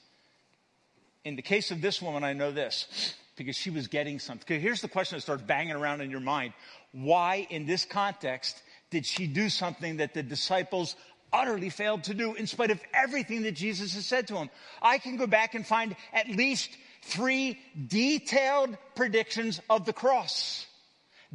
In 1.24 1.34
the 1.34 1.42
case 1.42 1.72
of 1.72 1.80
this 1.80 2.00
woman, 2.00 2.22
I 2.22 2.34
know 2.34 2.52
this 2.52 3.16
because 3.34 3.56
she 3.56 3.70
was 3.70 3.88
getting 3.88 4.20
something. 4.20 4.60
Here's 4.60 4.80
the 4.80 4.86
question 4.86 5.16
that 5.16 5.22
starts 5.22 5.42
banging 5.42 5.74
around 5.74 6.02
in 6.02 6.12
your 6.12 6.20
mind. 6.20 6.52
Why, 6.92 7.48
in 7.50 7.66
this 7.66 7.84
context, 7.84 8.62
did 8.90 9.04
she 9.04 9.26
do 9.26 9.48
something 9.48 9.96
that 9.96 10.14
the 10.14 10.22
disciples 10.22 10.94
utterly 11.34 11.68
failed 11.68 12.04
to 12.04 12.14
do 12.14 12.34
in 12.34 12.46
spite 12.46 12.70
of 12.70 12.80
everything 12.94 13.42
that 13.42 13.52
Jesus 13.52 13.94
has 13.94 14.06
said 14.06 14.28
to 14.28 14.36
him. 14.36 14.48
I 14.80 14.98
can 14.98 15.16
go 15.16 15.26
back 15.26 15.54
and 15.54 15.66
find 15.66 15.96
at 16.12 16.28
least 16.28 16.70
three 17.02 17.58
detailed 17.86 18.78
predictions 18.94 19.60
of 19.68 19.84
the 19.84 19.92
cross. 19.92 20.66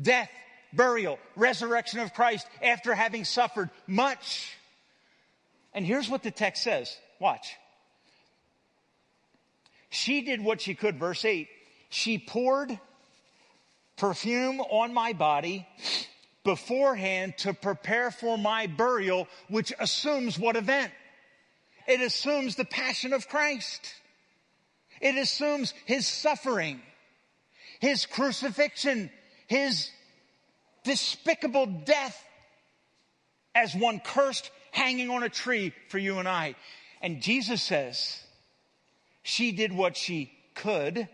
Death, 0.01 0.31
burial, 0.73 1.19
resurrection 1.35 1.99
of 1.99 2.13
Christ 2.13 2.47
after 2.63 2.95
having 2.95 3.25
suffered 3.25 3.69
much. 3.85 4.55
And 5.73 5.85
here's 5.85 6.09
what 6.09 6.23
the 6.23 6.31
text 6.31 6.63
says. 6.63 6.95
Watch. 7.19 7.55
She 9.89 10.21
did 10.21 10.41
what 10.41 10.61
she 10.61 10.75
could, 10.75 10.97
verse 10.97 11.25
8, 11.25 11.49
she 11.89 12.19
poured 12.19 12.79
perfume 13.97 14.61
on 14.61 14.93
my 14.93 15.13
body 15.13 15.67
beforehand 16.43 17.37
to 17.39 17.53
prepare 17.53 18.11
for 18.11 18.37
my 18.37 18.67
burial, 18.67 19.27
which 19.49 19.73
assumes 19.79 20.37
what 20.39 20.55
event? 20.55 20.91
It 21.87 22.01
assumes 22.01 22.55
the 22.55 22.65
passion 22.65 23.13
of 23.13 23.27
Christ. 23.27 23.93
It 25.01 25.15
assumes 25.17 25.73
his 25.85 26.07
suffering, 26.07 26.81
his 27.79 28.05
crucifixion, 28.05 29.09
his 29.47 29.89
despicable 30.83 31.65
death 31.65 32.23
as 33.55 33.75
one 33.75 33.99
cursed 33.99 34.51
hanging 34.71 35.09
on 35.09 35.23
a 35.23 35.29
tree 35.29 35.73
for 35.89 35.97
you 35.97 36.19
and 36.19 36.27
I. 36.27 36.55
And 37.01 37.21
Jesus 37.21 37.61
says, 37.61 38.21
she 39.23 39.51
did 39.51 39.71
what 39.73 39.97
she 39.97 40.31
could 40.53 41.07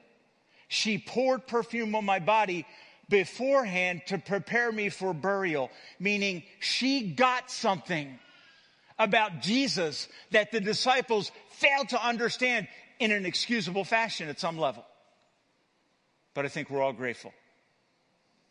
she 0.68 0.98
poured 0.98 1.48
perfume 1.48 1.96
on 1.96 2.06
my 2.06 2.20
body 2.20 2.66
beforehand 3.10 4.01
to 4.08 4.18
prepare 4.18 4.72
me 4.72 4.89
for 4.89 5.14
burial, 5.14 5.70
meaning 5.99 6.43
she 6.60 7.12
got 7.12 7.51
something 7.51 8.20
about 8.97 9.41
Jesus 9.41 10.08
that 10.32 10.51
the 10.51 10.62
disciples 10.62 11.32
failed 11.51 11.89
to 11.89 12.03
understand 12.03 12.68
in 12.99 13.12
an 13.12 13.26
excusable 13.26 13.84
fashion 13.84 14.30
at 14.30 14.39
some 14.39 14.58
level. 14.58 14.86
But 16.34 16.45
I 16.45 16.49
think 16.49 16.70
we're 16.70 16.82
all 16.82 16.93
grateful 16.93 17.34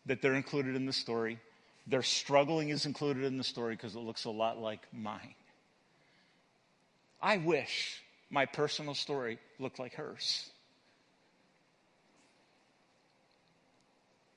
that 0.07 0.23
they're 0.23 0.35
included 0.35 0.77
in 0.77 0.87
the 0.87 0.93
story. 0.93 1.39
Their 1.87 2.03
struggling 2.03 2.71
is 2.71 2.87
included 2.87 3.25
in 3.25 3.37
the 3.37 3.45
story 3.45 3.75
because 3.75 3.95
it 3.95 4.01
looks 4.01 4.25
a 4.25 4.31
lot 4.31 4.59
like 4.59 4.81
mine. 4.93 5.35
I 7.21 7.39
wish 7.39 8.03
my 8.31 8.47
personal 8.47 8.95
story 8.95 9.39
looked 9.59 9.79
like 9.79 9.95
hers. 9.95 10.51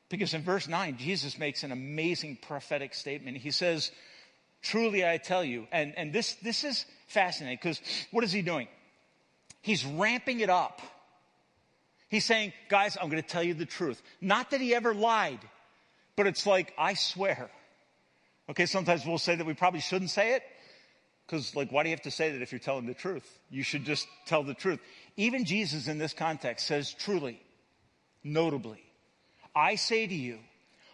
Because 0.10 0.34
in 0.34 0.41
verse 0.41 0.68
9, 0.68 0.97
Jesus 0.97 1.38
makes 1.38 1.64
an 1.64 1.72
amazing 1.72 2.38
prophetic 2.41 2.93
statement. 2.93 3.38
He 3.38 3.51
says, 3.51 3.91
Truly 4.62 5.05
I 5.05 5.18
tell 5.18 5.43
you, 5.43 5.68
and, 5.72 5.93
and 5.97 6.12
this, 6.12 6.36
this 6.36 6.64
is 6.64 6.86
fascinating 7.08 7.58
because 7.62 7.80
what 8.12 8.24
is 8.24 8.32
he 8.32 8.41
doing? 8.41 8.68
He's 9.62 9.86
ramping 9.86 10.39
it 10.39 10.49
up. 10.49 10.82
He's 12.10 12.26
saying, 12.26 12.53
Guys, 12.70 12.97
I'm 12.99 13.10
going 13.10 13.22
to 13.22 13.28
tell 13.28 13.43
you 13.43 13.53
the 13.53 13.66
truth. 13.66 14.01
Not 14.22 14.51
that 14.51 14.62
he 14.62 14.74
ever 14.74 14.93
lied, 14.93 15.39
but 16.16 16.26
it's 16.26 16.45
like, 16.45 16.74
I 16.78 16.93
swear. 16.93 17.49
Okay, 18.49 18.66
sometimes 18.66 19.05
we'll 19.05 19.18
say 19.18 19.36
that 19.36 19.45
we 19.45 19.53
probably 19.53 19.82
shouldn't 19.82 20.10
say 20.10 20.36
it 20.36 20.43
because, 21.26 21.53
like, 21.53 21.70
why 21.70 21.84
do 21.84 21.89
you 21.89 21.95
have 21.95 22.03
to 22.03 22.12
say 22.12 22.32
that 22.32 22.41
if 22.41 22.53
you're 22.53 22.60
telling 22.60 22.86
the 22.86 22.93
truth? 22.93 23.28
You 23.49 23.62
should 23.62 23.84
just 23.84 24.08
tell 24.26 24.43
the 24.43 24.53
truth. 24.53 24.80
Even 25.18 25.43
Jesus 25.43 25.89
in 25.89 25.97
this 25.97 26.14
context 26.14 26.66
says, 26.66 26.93
Truly, 26.93 27.41
notably, 28.24 28.87
I 29.58 29.76
say 29.76 30.05
to 30.05 30.14
you, 30.14 30.38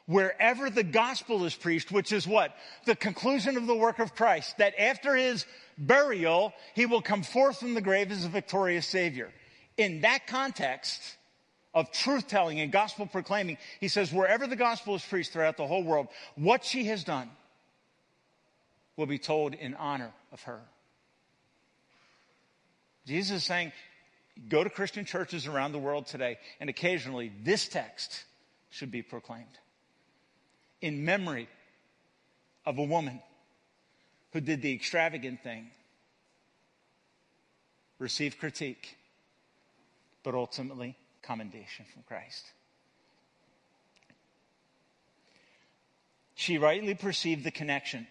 wherever 0.05 0.69
the 0.69 0.83
gospel 0.83 1.43
is 1.43 1.53
preached, 1.53 1.91
which 1.91 2.13
is 2.13 2.25
what? 2.25 2.55
The 2.85 2.95
conclusion 2.95 3.57
of 3.57 3.67
the 3.67 3.75
work 3.75 3.99
of 3.99 4.15
Christ, 4.15 4.57
that 4.57 4.73
after 4.79 5.15
his 5.15 5.45
burial, 5.77 6.53
he 6.73 6.85
will 6.85 7.01
come 7.01 7.23
forth 7.23 7.59
from 7.59 7.73
the 7.73 7.81
grave 7.81 8.09
as 8.09 8.23
a 8.23 8.29
victorious 8.29 8.87
Savior. 8.87 9.31
In 9.75 10.01
that 10.01 10.27
context 10.27 11.01
of 11.73 11.91
truth 11.91 12.27
telling 12.27 12.61
and 12.61 12.71
gospel 12.71 13.05
proclaiming, 13.05 13.57
he 13.81 13.89
says, 13.89 14.13
wherever 14.13 14.47
the 14.47 14.55
gospel 14.55 14.95
is 14.95 15.03
preached 15.03 15.33
throughout 15.33 15.57
the 15.57 15.67
whole 15.67 15.83
world, 15.83 16.07
what 16.35 16.63
she 16.63 16.85
has 16.85 17.03
done 17.03 17.29
will 18.95 19.07
be 19.07 19.17
told 19.17 19.55
in 19.55 19.73
honor 19.73 20.13
of 20.31 20.41
her. 20.43 20.61
Jesus 23.05 23.37
is 23.37 23.43
saying, 23.43 23.73
go 24.47 24.63
to 24.63 24.69
Christian 24.69 25.03
churches 25.03 25.47
around 25.47 25.73
the 25.73 25.79
world 25.79 26.05
today, 26.05 26.37
and 26.61 26.69
occasionally 26.69 27.29
this 27.43 27.67
text 27.67 28.23
should 28.73 28.89
be 28.89 29.03
proclaimed 29.03 29.59
in 30.81 31.05
memory 31.05 31.47
of 32.65 32.79
a 32.79 32.83
woman 32.83 33.21
who 34.31 34.41
did 34.41 34.63
the 34.63 34.73
extravagant 34.73 35.43
thing, 35.43 35.69
received 37.99 38.39
critique, 38.39 38.97
but 40.23 40.33
ultimately 40.33 40.97
commendation 41.21 41.85
from 41.93 42.01
Christ. 42.07 42.45
She 46.33 46.57
rightly 46.57 46.95
perceived 46.95 47.43
the 47.43 47.51
connection 47.51 48.07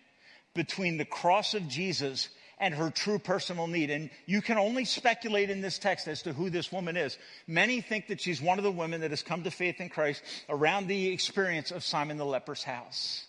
between 0.54 0.96
the 0.96 1.04
cross 1.04 1.54
of 1.54 1.66
Jesus 1.66 2.28
and 2.62 2.72
her 2.72 2.90
true 2.90 3.18
personal 3.18 3.66
need. 3.66 3.90
And 3.90 4.08
you 4.24 4.40
can 4.40 4.56
only 4.56 4.84
speculate 4.84 5.50
in 5.50 5.60
this 5.60 5.80
text 5.80 6.06
as 6.06 6.22
to 6.22 6.32
who 6.32 6.48
this 6.48 6.70
woman 6.70 6.96
is. 6.96 7.18
Many 7.48 7.80
think 7.80 8.06
that 8.06 8.20
she's 8.20 8.40
one 8.40 8.58
of 8.58 8.62
the 8.62 8.70
women 8.70 9.00
that 9.00 9.10
has 9.10 9.24
come 9.24 9.42
to 9.42 9.50
faith 9.50 9.80
in 9.80 9.88
Christ 9.88 10.22
around 10.48 10.86
the 10.86 11.08
experience 11.08 11.72
of 11.72 11.82
Simon 11.82 12.18
the 12.18 12.24
leper's 12.24 12.62
house. 12.62 13.26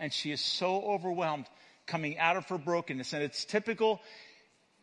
And 0.00 0.10
she 0.10 0.32
is 0.32 0.40
so 0.40 0.80
overwhelmed 0.80 1.44
coming 1.86 2.18
out 2.18 2.38
of 2.38 2.48
her 2.48 2.56
brokenness. 2.56 3.12
And 3.12 3.22
it's 3.22 3.44
typical, 3.44 4.00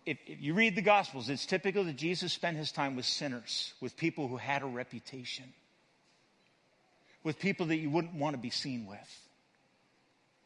if, 0.06 0.20
if 0.28 0.40
you 0.40 0.54
read 0.54 0.76
the 0.76 0.84
Gospels, 0.84 1.28
it's 1.28 1.48
typical 1.48 1.84
that 1.86 1.96
Jesus 1.96 2.32
spent 2.32 2.58
his 2.58 2.72
time 2.72 2.96
with 2.96 3.06
sinners, 3.06 3.74
with 3.82 3.98
people 3.98 4.28
who 4.28 4.38
had 4.38 4.62
a 4.62 4.68
reputation, 4.68 5.46
with 7.24 7.40
people 7.40 7.66
that 7.66 7.78
you 7.78 7.90
wouldn't 7.90 8.14
want 8.14 8.36
to 8.36 8.42
be 8.42 8.52
seen 8.52 8.86
with. 8.86 9.28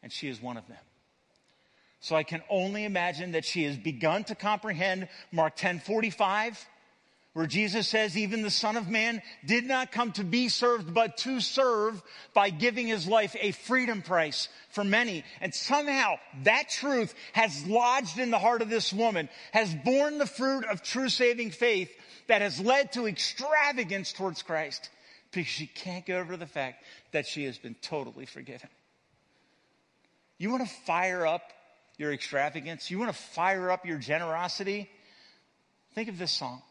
And 0.02 0.10
she 0.10 0.28
is 0.28 0.40
one 0.40 0.56
of 0.56 0.66
them. 0.68 0.78
So 2.00 2.14
I 2.14 2.22
can 2.22 2.42
only 2.50 2.84
imagine 2.84 3.32
that 3.32 3.44
she 3.44 3.64
has 3.64 3.76
begun 3.76 4.24
to 4.24 4.34
comprehend 4.34 5.08
Mark 5.32 5.56
10 5.56 5.80
45, 5.80 6.66
where 7.32 7.46
Jesus 7.46 7.88
says, 7.88 8.16
even 8.16 8.42
the 8.42 8.50
Son 8.50 8.76
of 8.76 8.88
Man 8.88 9.20
did 9.44 9.64
not 9.64 9.92
come 9.92 10.12
to 10.12 10.24
be 10.24 10.48
served, 10.48 10.94
but 10.94 11.18
to 11.18 11.40
serve 11.40 12.02
by 12.32 12.50
giving 12.50 12.86
his 12.86 13.06
life 13.06 13.36
a 13.40 13.52
freedom 13.52 14.02
price 14.02 14.48
for 14.70 14.84
many. 14.84 15.24
And 15.40 15.54
somehow 15.54 16.14
that 16.44 16.70
truth 16.70 17.14
has 17.32 17.66
lodged 17.66 18.18
in 18.18 18.30
the 18.30 18.38
heart 18.38 18.62
of 18.62 18.70
this 18.70 18.92
woman, 18.92 19.28
has 19.52 19.74
borne 19.74 20.18
the 20.18 20.26
fruit 20.26 20.64
of 20.64 20.82
true 20.82 21.08
saving 21.08 21.50
faith 21.50 21.90
that 22.28 22.42
has 22.42 22.60
led 22.60 22.92
to 22.92 23.06
extravagance 23.06 24.12
towards 24.12 24.42
Christ 24.42 24.90
because 25.30 25.46
she 25.46 25.66
can't 25.66 26.06
get 26.06 26.18
over 26.18 26.36
the 26.36 26.46
fact 26.46 26.84
that 27.12 27.26
she 27.26 27.44
has 27.44 27.58
been 27.58 27.76
totally 27.82 28.26
forgiven. 28.26 28.70
You 30.38 30.50
want 30.50 30.66
to 30.66 30.74
fire 30.84 31.26
up 31.26 31.52
your 31.98 32.12
extravagance, 32.12 32.90
you 32.90 32.98
want 32.98 33.10
to 33.10 33.18
fire 33.18 33.70
up 33.70 33.86
your 33.86 33.98
generosity, 33.98 34.90
think 35.94 36.08
of 36.08 36.18
this 36.18 36.32
song. 36.32 36.62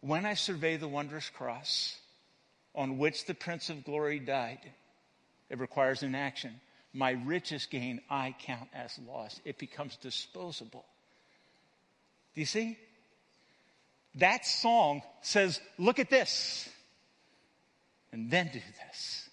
When 0.00 0.26
I 0.26 0.34
survey 0.34 0.76
the 0.76 0.88
wondrous 0.88 1.30
cross 1.30 1.96
on 2.74 2.98
which 2.98 3.26
the 3.26 3.34
Prince 3.34 3.70
of 3.70 3.84
Glory 3.84 4.18
died, 4.18 4.58
it 5.48 5.58
requires 5.58 6.02
an 6.02 6.14
action. 6.14 6.60
My 6.92 7.12
richest 7.12 7.70
gain 7.70 8.00
I 8.10 8.34
count 8.40 8.68
as 8.74 8.98
loss. 9.06 9.40
It 9.44 9.58
becomes 9.58 9.96
disposable. 9.96 10.84
Do 12.34 12.40
you 12.40 12.46
see? 12.46 12.78
That 14.16 14.44
song 14.44 15.02
says, 15.22 15.60
look 15.78 15.98
at 15.98 16.10
this, 16.10 16.68
and 18.12 18.30
then 18.30 18.50
do 18.52 18.60
this. 18.86 19.30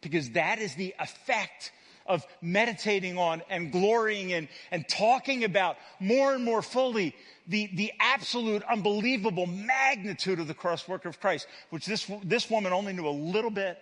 Because 0.00 0.30
that 0.30 0.58
is 0.58 0.74
the 0.74 0.94
effect 0.98 1.70
of 2.06 2.26
meditating 2.40 3.18
on 3.18 3.42
and 3.48 3.72
glorying 3.72 4.30
in 4.30 4.48
and 4.70 4.88
talking 4.88 5.44
about 5.44 5.76
more 5.98 6.34
and 6.34 6.44
more 6.44 6.62
fully 6.62 7.14
the, 7.46 7.68
the 7.74 7.92
absolute 7.98 8.62
unbelievable 8.64 9.46
magnitude 9.46 10.38
of 10.38 10.46
the 10.46 10.54
cross 10.54 10.86
work 10.86 11.04
of 11.04 11.20
Christ, 11.20 11.46
which 11.70 11.86
this, 11.86 12.10
this 12.24 12.48
woman 12.48 12.72
only 12.72 12.92
knew 12.92 13.06
a 13.06 13.10
little 13.10 13.50
bit. 13.50 13.78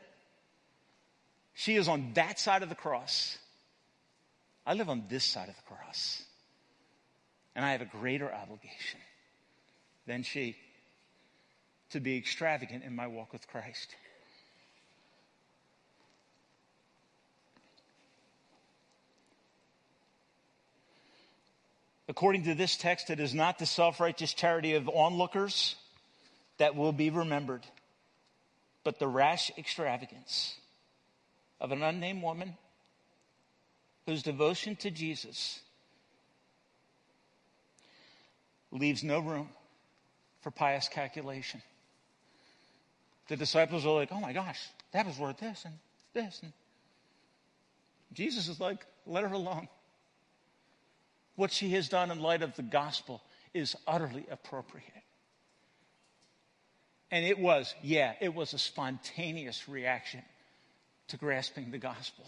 She 1.55 1.77
is 1.77 1.89
on 1.89 2.13
that 2.15 2.39
side 2.39 2.63
of 2.63 2.69
the 2.69 2.75
cross. 2.75 3.37
I 4.67 4.75
live 4.75 4.89
on 4.89 5.05
this 5.09 5.25
side 5.25 5.49
of 5.49 5.57
the 5.57 5.75
cross. 5.75 6.23
And 7.55 7.65
I 7.65 7.73
have 7.73 7.81
a 7.81 7.87
greater 7.87 8.33
obligation 8.33 9.01
than 10.07 10.23
she 10.23 10.57
to 11.91 12.01
be 12.01 12.17
extravagant 12.17 12.85
in 12.85 12.95
my 12.95 13.07
walk 13.07 13.33
with 13.33 13.49
Christ. 13.49 13.95
According 22.09 22.45
to 22.45 22.55
this 22.55 22.77
text, 22.77 23.11
it 23.11 23.21
is 23.21 23.35
not 23.35 23.59
the 23.59 23.67
self 23.67 24.01
righteous 24.01 24.33
charity 24.33 24.75
of 24.75 24.89
onlookers 24.89 25.77
that 26.57 26.75
will 26.75 26.93
be 26.93 27.11
remembered, 27.11 27.63
but 28.83 28.99
the 28.99 29.07
rash 29.07 29.51
extravagance 29.59 30.57
of 31.61 31.71
an 31.71 31.83
unnamed 31.83 32.23
woman 32.23 32.57
whose 34.07 34.23
devotion 34.23 34.75
to 34.77 34.91
Jesus 34.91 35.61
leaves 38.71 39.05
no 39.05 39.21
room 39.21 39.51
for 40.41 40.51
pious 40.51 40.89
calculation. 40.89 41.61
The 43.29 43.37
disciples 43.37 43.85
are 43.85 43.95
like, 43.95 44.09
oh 44.13 44.21
my 44.21 44.33
gosh, 44.33 44.59
that 44.93 45.07
was 45.07 45.19
worth 45.19 45.39
this 45.39 45.65
and 45.67 45.75
this. 46.15 46.41
And 46.43 46.53
Jesus 48.15 48.49
is 48.49 48.59
like, 48.59 48.87
let 49.07 49.25
her 49.25 49.35
alone 49.35 49.69
what 51.39 51.53
she 51.53 51.71
has 51.71 51.89
done 51.89 52.11
in 52.11 52.19
light 52.19 52.43
of 52.43 52.57
the 52.57 52.65
gospel 52.65 53.23
is 53.55 53.77
utterly 53.87 54.27
appropriate. 54.29 54.85
And 57.13 57.25
it 57.25 57.39
was, 57.39 57.77
yeah, 57.81 58.15
it 58.21 58.35
was 58.35 58.55
a 58.55 58.59
spontaneous 58.59 59.69
reaction 59.69 60.21
to 61.07 61.17
grasping 61.17 61.71
the 61.71 61.79
gospel. 61.79 62.25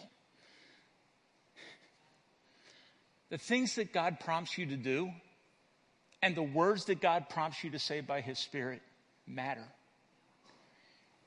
The 3.31 3.39
things 3.39 3.75
that 3.75 3.93
God 3.93 4.21
prompts 4.21 4.57
you 4.57 4.67
to 4.67 4.77
do 4.77 5.11
and 6.23 6.37
the 6.37 6.45
words 6.45 6.85
that 6.85 7.01
God 7.01 7.29
prompts 7.29 7.65
you 7.65 7.71
to 7.71 7.81
say 7.81 8.03
by 8.03 8.21
His 8.21 8.39
Spirit 8.39 8.81
matter. 9.27 9.65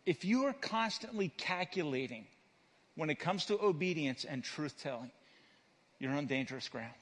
If 0.05 0.23
you 0.23 0.45
are 0.45 0.53
constantly 0.53 1.33
calculating 1.35 2.27
when 2.95 3.09
it 3.09 3.19
comes 3.19 3.47
to 3.47 3.61
obedience 3.61 4.23
and 4.23 4.41
truth 4.41 4.81
telling, 4.81 5.11
you're 5.99 6.13
on 6.13 6.27
dangerous 6.27 6.69
ground. 6.69 6.93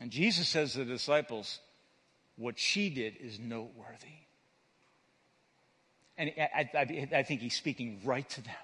And 0.00 0.10
Jesus 0.10 0.48
says 0.48 0.72
to 0.72 0.78
the 0.78 0.84
disciples, 0.84 1.60
what 2.36 2.58
she 2.58 2.90
did 2.90 3.16
is 3.20 3.38
noteworthy. 3.38 4.18
And 6.16 6.32
I, 6.38 6.70
I, 6.74 7.08
I, 7.12 7.22
think 7.22 7.40
he's 7.40 7.54
speaking 7.56 8.00
right 8.04 8.28
to 8.30 8.42
them. 8.42 8.54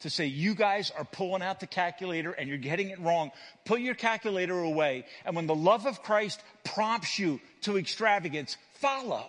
To 0.00 0.10
say, 0.10 0.26
you 0.26 0.54
guys 0.54 0.92
are 0.96 1.04
pulling 1.04 1.42
out 1.42 1.60
the 1.60 1.66
calculator 1.66 2.32
and 2.32 2.48
you're 2.48 2.58
getting 2.58 2.90
it 2.90 3.00
wrong. 3.00 3.30
Put 3.64 3.80
your 3.80 3.94
calculator 3.94 4.58
away. 4.58 5.06
And 5.24 5.34
when 5.34 5.46
the 5.46 5.54
love 5.54 5.86
of 5.86 6.02
Christ 6.02 6.40
prompts 6.64 7.18
you 7.18 7.40
to 7.62 7.78
extravagance, 7.78 8.58
follow. 8.74 9.26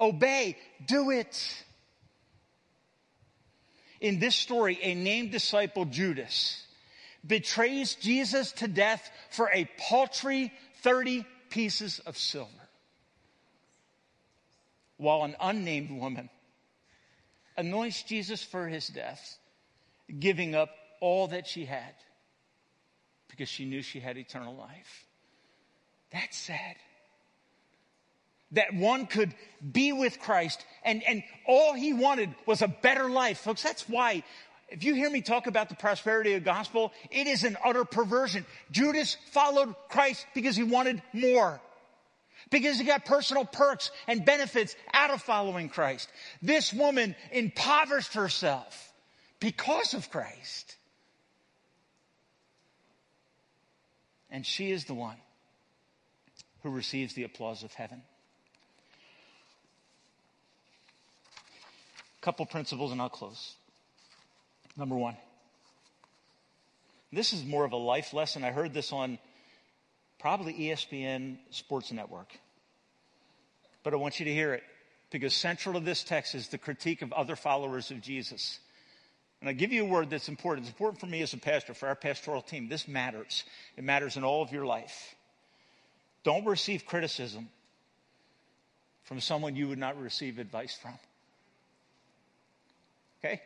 Obey. 0.00 0.56
Do 0.86 1.10
it. 1.10 1.64
In 4.00 4.18
this 4.18 4.34
story, 4.34 4.78
a 4.82 4.94
named 4.94 5.30
disciple, 5.30 5.84
Judas, 5.84 6.65
betrays 7.26 7.94
Jesus 7.94 8.52
to 8.52 8.68
death 8.68 9.10
for 9.30 9.50
a 9.52 9.68
paltry 9.78 10.52
30 10.82 11.24
pieces 11.50 11.98
of 12.00 12.16
silver. 12.16 12.50
While 14.98 15.24
an 15.24 15.36
unnamed 15.40 15.90
woman 15.90 16.30
anoints 17.56 18.02
Jesus 18.02 18.42
for 18.42 18.66
his 18.66 18.88
death, 18.88 19.38
giving 20.18 20.54
up 20.54 20.70
all 21.00 21.28
that 21.28 21.46
she 21.46 21.64
had 21.64 21.94
because 23.28 23.48
she 23.48 23.64
knew 23.64 23.82
she 23.82 24.00
had 24.00 24.16
eternal 24.16 24.54
life. 24.54 25.06
That's 26.10 26.36
sad. 26.36 26.76
That 28.52 28.74
one 28.74 29.06
could 29.06 29.34
be 29.72 29.92
with 29.92 30.20
Christ 30.20 30.64
and, 30.84 31.02
and 31.02 31.22
all 31.46 31.74
he 31.74 31.92
wanted 31.92 32.34
was 32.46 32.62
a 32.62 32.68
better 32.68 33.10
life. 33.10 33.38
Folks, 33.38 33.62
that's 33.62 33.88
why 33.88 34.22
if 34.68 34.82
you 34.82 34.94
hear 34.94 35.08
me 35.08 35.20
talk 35.20 35.46
about 35.46 35.68
the 35.68 35.76
prosperity 35.76 36.34
of 36.34 36.44
gospel, 36.44 36.92
it 37.10 37.26
is 37.26 37.44
an 37.44 37.56
utter 37.64 37.84
perversion. 37.84 38.44
Judas 38.70 39.16
followed 39.30 39.74
Christ 39.88 40.26
because 40.34 40.56
he 40.56 40.64
wanted 40.64 41.02
more. 41.12 41.60
because 42.50 42.78
he 42.78 42.84
got 42.84 43.04
personal 43.04 43.44
perks 43.44 43.90
and 44.06 44.24
benefits 44.24 44.76
out 44.92 45.10
of 45.10 45.22
following 45.22 45.68
Christ. 45.68 46.08
This 46.42 46.72
woman 46.72 47.16
impoverished 47.32 48.14
herself 48.14 48.92
because 49.40 49.94
of 49.94 50.10
Christ. 50.10 50.76
And 54.30 54.44
she 54.44 54.70
is 54.70 54.84
the 54.84 54.94
one 54.94 55.16
who 56.62 56.70
receives 56.70 57.14
the 57.14 57.24
applause 57.24 57.62
of 57.62 57.72
heaven. 57.72 58.02
Couple 62.20 62.44
principles 62.44 62.90
and 62.90 63.00
I'll 63.00 63.08
close. 63.08 63.54
Number 64.76 64.94
one. 64.94 65.16
This 67.12 67.32
is 67.32 67.44
more 67.44 67.64
of 67.64 67.72
a 67.72 67.76
life 67.76 68.12
lesson. 68.12 68.44
I 68.44 68.50
heard 68.50 68.74
this 68.74 68.92
on 68.92 69.18
probably 70.18 70.54
ESPN 70.54 71.38
Sports 71.50 71.92
Network. 71.92 72.36
But 73.82 73.94
I 73.94 73.96
want 73.96 74.18
you 74.18 74.26
to 74.26 74.32
hear 74.32 74.54
it 74.54 74.64
because 75.10 75.32
central 75.32 75.74
to 75.74 75.80
this 75.80 76.02
text 76.02 76.34
is 76.34 76.48
the 76.48 76.58
critique 76.58 77.02
of 77.02 77.12
other 77.12 77.36
followers 77.36 77.90
of 77.90 78.00
Jesus. 78.00 78.58
And 79.40 79.48
I 79.48 79.52
give 79.52 79.72
you 79.72 79.84
a 79.84 79.88
word 79.88 80.10
that's 80.10 80.28
important. 80.28 80.66
It's 80.66 80.72
important 80.72 81.00
for 81.00 81.06
me 81.06 81.22
as 81.22 81.32
a 81.32 81.38
pastor, 81.38 81.74
for 81.74 81.88
our 81.88 81.94
pastoral 81.94 82.42
team. 82.42 82.68
This 82.68 82.88
matters. 82.88 83.44
It 83.76 83.84
matters 83.84 84.16
in 84.16 84.24
all 84.24 84.42
of 84.42 84.50
your 84.50 84.66
life. 84.66 85.14
Don't 86.24 86.44
receive 86.44 86.84
criticism 86.84 87.48
from 89.04 89.20
someone 89.20 89.54
you 89.54 89.68
would 89.68 89.78
not 89.78 90.00
receive 90.00 90.38
advice 90.38 90.74
from. 90.74 90.98
Okay? 93.20 93.40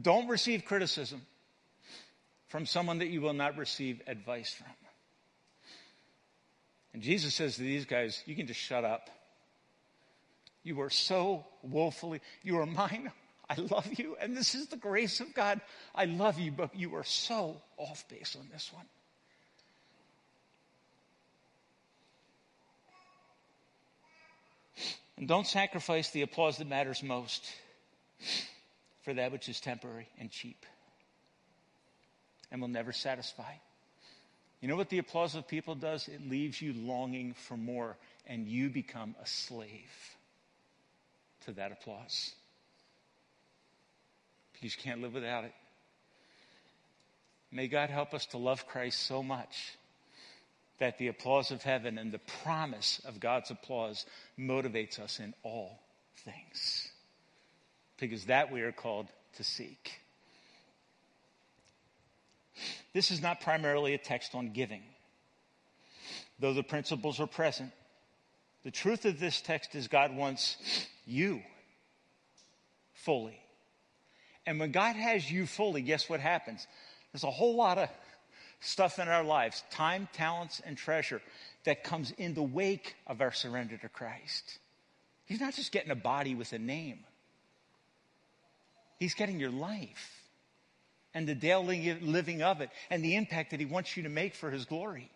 Don't 0.00 0.28
receive 0.28 0.64
criticism 0.64 1.22
from 2.48 2.66
someone 2.66 2.98
that 2.98 3.08
you 3.08 3.20
will 3.20 3.32
not 3.32 3.56
receive 3.56 4.02
advice 4.06 4.52
from. 4.52 4.66
And 6.92 7.02
Jesus 7.02 7.34
says 7.34 7.56
to 7.56 7.62
these 7.62 7.84
guys, 7.84 8.22
You 8.26 8.34
can 8.34 8.46
just 8.46 8.60
shut 8.60 8.84
up. 8.84 9.10
You 10.62 10.80
are 10.80 10.90
so 10.90 11.46
woefully, 11.62 12.20
you 12.42 12.58
are 12.58 12.66
mine. 12.66 13.12
I 13.48 13.54
love 13.54 13.88
you. 13.96 14.16
And 14.20 14.36
this 14.36 14.56
is 14.56 14.66
the 14.66 14.76
grace 14.76 15.20
of 15.20 15.32
God. 15.32 15.60
I 15.94 16.06
love 16.06 16.40
you, 16.40 16.50
but 16.50 16.74
you 16.74 16.96
are 16.96 17.04
so 17.04 17.60
off 17.76 18.04
base 18.08 18.36
on 18.36 18.48
this 18.52 18.72
one. 18.72 18.86
And 25.16 25.28
don't 25.28 25.46
sacrifice 25.46 26.10
the 26.10 26.22
applause 26.22 26.58
that 26.58 26.66
matters 26.66 27.02
most 27.02 27.48
for 29.06 29.14
that 29.14 29.30
which 29.30 29.48
is 29.48 29.60
temporary 29.60 30.08
and 30.18 30.32
cheap 30.32 30.66
and 32.50 32.60
will 32.60 32.66
never 32.66 32.92
satisfy. 32.92 33.52
You 34.60 34.66
know 34.66 34.74
what 34.74 34.90
the 34.90 34.98
applause 34.98 35.36
of 35.36 35.46
people 35.46 35.76
does? 35.76 36.08
It 36.08 36.28
leaves 36.28 36.60
you 36.60 36.72
longing 36.72 37.34
for 37.34 37.56
more, 37.56 37.96
and 38.26 38.48
you 38.48 38.68
become 38.68 39.14
a 39.22 39.26
slave 39.26 39.70
to 41.44 41.52
that 41.52 41.70
applause. 41.70 42.32
Because 44.52 44.76
you 44.76 44.82
can't 44.82 45.02
live 45.02 45.14
without 45.14 45.44
it. 45.44 45.52
May 47.52 47.68
God 47.68 47.90
help 47.90 48.12
us 48.12 48.26
to 48.26 48.38
love 48.38 48.66
Christ 48.66 49.06
so 49.06 49.22
much 49.22 49.76
that 50.80 50.98
the 50.98 51.08
applause 51.08 51.52
of 51.52 51.62
heaven 51.62 51.96
and 51.96 52.10
the 52.10 52.20
promise 52.42 53.00
of 53.06 53.20
God's 53.20 53.52
applause 53.52 54.04
motivates 54.36 54.98
us 54.98 55.20
in 55.20 55.32
all 55.44 55.78
things. 56.24 56.90
Because 57.98 58.26
that 58.26 58.52
we 58.52 58.62
are 58.62 58.72
called 58.72 59.06
to 59.36 59.44
seek. 59.44 60.00
This 62.92 63.10
is 63.10 63.20
not 63.20 63.40
primarily 63.40 63.94
a 63.94 63.98
text 63.98 64.34
on 64.34 64.52
giving, 64.52 64.82
though 66.38 66.54
the 66.54 66.62
principles 66.62 67.20
are 67.20 67.26
present. 67.26 67.70
The 68.64 68.70
truth 68.70 69.04
of 69.04 69.20
this 69.20 69.40
text 69.40 69.74
is 69.74 69.88
God 69.88 70.16
wants 70.16 70.56
you 71.06 71.42
fully. 72.94 73.38
And 74.46 74.58
when 74.58 74.72
God 74.72 74.96
has 74.96 75.30
you 75.30 75.46
fully, 75.46 75.82
guess 75.82 76.08
what 76.08 76.20
happens? 76.20 76.66
There's 77.12 77.24
a 77.24 77.30
whole 77.30 77.56
lot 77.56 77.78
of 77.78 77.88
stuff 78.60 78.98
in 78.98 79.08
our 79.08 79.24
lives 79.24 79.62
time, 79.70 80.08
talents, 80.12 80.60
and 80.64 80.76
treasure 80.76 81.20
that 81.64 81.84
comes 81.84 82.12
in 82.12 82.34
the 82.34 82.42
wake 82.42 82.96
of 83.06 83.20
our 83.20 83.32
surrender 83.32 83.76
to 83.76 83.88
Christ. 83.88 84.58
He's 85.26 85.40
not 85.40 85.54
just 85.54 85.72
getting 85.72 85.90
a 85.90 85.96
body 85.96 86.34
with 86.34 86.52
a 86.52 86.58
name, 86.58 87.00
He's 88.98 89.14
getting 89.14 89.38
your 89.38 89.50
life 89.50 90.22
and 91.14 91.26
the 91.26 91.34
daily 91.34 91.94
living 92.00 92.42
of 92.42 92.60
it 92.60 92.70
and 92.90 93.04
the 93.04 93.16
impact 93.16 93.50
that 93.50 93.60
He 93.60 93.66
wants 93.66 93.96
you 93.96 94.02
to 94.04 94.08
make 94.08 94.34
for 94.34 94.50
His 94.50 94.64
glory. 94.64 95.10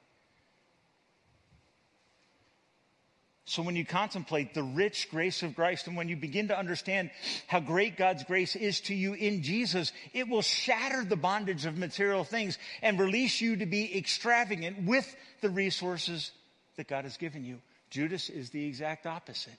So, 3.51 3.63
when 3.63 3.75
you 3.75 3.85
contemplate 3.85 4.55
the 4.55 4.63
rich 4.63 5.11
grace 5.11 5.43
of 5.43 5.57
Christ 5.57 5.89
and 5.89 5.97
when 5.97 6.09
you 6.09 6.15
begin 6.15 6.49
to 6.49 6.59
understand 6.59 7.11
how 7.49 7.59
great 7.59 7.97
God's 7.97 8.23
grace 8.23 8.55
is 8.55 8.81
to 8.83 8.95
you 8.95 9.15
in 9.15 9.43
Jesus, 9.43 9.93
it 10.13 10.29
will 10.29 10.43
shatter 10.43 11.05
the 11.05 11.17
bondage 11.17 11.67
of 11.67 11.77
material 11.77 12.23
things 12.23 12.59
and 12.81 13.01
release 13.01 13.41
you 13.41 13.57
to 13.57 13.67
be 13.67 13.99
extravagant 13.99 14.85
with 14.85 15.17
the 15.41 15.51
resources 15.51 16.31
that 16.77 16.87
God 16.87 17.03
has 17.03 17.17
given 17.17 17.45
you. 17.45 17.61
Judas 17.91 18.31
is 18.31 18.51
the 18.51 18.65
exact 18.65 19.05
opposite. 19.05 19.59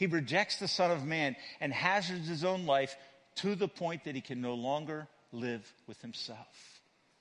He 0.00 0.06
rejects 0.06 0.56
the 0.56 0.66
Son 0.66 0.90
of 0.90 1.04
Man 1.04 1.36
and 1.60 1.74
hazards 1.74 2.26
his 2.26 2.42
own 2.42 2.64
life 2.64 2.96
to 3.36 3.54
the 3.54 3.68
point 3.68 4.04
that 4.04 4.14
he 4.14 4.22
can 4.22 4.40
no 4.40 4.54
longer 4.54 5.06
live 5.30 5.70
with 5.86 6.00
himself. 6.00 6.80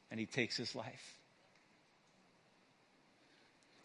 And 0.09 0.17
he 0.17 0.25
takes 0.25 0.55
his 0.55 0.73
life. 0.75 1.17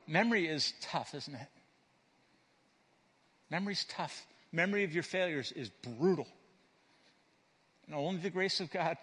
Memory 0.07 0.47
is 0.47 0.75
tough, 0.81 1.13
isn't 1.13 1.35
it? 1.35 1.49
Memory's 3.51 3.85
tough. 3.87 4.25
Memory 4.53 4.85
of 4.85 4.95
your 4.95 5.03
failures 5.03 5.51
is 5.51 5.71
brutal. 5.99 6.29
And 7.87 7.97
only 7.97 8.21
the 8.21 8.31
grace 8.31 8.61
of 8.61 8.71
God 8.71 8.97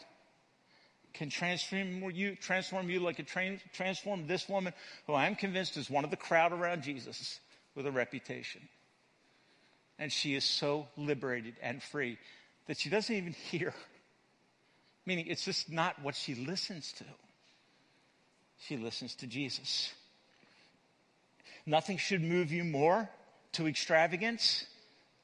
can 1.14 1.30
transform 1.30 2.10
you, 2.12 2.38
transform 2.38 2.90
you 2.90 3.02
like 3.02 3.20
it 3.20 3.28
transformed 3.28 4.30
this 4.30 4.48
woman, 4.48 4.72
who 5.06 5.16
I'm 5.16 5.36
convinced 5.36 5.76
is 5.76 5.90
one 5.90 6.06
of 6.06 6.12
the 6.12 6.16
crowd 6.16 6.54
around 6.54 6.82
Jesus 6.82 7.42
with 7.76 7.86
a 7.86 7.92
reputation. 7.92 8.62
And 10.02 10.12
she 10.12 10.36
is 10.36 10.44
so 10.44 10.90
liberated 10.98 11.54
and 11.62 11.82
free 11.82 12.18
that 12.68 12.78
she 12.78 12.90
doesn't 12.90 13.16
even 13.16 13.34
hear 13.52 13.74
Meaning 15.06 15.28
it's 15.28 15.44
just 15.44 15.72
not 15.72 16.02
what 16.02 16.16
she 16.16 16.36
listens 16.36 16.92
to. 16.94 17.06
She 18.68 18.78
listens 18.78 19.16
to 19.16 19.28
Jesus. 19.28 19.94
Nothing 21.66 21.98
should 21.98 22.22
move 22.22 22.52
you 22.52 22.64
more 22.64 23.10
to 23.54 23.68
extravagance 23.68 24.66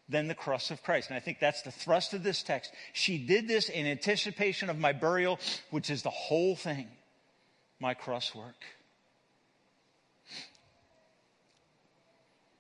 than 0.10 0.28
the 0.28 0.36
cross 0.36 0.72
of 0.72 0.82
Christ. 0.82 1.10
And 1.10 1.18
I 1.18 1.20
think 1.20 1.40
that's 1.40 1.62
the 1.62 1.72
thrust 1.72 2.14
of 2.14 2.24
this 2.24 2.42
text. 2.42 2.72
She 2.94 3.18
did 3.18 3.48
this 3.48 3.70
in 3.70 3.86
anticipation 3.86 4.70
of 4.70 4.80
my 4.80 4.94
burial, 4.94 5.40
which 5.70 5.90
is 5.90 6.02
the 6.02 6.10
whole 6.10 6.56
thing, 6.56 6.88
my 7.80 7.94
cross 7.94 8.34
work. 8.34 8.56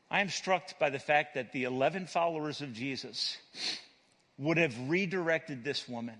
I 0.09 0.21
am 0.21 0.29
struck 0.29 0.79
by 0.79 0.89
the 0.89 0.99
fact 0.99 1.35
that 1.35 1.51
the 1.51 1.65
11 1.65 2.07
followers 2.07 2.61
of 2.61 2.73
Jesus 2.73 3.37
would 4.37 4.57
have 4.57 4.89
redirected 4.89 5.63
this 5.63 5.87
woman 5.87 6.15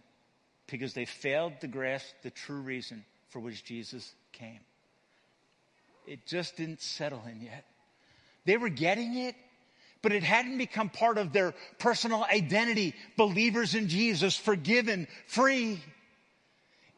because 0.68 0.94
they 0.94 1.06
failed 1.06 1.62
to 1.62 1.68
grasp 1.68 2.08
the 2.24 2.30
true 2.30 2.60
reason 2.60 3.06
for 3.30 3.40
which 3.40 3.64
Jesus 3.64 4.14
came. 4.34 4.60
It 6.06 6.26
just 6.26 6.58
didn't 6.58 6.82
settle 6.82 7.22
in 7.30 7.42
yet. 7.42 7.66
They 8.46 8.58
were 8.58 8.70
getting 8.70 9.18
it, 9.18 9.36
but 10.02 10.12
it 10.12 10.24
hadn't 10.24 10.58
become 10.58 10.90
part 10.90 11.18
of 11.18 11.34
their 11.34 11.54
personal 11.80 12.24
identity. 12.24 12.94
Believers 13.18 13.76
in 13.76 13.90
Jesus, 13.90 14.36
forgiven, 14.36 15.08
free. 15.28 15.82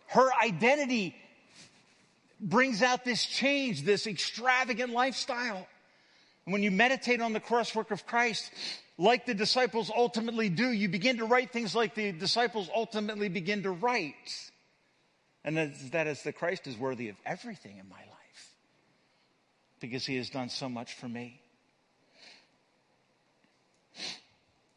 Her 0.08 0.30
identity 0.44 1.16
brings 2.40 2.82
out 2.82 3.04
this 3.04 3.26
change, 3.26 3.84
this 3.84 4.08
extravagant 4.08 4.92
lifestyle. 4.92 5.68
And 6.50 6.54
when 6.56 6.64
you 6.64 6.72
meditate 6.72 7.22
on 7.22 7.34
the 7.34 7.40
crosswork 7.40 7.92
of 7.92 8.08
Christ, 8.08 8.52
like 8.98 9.28
the 9.28 9.36
disciples 9.36 9.92
ultimately 9.96 10.50
do. 10.50 10.72
You 10.72 10.90
begin 10.90 11.18
to 11.18 11.26
write 11.26 11.52
things 11.52 11.76
like 11.76 11.94
the 11.94 12.12
disciples 12.12 12.72
ultimately 12.76 13.30
begin 13.30 13.62
to 13.62 13.70
write. 13.70 14.50
And 15.44 15.56
that 15.92 16.08
is 16.08 16.24
that 16.24 16.38
Christ 16.38 16.66
is 16.66 16.76
worthy 16.76 17.10
of 17.10 17.18
everything 17.24 17.78
in 17.78 17.88
my 17.88 18.00
life 18.00 18.54
because 19.80 20.08
he 20.08 20.16
has 20.16 20.32
done 20.32 20.50
so 20.50 20.68
much 20.68 20.96
for 20.96 21.08
me. 21.08 21.40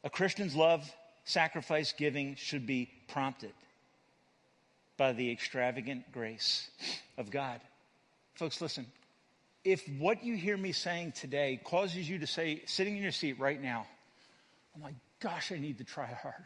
A 0.05 0.11
Christian's 0.11 0.55
love, 0.55 0.95
sacrifice, 1.25 1.95
giving 1.97 2.35
should 2.35 2.67
be 2.67 2.91
prompted 3.09 3.55
by 4.99 5.15
the 5.15 5.33
extravagant 5.33 6.13
grace 6.13 6.69
of 7.17 7.31
God. 7.31 7.63
Folks, 8.35 8.61
listen 8.61 8.85
if 9.65 9.87
what 9.99 10.25
you 10.25 10.37
hear 10.37 10.57
me 10.57 10.73
saying 10.73 11.13
today 11.13 11.61
causes 11.63 12.09
you 12.09 12.19
to 12.19 12.27
say, 12.27 12.63
sitting 12.67 12.97
in 12.97 13.03
your 13.03 13.13
seat 13.13 13.39
right 13.39 13.61
now, 13.61 13.87
oh 14.77 14.81
my 14.83 14.93
gosh, 15.21 15.53
I 15.53 15.59
need 15.59 15.79
to 15.79 15.85
try 15.85 16.07
harder. 16.07 16.45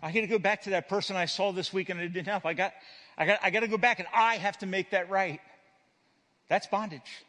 I 0.00 0.12
got 0.12 0.20
to 0.20 0.26
go 0.28 0.38
back 0.38 0.62
to 0.62 0.70
that 0.70 0.88
person 0.88 1.16
I 1.16 1.24
saw 1.24 1.50
this 1.50 1.72
week 1.72 1.88
and 1.88 2.00
it 2.00 2.12
didn't 2.12 2.28
help. 2.28 2.46
I 2.46 2.54
got, 2.54 2.72
I 3.16 3.26
got, 3.26 3.40
I 3.42 3.50
got 3.50 3.60
to 3.60 3.68
go 3.68 3.78
back 3.78 3.98
and 3.98 4.06
I 4.14 4.36
have 4.36 4.56
to 4.58 4.66
make 4.66 4.90
that 4.90 5.10
right. 5.10 5.40
That's 6.48 6.68
bondage. 6.68 7.24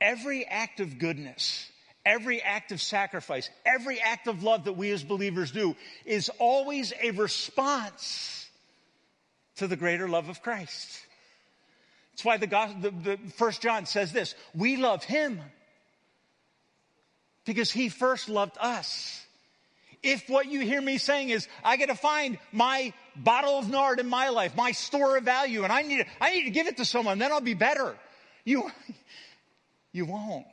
Every 0.00 0.44
act 0.44 0.80
of 0.80 0.98
goodness, 0.98 1.68
every 2.04 2.42
act 2.42 2.70
of 2.70 2.82
sacrifice, 2.82 3.48
every 3.64 3.98
act 4.00 4.28
of 4.28 4.42
love 4.42 4.64
that 4.64 4.74
we 4.74 4.90
as 4.90 5.02
believers 5.02 5.50
do 5.50 5.74
is 6.04 6.30
always 6.38 6.92
a 7.02 7.12
response 7.12 8.47
to 9.58 9.66
the 9.66 9.76
greater 9.76 10.08
love 10.08 10.28
of 10.28 10.42
Christ. 10.42 11.00
That's 12.12 12.24
why 12.24 12.36
the, 12.36 12.46
the, 12.46 12.90
the 12.90 13.18
First 13.36 13.62
John 13.62 13.86
says 13.86 14.12
this: 14.12 14.34
We 14.54 14.76
love 14.76 15.04
Him 15.04 15.40
because 17.44 17.70
He 17.70 17.88
first 17.88 18.28
loved 18.28 18.56
us. 18.60 19.24
If 20.02 20.28
what 20.28 20.46
you 20.46 20.60
hear 20.60 20.80
me 20.80 20.98
saying 20.98 21.30
is, 21.30 21.48
I 21.64 21.76
got 21.76 21.86
to 21.86 21.94
find 21.94 22.38
my 22.52 22.92
bottle 23.16 23.58
of 23.58 23.68
nard 23.68 23.98
in 23.98 24.08
my 24.08 24.28
life, 24.28 24.56
my 24.56 24.72
store 24.72 25.16
of 25.16 25.24
value, 25.24 25.64
and 25.64 25.72
I 25.72 25.82
need 25.82 26.06
I 26.20 26.32
need 26.32 26.44
to 26.44 26.50
give 26.50 26.66
it 26.66 26.76
to 26.78 26.84
someone, 26.84 27.18
then 27.18 27.32
I'll 27.32 27.40
be 27.40 27.54
better. 27.54 27.96
You, 28.44 28.70
you 29.92 30.06
won't. 30.06 30.46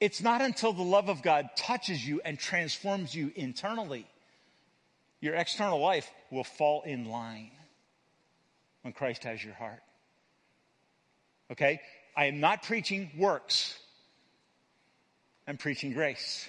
It's 0.00 0.20
not 0.20 0.42
until 0.42 0.72
the 0.72 0.82
love 0.82 1.08
of 1.08 1.22
God 1.22 1.48
touches 1.56 2.06
you 2.06 2.20
and 2.24 2.38
transforms 2.38 3.14
you 3.14 3.32
internally, 3.34 4.06
your 5.20 5.34
external 5.34 5.80
life 5.80 6.10
will 6.30 6.44
fall 6.44 6.82
in 6.82 7.08
line 7.08 7.50
when 8.82 8.92
Christ 8.92 9.24
has 9.24 9.42
your 9.42 9.54
heart. 9.54 9.82
Okay? 11.52 11.80
I 12.16 12.26
am 12.26 12.40
not 12.40 12.62
preaching 12.62 13.10
works. 13.16 13.78
I'm 15.46 15.56
preaching 15.56 15.92
grace. 15.92 16.48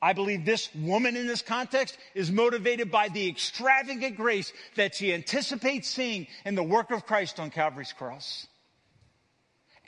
I 0.00 0.12
believe 0.12 0.44
this 0.44 0.72
woman 0.74 1.16
in 1.16 1.26
this 1.26 1.42
context 1.42 1.98
is 2.14 2.30
motivated 2.30 2.90
by 2.90 3.08
the 3.08 3.28
extravagant 3.28 4.16
grace 4.16 4.52
that 4.76 4.94
she 4.94 5.12
anticipates 5.12 5.88
seeing 5.88 6.28
in 6.44 6.54
the 6.54 6.62
work 6.62 6.90
of 6.90 7.04
Christ 7.06 7.40
on 7.40 7.50
Calvary's 7.50 7.92
cross. 7.92 8.46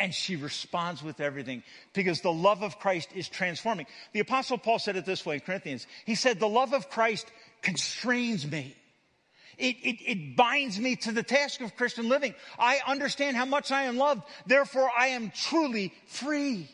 And 0.01 0.15
she 0.15 0.37
responds 0.37 1.03
with 1.03 1.21
everything 1.21 1.63
because 1.93 2.23
the 2.23 2.33
love 2.33 2.63
of 2.63 2.79
Christ 2.79 3.11
is 3.15 3.29
transforming. 3.29 3.87
The 4.13 4.21
apostle 4.21 4.57
Paul 4.57 4.79
said 4.79 4.97
it 4.97 5.05
this 5.05 5.27
way 5.27 5.35
in 5.35 5.41
Corinthians. 5.43 5.87
He 6.07 6.15
said, 6.15 6.41
the 6.41 6.49
love 6.49 6.73
of 6.73 6.89
Christ 6.89 7.31
constrains 7.63 8.51
me. 8.51 8.77
It, 9.59 9.77
it, 9.83 9.97
it, 10.07 10.37
binds 10.37 10.81
me 10.81 10.97
to 10.97 11.13
the 11.13 11.23
task 11.23 11.61
of 11.61 11.77
Christian 11.77 12.09
living. 12.09 12.35
I 12.59 12.81
understand 12.87 13.37
how 13.37 13.45
much 13.45 13.71
I 13.71 13.85
am 13.85 13.99
loved. 13.99 14.23
Therefore, 14.47 14.91
I 14.99 15.09
am 15.09 15.31
truly 15.31 15.93
free. 16.07 16.67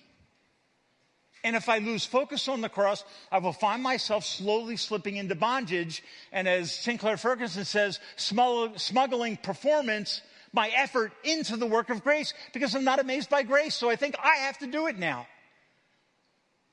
And 1.43 1.57
if 1.57 1.69
I 1.69 1.79
lose 1.79 2.05
focus 2.05 2.49
on 2.49 2.61
the 2.61 2.69
cross, 2.69 3.05
I 3.31 3.39
will 3.39 3.53
find 3.53 3.83
myself 3.83 4.25
slowly 4.25 4.77
slipping 4.77 5.17
into 5.17 5.35
bondage. 5.35 6.03
And 6.31 6.47
as 6.47 6.73
Sinclair 6.73 7.17
Ferguson 7.17 7.65
says, 7.65 7.99
smuggling 8.17 9.37
performance 9.37 10.23
my 10.53 10.69
effort 10.69 11.13
into 11.23 11.57
the 11.57 11.67
work 11.67 11.91
of 11.91 12.03
grace 12.03 12.35
because 12.53 12.75
I'm 12.75 12.85
not 12.85 12.99
amazed 12.99 13.31
by 13.31 13.43
grace. 13.43 13.75
So 13.75 13.91
I 13.91 13.97
think 13.97 14.17
I 14.23 14.37
have 14.37 14.59
to 14.59 14.67
do 14.67 14.87
it 14.87 14.99
now. 14.99 15.27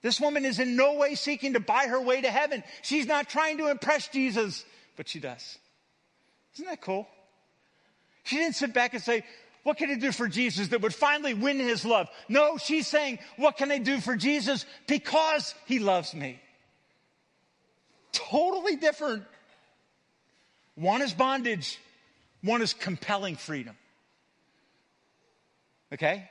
This 0.03 0.19
woman 0.19 0.45
is 0.45 0.59
in 0.59 0.75
no 0.75 0.95
way 0.95 1.15
seeking 1.15 1.53
to 1.53 1.59
buy 1.59 1.87
her 1.87 1.99
way 1.99 2.21
to 2.21 2.29
heaven. 2.29 2.63
She's 2.83 3.07
not 3.07 3.29
trying 3.29 3.57
to 3.57 3.71
impress 3.71 4.09
Jesus, 4.09 4.63
but 4.97 5.07
she 5.07 5.19
does. 5.19 5.57
Isn't 6.55 6.65
that 6.67 6.81
cool? 6.81 7.07
She 8.23 8.35
didn't 8.35 8.55
sit 8.55 8.73
back 8.73 8.93
and 8.93 9.01
say, 9.01 9.23
what 9.63 9.77
can 9.77 9.89
I 9.89 9.95
do 9.95 10.11
for 10.11 10.27
Jesus 10.27 10.67
that 10.67 10.81
would 10.81 10.93
finally 10.93 11.33
win 11.33 11.57
his 11.57 11.85
love? 11.85 12.09
No, 12.27 12.57
she's 12.57 12.85
saying, 12.85 13.19
what 13.37 13.57
can 13.57 13.71
I 13.71 13.77
do 13.77 14.01
for 14.01 14.17
Jesus 14.17 14.65
because 14.87 15.55
he 15.65 15.79
loves 15.79 16.13
me? 16.13 16.39
Totally 18.11 18.75
different. 18.75 19.23
One 20.75 21.01
is 21.01 21.13
bondage. 21.13 21.79
One 22.41 22.61
is 22.61 22.73
compelling 22.73 23.37
freedom. 23.37 23.77
Okay? 25.93 26.29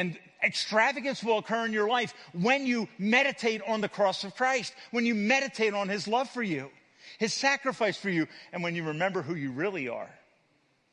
And 0.00 0.18
extravagance 0.42 1.22
will 1.22 1.36
occur 1.36 1.66
in 1.66 1.74
your 1.74 1.86
life 1.86 2.14
when 2.32 2.66
you 2.66 2.88
meditate 2.98 3.60
on 3.66 3.82
the 3.82 3.88
cross 3.88 4.24
of 4.24 4.34
Christ, 4.34 4.72
when 4.92 5.04
you 5.04 5.14
meditate 5.14 5.74
on 5.74 5.90
his 5.90 6.08
love 6.08 6.30
for 6.30 6.42
you, 6.42 6.70
his 7.18 7.34
sacrifice 7.34 7.98
for 7.98 8.08
you, 8.08 8.26
and 8.50 8.62
when 8.62 8.74
you 8.74 8.82
remember 8.84 9.20
who 9.20 9.34
you 9.34 9.52
really 9.52 9.90
are 9.90 10.08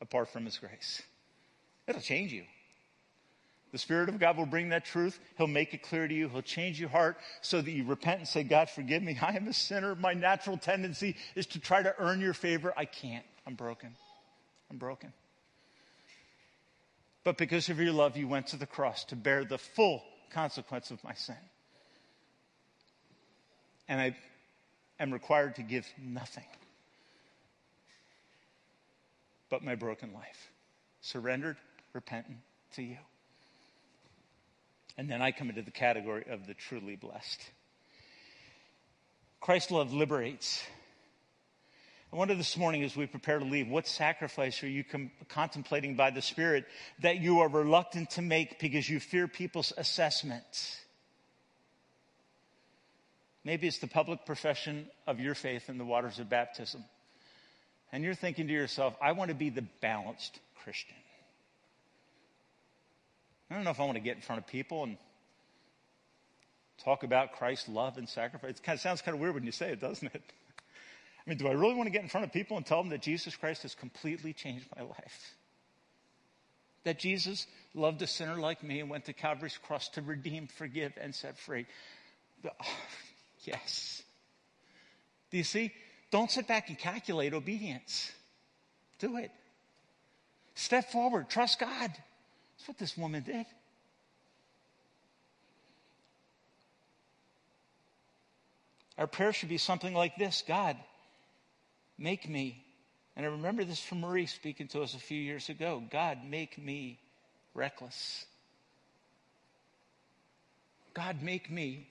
apart 0.02 0.28
from 0.28 0.44
his 0.44 0.58
grace. 0.58 1.02
It'll 1.88 2.02
change 2.02 2.34
you. 2.34 2.44
The 3.72 3.78
Spirit 3.78 4.10
of 4.10 4.20
God 4.20 4.36
will 4.36 4.46
bring 4.46 4.68
that 4.70 4.84
truth. 4.84 5.18
He'll 5.38 5.48
make 5.48 5.74
it 5.74 5.84
clear 5.84 6.06
to 6.06 6.14
you. 6.14 6.28
He'll 6.28 6.42
change 6.42 6.78
your 6.78 6.90
heart 6.90 7.16
so 7.40 7.62
that 7.62 7.72
you 7.72 7.86
repent 7.86 8.20
and 8.20 8.28
say, 8.28 8.44
God, 8.44 8.70
forgive 8.70 9.04
me. 9.04 9.18
I 9.22 9.38
am 9.38 9.48
a 9.48 9.54
sinner. 9.54 9.96
My 9.96 10.16
natural 10.16 10.58
tendency 10.58 11.16
is 11.34 11.46
to 11.48 11.62
try 11.62 11.82
to 11.82 11.96
earn 11.98 12.20
your 12.20 12.34
favor. 12.34 12.74
I 12.76 12.84
can't. 12.84 13.26
I'm 13.46 13.56
broken. 13.56 13.96
I'm 14.70 14.78
broken. 14.78 15.14
But 17.28 17.38
because 17.38 17.68
of 17.68 17.78
your 17.78 17.92
love, 17.92 18.16
you 18.16 18.26
went 18.26 18.48
to 18.48 18.56
the 18.56 18.66
cross 18.66 19.04
to 19.04 19.18
bear 19.18 19.44
the 19.44 19.58
full 19.58 20.02
consequence 20.32 20.92
of 20.92 21.04
my 21.04 21.14
sin. 21.14 21.36
And 23.90 24.00
I 24.00 24.16
am 24.98 25.12
required 25.12 25.58
to 25.58 25.62
give 25.62 25.86
nothing 26.02 26.46
but 29.50 29.62
my 29.62 29.76
broken 29.76 30.14
life, 30.14 30.52
surrendered, 31.02 31.58
repentant 31.92 32.38
to 32.76 32.82
you. 32.82 32.98
And 34.98 35.10
then 35.10 35.22
I 35.22 35.34
come 35.34 35.50
into 35.50 35.64
the 35.64 35.70
category 35.70 36.24
of 36.30 36.48
the 36.48 36.54
truly 36.54 36.96
blessed. 36.96 37.42
Christ's 39.42 39.72
love 39.72 39.92
liberates 39.92 40.64
I 42.12 42.16
wonder 42.16 42.36
this 42.36 42.56
morning 42.56 42.84
as 42.84 42.96
we 42.96 43.06
prepare 43.06 43.38
to 43.38 43.46
leave, 43.46 43.68
what 43.68 43.86
sacrifice 43.86 44.64
are 44.64 44.70
you 44.70 44.84
com- 44.84 45.12
contemplating 45.28 45.96
by 45.96 46.10
the 46.10 46.22
Spirit 46.22 46.66
that 47.02 47.20
you 47.20 47.40
are 47.42 47.50
reluctant 47.50 48.12
to 48.12 48.22
make 48.22 48.60
because 48.60 48.90
you 48.90 49.02
fear 49.02 49.28
people's 49.28 49.74
assessment? 49.76 50.80
Maybe 53.44 53.68
it's 53.68 53.80
the 53.80 53.88
public 53.88 54.26
profession 54.26 54.88
of 55.06 55.20
your 55.20 55.36
faith 55.36 55.70
in 55.70 55.78
the 55.78 55.86
waters 55.86 56.20
of 56.20 56.30
baptism. 56.30 56.84
And 57.92 58.04
you're 58.04 58.16
thinking 58.16 58.48
to 58.48 58.54
yourself, 58.54 58.96
I 59.02 59.12
want 59.12 59.30
to 59.30 59.36
be 59.36 59.50
the 59.50 59.66
balanced 59.82 60.40
Christian. 60.64 60.96
I 63.50 63.56
don't 63.56 63.64
know 63.66 63.72
if 63.72 63.80
I 63.80 63.84
want 63.84 63.96
to 63.96 64.02
get 64.02 64.16
in 64.16 64.22
front 64.22 64.42
of 64.42 64.48
people 64.48 64.84
and 64.84 64.98
talk 66.84 67.04
about 67.04 67.34
Christ's 67.34 67.68
love 67.68 67.98
and 67.98 68.08
sacrifice. 68.08 68.52
It 68.52 68.64
kind 68.64 68.76
of 68.76 68.82
sounds 68.82 69.02
kind 69.02 69.16
of 69.16 69.22
weird 69.22 69.34
when 69.34 69.44
you 69.44 69.52
say 69.52 69.72
it, 69.72 69.82
doesn't 69.82 70.14
it? 70.14 70.22
I 71.28 71.30
mean, 71.30 71.40
do 71.40 71.48
I 71.50 71.52
really 71.52 71.76
want 71.76 71.88
to 71.88 71.92
get 71.92 72.04
in 72.04 72.08
front 72.08 72.26
of 72.26 72.32
people 72.32 72.56
and 72.56 72.66
tell 72.66 72.82
them 72.82 72.90
that 72.92 73.02
Jesus 73.02 73.36
Christ 73.36 73.64
has 73.64 73.76
completely 73.76 74.32
changed 74.32 74.66
my 74.78 74.84
life? 74.86 75.36
That 76.86 77.00
Jesus 77.00 77.48
loved 77.74 78.02
a 78.02 78.08
sinner 78.08 78.38
like 78.38 78.64
me 78.64 78.80
and 78.80 78.90
went 78.90 79.06
to 79.06 79.14
Calvary's 79.14 79.58
cross 79.58 79.90
to 79.90 80.02
redeem, 80.02 80.48
forgive, 80.48 80.94
and 81.00 81.14
set 81.14 81.38
free? 81.38 81.66
Yes. 83.44 84.02
Do 85.32 85.38
you 85.38 85.46
see? 85.46 85.72
Don't 86.12 86.30
sit 86.30 86.48
back 86.48 86.68
and 86.68 86.78
calculate 86.78 87.34
obedience. 87.34 88.12
Do 89.00 89.16
it. 89.16 89.32
Step 90.54 90.92
forward. 90.92 91.30
Trust 91.30 91.60
God. 91.60 91.92
That's 91.92 92.68
what 92.68 92.78
this 92.78 92.98
woman 92.98 93.24
did. 93.24 93.46
Our 98.98 99.08
prayer 99.08 99.32
should 99.32 99.50
be 99.50 99.60
something 99.60 99.94
like 99.94 100.18
this 100.18 100.44
God, 100.46 100.76
Make 101.98 102.30
me, 102.30 102.64
and 103.16 103.26
I 103.26 103.30
remember 103.30 103.64
this 103.64 103.80
from 103.80 104.02
Marie 104.02 104.28
speaking 104.28 104.68
to 104.70 104.82
us 104.82 104.94
a 104.94 105.00
few 105.00 105.20
years 105.20 105.50
ago 105.50 105.84
God, 105.90 106.20
make 106.28 106.58
me 106.58 107.00
reckless. 107.54 108.26
God, 110.94 111.22
make 111.22 111.52
me, 111.52 111.88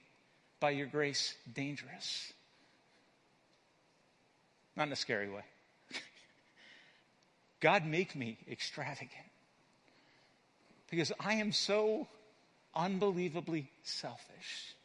by 0.59 0.71
your 0.71 0.87
grace, 0.87 1.33
dangerous. 1.53 2.33
Not 4.75 4.87
in 4.87 4.93
a 4.93 4.97
scary 4.97 5.29
way. 5.29 5.43
God, 7.61 7.85
make 7.85 8.15
me 8.15 8.37
extravagant. 8.49 9.11
Because 10.89 11.11
I 11.19 11.35
am 11.35 11.51
so 11.51 12.07
unbelievably 12.75 13.69
selfish 13.83 14.75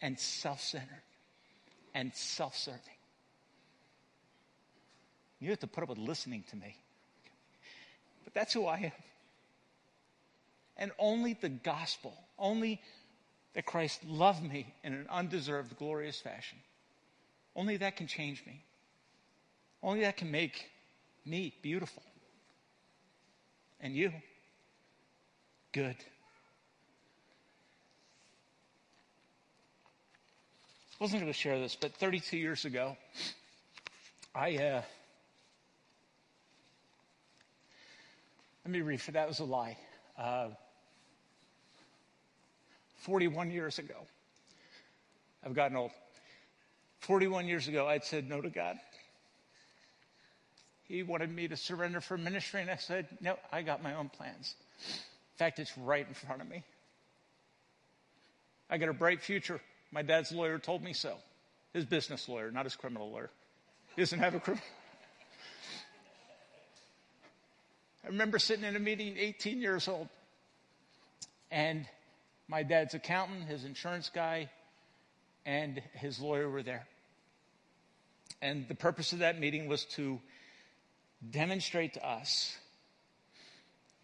and 0.00 0.18
self 0.18 0.60
centered 0.60 1.02
and 1.94 2.14
self 2.14 2.56
serving. 2.56 2.80
You 5.40 5.48
have 5.50 5.60
to 5.60 5.66
put 5.66 5.82
up 5.82 5.88
with 5.88 5.98
listening 5.98 6.44
to 6.50 6.56
me. 6.56 6.76
But 8.24 8.34
that's 8.34 8.52
who 8.52 8.66
I 8.66 8.76
am. 8.78 8.92
And 10.76 10.92
only 10.98 11.34
the 11.34 11.48
gospel, 11.48 12.14
only 12.38 12.80
that 13.54 13.64
Christ 13.64 14.04
loved 14.04 14.42
me 14.42 14.72
in 14.84 14.92
an 14.92 15.06
undeserved, 15.10 15.76
glorious 15.78 16.20
fashion, 16.20 16.58
only 17.56 17.78
that 17.78 17.96
can 17.96 18.06
change 18.06 18.44
me. 18.46 18.62
Only 19.82 20.02
that 20.02 20.16
can 20.16 20.30
make 20.30 20.70
me 21.24 21.54
beautiful. 21.62 22.02
And 23.80 23.96
you, 23.96 24.12
good. 25.72 25.96
I 30.92 31.04
wasn't 31.04 31.22
going 31.22 31.32
to 31.32 31.38
share 31.38 31.58
this, 31.58 31.76
but 31.76 31.94
32 31.94 32.36
years 32.36 32.66
ago, 32.66 32.96
I. 34.34 34.56
Uh, 34.56 34.82
Let 38.70 38.76
me 38.76 38.82
read 38.82 39.00
for 39.00 39.10
that 39.10 39.26
was 39.26 39.40
a 39.40 39.44
lie. 39.44 39.76
uh, 40.16 40.50
41 42.98 43.50
years 43.50 43.80
ago. 43.80 43.96
I've 45.44 45.54
gotten 45.54 45.76
old. 45.76 45.90
41 47.00 47.48
years 47.48 47.66
ago, 47.66 47.88
I'd 47.88 48.04
said 48.04 48.28
no 48.28 48.40
to 48.40 48.48
God. 48.48 48.76
He 50.84 51.02
wanted 51.02 51.34
me 51.34 51.48
to 51.48 51.56
surrender 51.56 52.00
for 52.00 52.16
ministry, 52.16 52.60
and 52.60 52.70
I 52.70 52.76
said, 52.76 53.08
No, 53.20 53.36
I 53.50 53.62
got 53.62 53.82
my 53.82 53.94
own 53.94 54.08
plans. 54.08 54.54
In 54.86 55.36
fact, 55.36 55.58
it's 55.58 55.76
right 55.76 56.06
in 56.06 56.14
front 56.14 56.40
of 56.40 56.48
me. 56.48 56.62
I 58.70 58.78
got 58.78 58.88
a 58.88 58.92
bright 58.92 59.20
future. 59.20 59.60
My 59.90 60.02
dad's 60.02 60.30
lawyer 60.30 60.60
told 60.60 60.84
me 60.84 60.92
so. 60.92 61.16
His 61.72 61.84
business 61.84 62.28
lawyer, 62.28 62.52
not 62.52 62.66
his 62.66 62.76
criminal 62.76 63.10
lawyer. 63.10 63.30
He 63.96 64.02
doesn't 64.02 64.20
have 64.20 64.36
a 64.36 64.38
criminal. 64.38 64.64
I 68.04 68.08
remember 68.08 68.38
sitting 68.38 68.64
in 68.64 68.76
a 68.76 68.80
meeting, 68.80 69.16
18 69.18 69.60
years 69.60 69.86
old, 69.86 70.08
and 71.50 71.86
my 72.48 72.62
dad's 72.62 72.94
accountant, 72.94 73.44
his 73.44 73.64
insurance 73.64 74.10
guy, 74.12 74.50
and 75.44 75.82
his 75.94 76.18
lawyer 76.18 76.48
were 76.48 76.62
there. 76.62 76.86
And 78.40 78.66
the 78.68 78.74
purpose 78.74 79.12
of 79.12 79.18
that 79.18 79.38
meeting 79.38 79.68
was 79.68 79.84
to 79.96 80.18
demonstrate 81.30 81.94
to 81.94 82.06
us 82.06 82.56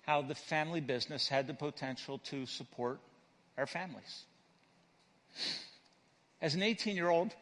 how 0.03 0.23
the 0.23 0.35
family 0.35 0.81
business 0.81 1.27
had 1.27 1.47
the 1.47 1.55
potential 1.55 2.19
to 2.19 2.47
support 2.47 3.01
our 3.57 3.67
families. 3.67 4.25
As 6.41 6.55
an 6.55 6.63
18 6.63 6.97
year 6.97 7.09
old, 7.09 7.35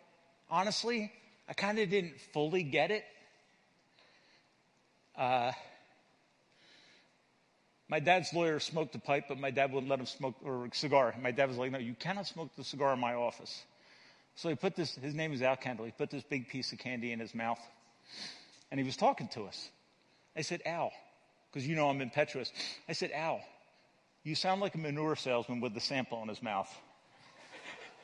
honestly, 0.48 1.12
I 1.48 1.52
kind 1.52 1.78
of 1.78 1.90
didn't 1.90 2.20
fully 2.32 2.62
get 2.62 2.90
it. 2.90 3.04
Uh, 5.16 5.52
my 7.88 8.00
dad's 8.00 8.32
lawyer 8.32 8.60
smoked 8.60 8.94
a 8.94 8.98
pipe, 8.98 9.24
but 9.28 9.38
my 9.38 9.50
dad 9.50 9.72
wouldn't 9.72 9.90
let 9.90 10.00
him 10.00 10.06
smoke 10.06 10.36
or 10.42 10.64
a 10.64 10.74
cigar. 10.74 11.14
My 11.20 11.30
dad 11.30 11.48
was 11.48 11.58
like, 11.58 11.70
"No, 11.70 11.78
you 11.78 11.94
cannot 11.94 12.26
smoke 12.26 12.54
the 12.56 12.64
cigar 12.64 12.94
in 12.94 12.98
my 12.98 13.14
office." 13.14 13.64
So 14.36 14.48
he 14.48 14.54
put 14.54 14.74
this. 14.74 14.94
His 14.94 15.14
name 15.14 15.32
is 15.32 15.42
Al 15.42 15.56
Kendall. 15.56 15.84
He 15.84 15.92
put 15.92 16.10
this 16.10 16.24
big 16.24 16.48
piece 16.48 16.72
of 16.72 16.78
candy 16.78 17.12
in 17.12 17.20
his 17.20 17.34
mouth, 17.34 17.60
and 18.70 18.80
he 18.80 18.84
was 18.84 18.96
talking 18.96 19.28
to 19.28 19.44
us. 19.44 19.70
I 20.34 20.40
said, 20.40 20.62
"Al," 20.64 20.92
because 21.50 21.66
you 21.66 21.76
know 21.76 21.88
I'm 21.90 22.00
impetuous. 22.00 22.50
I 22.88 22.92
said, 22.92 23.10
"Al, 23.12 23.40
you 24.22 24.34
sound 24.34 24.60
like 24.60 24.74
a 24.74 24.78
manure 24.78 25.16
salesman 25.16 25.60
with 25.60 25.74
the 25.74 25.80
sample 25.80 26.22
in 26.22 26.28
his 26.28 26.42
mouth." 26.42 26.74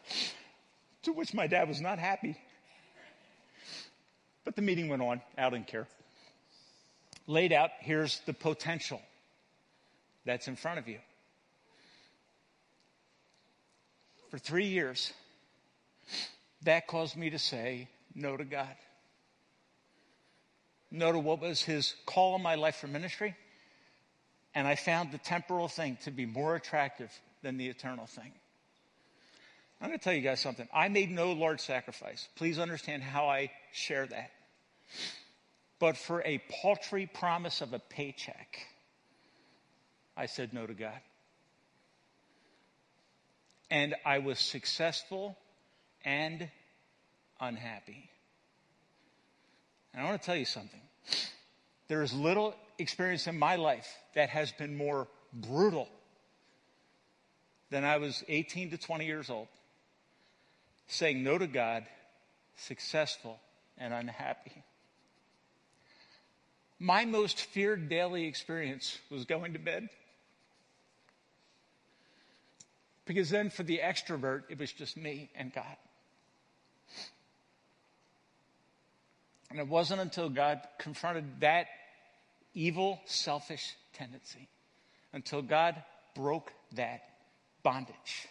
to 1.03 1.13
which 1.13 1.33
my 1.33 1.47
dad 1.47 1.69
was 1.69 1.81
not 1.81 1.99
happy. 1.99 2.37
But 4.45 4.57
the 4.57 4.63
meeting 4.63 4.89
went 4.89 5.03
on. 5.03 5.23
Al 5.39 5.51
didn't 5.51 5.69
care. 5.69 5.89
Laid 7.27 7.53
out, 7.53 7.71
here's 7.81 8.21
the 8.21 8.33
potential 8.35 9.01
that's 10.25 10.49
in 10.49 10.57
front 10.57 10.79
of 10.79 10.89
you. 10.89 10.99
For 14.31 14.39
three 14.39 14.67
years, 14.67 15.13
that 16.63 16.87
caused 16.87 17.17
me 17.17 17.31
to 17.31 17.39
say 17.39 17.89
no 18.15 18.37
to 18.37 18.45
God. 18.45 18.75
No 20.91 21.13
to 21.13 21.19
what 21.19 21.41
was 21.41 21.63
his 21.63 21.95
call 22.07 22.37
in 22.37 22.43
my 22.43 22.55
life 22.57 22.77
for 22.77 22.87
ministry. 22.87 23.37
And 24.55 24.67
I 24.67 24.75
found 24.75 25.13
the 25.13 25.19
temporal 25.19 25.69
thing 25.69 25.99
to 26.05 26.11
be 26.11 26.27
more 26.27 26.57
attractive 26.57 27.13
than 27.43 27.57
the 27.57 27.69
eternal 27.69 28.07
thing. 28.07 28.33
I'm 29.81 29.89
going 29.89 29.99
to 29.99 30.05
tell 30.05 30.13
you 30.13 30.21
guys 30.21 30.41
something. 30.41 30.69
I 30.75 30.89
made 30.89 31.11
no 31.11 31.33
large 31.33 31.61
sacrifice. 31.61 32.29
Please 32.37 32.59
understand 32.59 33.03
how 33.03 33.29
I 33.29 33.51
share 33.73 34.07
that. 34.07 34.31
But 35.79 35.97
for 35.97 36.23
a 36.23 36.43
paltry 36.51 37.07
promise 37.07 37.63
of 37.63 37.73
a 37.73 37.79
paycheck, 37.79 38.59
I 40.21 40.27
said 40.27 40.53
no 40.53 40.67
to 40.67 40.75
God. 40.75 41.01
And 43.71 43.95
I 44.05 44.19
was 44.19 44.39
successful 44.39 45.39
and 46.05 46.51
unhappy. 47.41 48.11
And 49.95 50.03
I 50.03 50.07
want 50.07 50.21
to 50.21 50.27
tell 50.27 50.37
you 50.37 50.45
something. 50.45 50.83
There 51.89 52.03
is 52.03 52.13
little 52.13 52.55
experience 52.79 53.29
in 53.29 53.39
my 53.39 53.57
life 53.57 53.89
that 54.15 54.29
has 54.29 54.53
been 54.53 54.77
more 54.77 55.09
brutal 55.33 55.89
than 57.71 57.85
I 57.85 57.97
was 57.97 58.23
18 58.29 58.73
to 58.73 58.77
20 58.77 59.07
years 59.07 59.31
old, 59.31 59.49
saying 60.87 61.25
no 61.25 61.39
to 61.39 61.47
God, 61.47 61.87
successful 62.59 63.41
and 63.79 63.95
unhappy. 63.95 64.65
My 66.79 67.07
most 67.07 67.41
feared 67.41 67.89
daily 67.89 68.27
experience 68.27 68.99
was 69.11 69.25
going 69.25 69.55
to 69.55 69.59
bed. 69.59 69.89
Because 73.07 73.31
then 73.31 73.51
for 73.51 73.63
the 73.63 73.79
extrovert, 73.79 74.45
it 74.49 74.59
was 74.59 74.73
just 74.73 74.97
me 74.97 75.31
and 75.35 75.53
God. 75.53 75.77
And 79.51 79.59
it 79.59 79.67
wasn't 79.67 80.01
until 80.01 80.29
God 80.29 80.61
confronted 80.79 81.25
that 81.41 81.67
evil, 82.55 83.01
selfish 83.07 83.75
tendency, 83.93 84.49
until 85.13 85.43
God 85.43 85.83
broke 86.15 86.53
that 86.73 87.03
bondage 87.63 88.29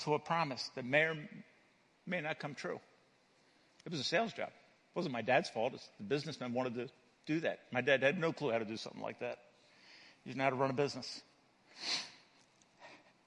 to 0.00 0.14
a 0.14 0.18
promise 0.18 0.70
that 0.74 0.84
may 0.84 1.02
or 1.02 1.16
may 2.06 2.20
not 2.20 2.38
come 2.38 2.54
true. 2.54 2.78
It 3.86 3.90
was 3.90 4.00
a 4.00 4.04
sales 4.04 4.32
job. 4.32 4.48
It 4.48 4.96
wasn't 4.96 5.14
my 5.14 5.22
dad's 5.22 5.48
fault. 5.48 5.72
It's 5.74 5.88
the 5.98 6.04
businessman 6.04 6.52
wanted 6.52 6.74
to 6.74 6.88
do 7.26 7.40
that. 7.40 7.60
My 7.72 7.80
dad 7.80 8.02
had 8.02 8.18
no 8.18 8.32
clue 8.32 8.50
how 8.50 8.58
to 8.58 8.64
do 8.64 8.76
something 8.76 9.02
like 9.02 9.20
that. 9.20 9.38
He 10.24 10.30
didn't 10.30 10.38
know 10.38 10.44
how 10.44 10.50
to 10.50 10.56
run 10.56 10.70
a 10.70 10.74
business. 10.74 11.22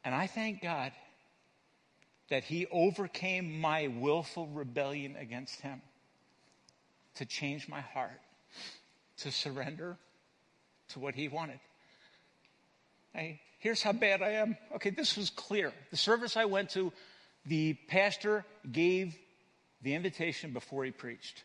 And 0.03 0.15
I 0.15 0.27
thank 0.27 0.61
God 0.61 0.91
that 2.29 2.43
he 2.43 2.65
overcame 2.71 3.59
my 3.59 3.87
willful 3.87 4.47
rebellion 4.47 5.15
against 5.17 5.61
him 5.61 5.81
to 7.15 7.25
change 7.25 7.67
my 7.67 7.81
heart, 7.81 8.21
to 9.17 9.31
surrender 9.31 9.97
to 10.89 10.99
what 10.99 11.13
he 11.13 11.27
wanted. 11.27 11.59
Hey, 13.13 13.41
here's 13.59 13.83
how 13.83 13.91
bad 13.91 14.21
I 14.21 14.31
am. 14.31 14.57
Okay, 14.75 14.89
this 14.89 15.17
was 15.17 15.29
clear. 15.29 15.73
The 15.91 15.97
service 15.97 16.37
I 16.37 16.45
went 16.45 16.69
to, 16.71 16.93
the 17.45 17.73
pastor 17.89 18.45
gave 18.71 19.17
the 19.81 19.93
invitation 19.93 20.53
before 20.53 20.85
he 20.85 20.91
preached. 20.91 21.43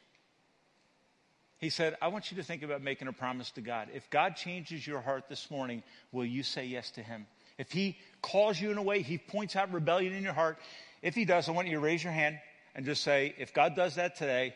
He 1.59 1.71
said, 1.71 1.97
I 2.03 2.09
want 2.09 2.31
you 2.31 2.37
to 2.37 2.43
think 2.43 2.63
about 2.63 2.83
making 2.83 3.09
a 3.09 3.13
promise 3.13 3.51
to 3.53 3.61
God. 3.61 3.89
If 3.93 4.09
God 4.11 4.37
changes 4.37 4.87
your 4.87 5.01
heart 5.01 5.25
this 5.29 5.51
morning, 5.51 5.83
will 6.13 6.27
you 6.27 6.43
say 6.43 6.67
yes 6.67 6.91
to 6.93 7.03
him? 7.03 7.27
If 7.59 7.73
he 7.73 7.97
calls 8.23 8.61
you 8.61 8.71
in 8.71 8.79
a 8.79 8.83
way, 8.83 9.03
he 9.03 9.19
points 9.19 9.57
out 9.57 9.73
rebellion 9.73 10.13
in 10.13 10.23
your 10.23 10.33
heart. 10.33 10.59
If 11.03 11.15
he 11.15 11.25
does, 11.25 11.49
I 11.49 11.53
want 11.53 11.69
you 11.69 11.75
to 11.75 11.81
raise 11.81 12.03
your 12.03 12.13
hand 12.13 12.39
and 12.75 12.85
just 12.85 13.03
say, 13.03 13.35
if 13.39 13.55
God 13.55 13.75
does 13.75 13.95
that 13.95 14.17
today, 14.17 14.55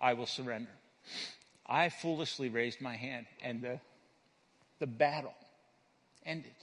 I 0.00 0.14
will 0.14 0.26
surrender. 0.26 0.70
I 1.66 1.88
foolishly 1.88 2.48
raised 2.48 2.80
my 2.80 2.96
hand 2.96 3.26
and 3.42 3.62
the, 3.62 3.80
the 4.80 4.86
battle 4.86 5.34
ended. 6.26 6.54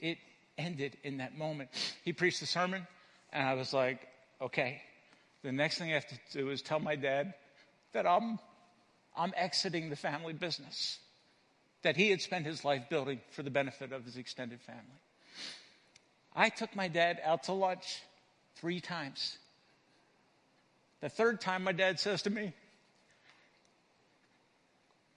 It 0.00 0.18
ended 0.58 0.96
in 1.04 1.18
that 1.18 1.38
moment. 1.38 1.70
He 2.04 2.12
preached 2.12 2.40
the 2.40 2.46
sermon 2.46 2.86
and 3.32 3.46
I 3.46 3.54
was 3.54 3.72
like, 3.72 4.08
okay, 4.40 4.82
the 5.42 5.52
next 5.52 5.78
thing 5.78 5.90
I 5.90 5.94
have 5.94 6.08
to 6.08 6.18
do 6.32 6.50
is 6.50 6.62
tell 6.62 6.80
my 6.80 6.96
dad 6.96 7.34
that 7.92 8.06
I'm, 8.06 8.38
I'm 9.16 9.32
exiting 9.36 9.90
the 9.90 9.96
family 9.96 10.32
business 10.32 10.98
that 11.82 11.96
he 11.96 12.10
had 12.10 12.20
spent 12.20 12.46
his 12.46 12.64
life 12.64 12.88
building 12.88 13.20
for 13.30 13.42
the 13.42 13.50
benefit 13.50 13.92
of 13.92 14.04
his 14.04 14.16
extended 14.16 14.60
family. 14.60 14.82
I 16.34 16.48
took 16.48 16.74
my 16.76 16.88
dad 16.88 17.20
out 17.24 17.44
to 17.44 17.52
lunch 17.52 18.02
three 18.56 18.80
times. 18.80 19.38
The 21.00 21.08
third 21.08 21.40
time, 21.40 21.64
my 21.64 21.72
dad 21.72 21.98
says 21.98 22.22
to 22.22 22.30
me, 22.30 22.52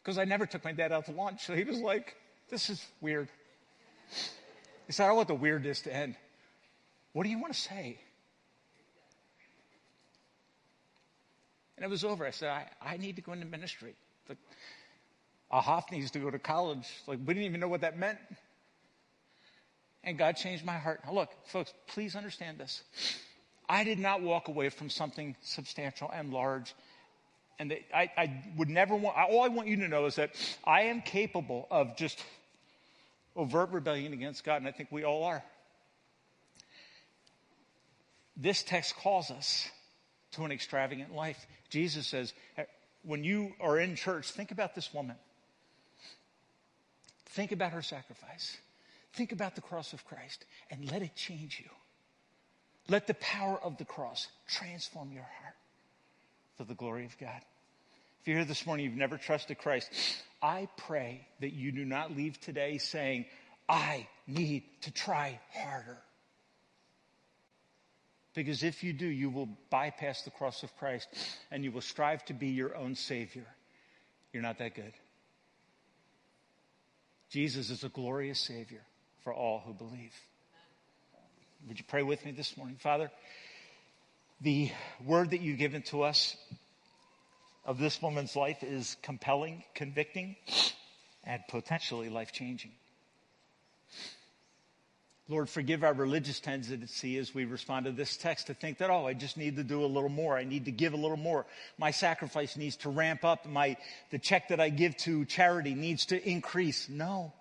because 0.02 0.18
I 0.18 0.26
never 0.26 0.46
took 0.46 0.64
my 0.64 0.72
dad 0.72 0.92
out 0.92 1.06
to 1.06 1.12
lunch, 1.12 1.46
so 1.46 1.56
he 1.56 1.64
was 1.64 1.80
like, 1.80 2.16
This 2.50 2.70
is 2.70 2.86
weird. 3.00 3.30
He 4.88 4.94
said, 4.94 5.08
I 5.08 5.14
want 5.14 5.28
the 5.28 5.36
weirdness 5.36 5.82
to 5.82 5.96
end. 5.96 6.16
What 7.14 7.24
do 7.24 7.30
you 7.30 7.40
want 7.40 7.54
to 7.54 7.60
say? 7.60 7.98
And 11.78 11.86
it 11.86 11.90
was 11.90 12.04
over. 12.04 12.26
I 12.26 12.32
said, 12.32 12.50
I, 12.50 12.68
I 12.82 12.98
need 12.98 13.16
to 13.16 13.22
go 13.22 13.34
into 13.34 13.46
ministry. 13.46 13.96
Like, 14.28 14.38
Ahaf 15.54 15.92
needs 15.92 16.12
to 16.12 16.20
go 16.20 16.32
to 16.32 16.40
college. 16.40 16.88
Like, 17.06 17.20
we 17.20 17.34
didn't 17.34 17.46
even 17.46 17.60
know 17.60 17.68
what 17.68 17.82
that 17.82 17.98
meant. 17.98 18.18
And 20.04 20.18
God 20.18 20.36
changed 20.36 20.66
my 20.66 20.78
heart. 20.78 21.02
Now, 21.06 21.14
look, 21.14 21.30
folks, 21.46 21.72
please 21.88 22.16
understand 22.16 22.58
this. 22.58 22.84
I 23.70 23.84
did 23.84 24.00
not 24.00 24.22
walk 24.22 24.48
away 24.48 24.70
from 24.70 24.90
something 24.90 25.36
substantial 25.42 26.10
and 26.12 26.34
large. 26.34 26.74
And 27.60 27.74
I, 27.94 28.12
I 28.18 28.44
would 28.58 28.70
never 28.70 28.96
want, 28.96 29.16
all 29.16 29.44
I 29.44 29.48
want 29.48 29.68
you 29.68 29.78
to 29.78 29.88
know 29.88 30.06
is 30.06 30.16
that 30.16 30.32
I 30.66 30.84
am 30.84 31.02
capable 31.02 31.68
of 31.70 31.96
just 31.96 32.22
overt 33.36 33.72
rebellion 33.72 34.12
against 34.12 34.44
God, 34.44 34.58
and 34.58 34.68
I 34.68 34.72
think 34.72 34.92
we 34.92 35.04
all 35.04 35.24
are. 35.24 35.44
This 38.36 38.64
text 38.64 38.96
calls 38.98 39.30
us 39.30 39.70
to 40.32 40.44
an 40.44 40.52
extravagant 40.52 41.14
life. 41.14 41.46
Jesus 41.70 42.08
says, 42.08 42.34
when 43.04 43.24
you 43.24 43.54
are 43.62 43.80
in 43.80 43.96
church, 43.96 44.32
think 44.32 44.52
about 44.52 44.74
this 44.74 44.92
woman. 44.94 45.16
Think 47.34 47.52
about 47.52 47.72
her 47.72 47.82
sacrifice. 47.82 48.58
Think 49.14 49.32
about 49.32 49.56
the 49.56 49.62
cross 49.62 49.94
of 49.94 50.06
Christ 50.06 50.46
and 50.70 50.90
let 50.92 51.02
it 51.02 51.16
change 51.16 51.60
you. 51.60 51.70
Let 52.90 53.08
the 53.08 53.16
power 53.16 53.60
of 53.62 53.78
the 53.78 53.86
cross 53.86 54.28
transform 54.48 55.12
your 55.12 55.24
heart 55.24 55.56
for 56.58 56.64
the 56.64 56.76
glory 56.76 57.06
of 57.06 57.18
God. 57.18 57.42
If 58.22 58.28
you're 58.28 58.38
here 58.38 58.46
this 58.46 58.66
morning, 58.66 58.86
you've 58.86 58.96
never 58.96 59.18
trusted 59.18 59.58
Christ, 59.58 59.92
I 60.42 60.68
pray 60.78 61.28
that 61.42 61.54
you 61.54 61.72
do 61.72 61.86
not 61.86 62.16
leave 62.16 62.40
today 62.40 62.78
saying, 62.78 63.26
I 63.68 64.08
need 64.28 64.64
to 64.82 64.92
try 64.92 65.40
harder. 65.54 65.98
Because 68.36 68.64
if 68.64 68.84
you 68.84 68.94
do, 68.94 69.08
you 69.08 69.30
will 69.30 69.50
bypass 69.70 70.22
the 70.22 70.32
cross 70.32 70.64
of 70.64 70.76
Christ 70.78 71.08
and 71.52 71.64
you 71.64 71.72
will 71.72 71.82
strive 71.82 72.24
to 72.26 72.34
be 72.34 72.50
your 72.50 72.76
own 72.76 72.96
Savior. 72.96 73.46
You're 74.32 74.44
not 74.44 74.60
that 74.60 74.76
good. 74.76 74.94
Jesus 77.34 77.72
is 77.72 77.84
a 77.84 77.90
glorious 77.90 78.40
Savior 78.40 78.84
for 79.24 79.34
all 79.34 79.64
who 79.66 79.74
believe. 79.74 80.14
Would 81.68 81.80
you 81.80 81.86
pray 81.88 82.04
with 82.04 82.24
me 82.24 82.32
this 82.32 82.56
morning? 82.56 82.76
Father, 82.76 83.10
the 84.40 84.70
word 85.04 85.32
that 85.32 85.42
you've 85.42 85.58
given 85.58 85.82
to 85.84 86.04
us 86.04 86.38
of 87.66 87.80
this 87.80 88.00
woman's 88.04 88.36
life 88.36 88.62
is 88.62 88.98
compelling, 89.02 89.64
convicting, 89.74 90.36
and 91.24 91.42
potentially 91.50 92.08
life 92.08 92.32
changing. 92.32 92.70
Lord, 95.30 95.50
forgive 95.50 95.86
our 95.86 95.94
religious 95.94 96.42
tendency 96.42 97.18
as 97.18 97.34
we 97.34 97.46
respond 97.46 97.86
to 97.86 97.94
this 97.94 98.18
text 98.18 98.48
to 98.48 98.54
think 98.54 98.80
that, 98.80 98.90
oh, 98.90 99.08
I 99.08 99.14
just 99.14 99.38
need 99.38 99.56
to 99.56 99.64
do 99.64 99.86
a 99.86 99.88
little 99.88 100.10
more. 100.10 100.38
I 100.38 100.44
need 100.44 100.66
to 100.66 100.72
give 100.72 100.94
a 100.94 100.98
little 100.98 101.18
more. 101.18 101.46
My 101.78 101.92
sacrifice 101.92 102.58
needs 102.58 102.76
to 102.78 102.90
ramp 102.90 103.24
up. 103.24 103.46
My, 103.46 103.78
the 104.12 104.20
check 104.20 104.50
that 104.50 104.60
I 104.60 104.68
give 104.68 104.98
to 104.98 105.24
charity 105.24 105.76
needs 105.76 106.08
to 106.08 106.30
increase. 106.30 106.90
No, 106.90 107.32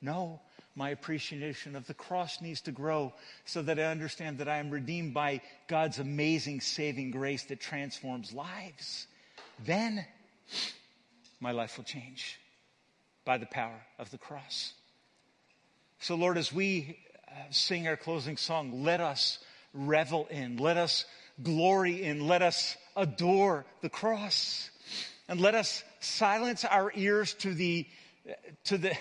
no. 0.00 0.40
My 0.74 0.88
appreciation 0.88 1.76
of 1.76 1.86
the 1.86 1.92
cross 1.92 2.40
needs 2.40 2.62
to 2.62 2.72
grow 2.72 3.12
so 3.44 3.60
that 3.60 3.78
I 3.78 3.84
understand 3.84 4.38
that 4.38 4.48
I 4.48 4.56
am 4.56 4.70
redeemed 4.70 5.12
by 5.12 5.42
God's 5.68 5.98
amazing 5.98 6.62
saving 6.62 7.10
grace 7.10 7.44
that 7.44 7.60
transforms 7.60 8.32
lives. 8.32 9.06
Then 9.62 10.06
my 11.40 11.52
life 11.52 11.76
will 11.76 11.84
change 11.84 12.40
by 13.26 13.36
the 13.36 13.44
power 13.44 13.82
of 13.98 14.10
the 14.10 14.16
cross. 14.16 14.72
So, 16.02 16.16
Lord, 16.16 16.36
as 16.36 16.52
we 16.52 16.98
sing 17.50 17.88
our 17.88 17.96
closing 17.96 18.36
song, 18.36 18.82
let 18.82 19.00
us 19.00 19.38
revel 19.74 20.26
in, 20.30 20.56
let 20.56 20.76
us 20.76 21.04
glory 21.42 22.02
in, 22.02 22.26
let 22.26 22.42
us 22.42 22.76
adore 22.96 23.64
the 23.80 23.88
cross, 23.88 24.70
and 25.28 25.40
let 25.40 25.54
us 25.54 25.82
silence 26.00 26.64
our 26.64 26.92
ears 26.94 27.34
to 27.34 27.54
the, 27.54 27.86
to 28.64 28.78
the, 28.78 28.92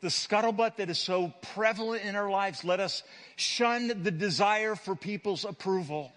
the 0.00 0.08
scuttlebutt 0.08 0.76
that 0.76 0.90
is 0.90 0.98
so 0.98 1.32
prevalent 1.54 2.04
in 2.04 2.16
our 2.16 2.30
lives. 2.30 2.64
Let 2.64 2.80
us 2.80 3.02
shun 3.36 4.02
the 4.02 4.10
desire 4.10 4.74
for 4.76 4.94
people's 4.94 5.44
approval 5.44 6.12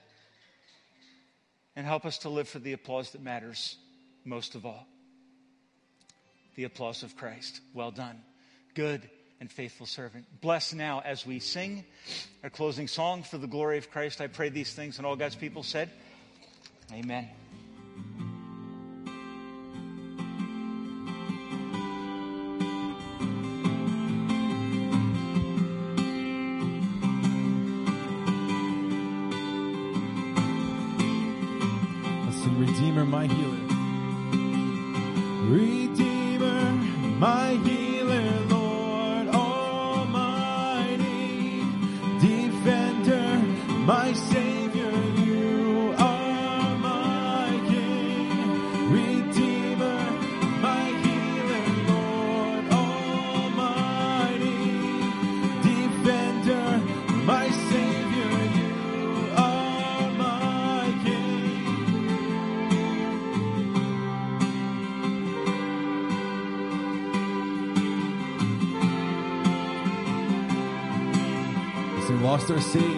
and 1.75 1.85
help 1.85 2.05
us 2.05 2.19
to 2.19 2.29
live 2.29 2.47
for 2.47 2.59
the 2.59 2.73
applause 2.73 3.11
that 3.11 3.21
matters 3.23 3.77
most 4.25 4.55
of 4.55 4.65
all 4.65 4.87
the 6.55 6.65
applause 6.65 7.03
of 7.03 7.15
Christ. 7.15 7.61
Well 7.73 7.91
done. 7.91 8.21
Good 8.75 9.09
and 9.43 9.51
faithful 9.51 9.85
servant. 9.85 10.25
Bless 10.39 10.73
now 10.73 11.01
as 11.03 11.25
we 11.25 11.37
sing 11.37 11.83
our 12.43 12.49
closing 12.49 12.87
song 12.87 13.23
for 13.23 13.37
the 13.37 13.45
glory 13.45 13.77
of 13.77 13.91
Christ. 13.91 14.21
I 14.21 14.27
pray 14.27 14.47
these 14.47 14.71
things, 14.71 14.99
and 14.99 15.05
all 15.05 15.17
God's 15.17 15.35
people 15.35 15.63
said, 15.63 15.89
Amen. 16.93 17.27
Sing 72.45 72.57
lost 72.57 72.92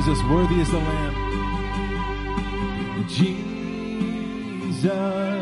Jesus, 0.00 0.22
worthy 0.30 0.62
is 0.62 0.70
the 0.70 0.78
Lamb. 0.78 1.14
Jesus, 3.06 5.39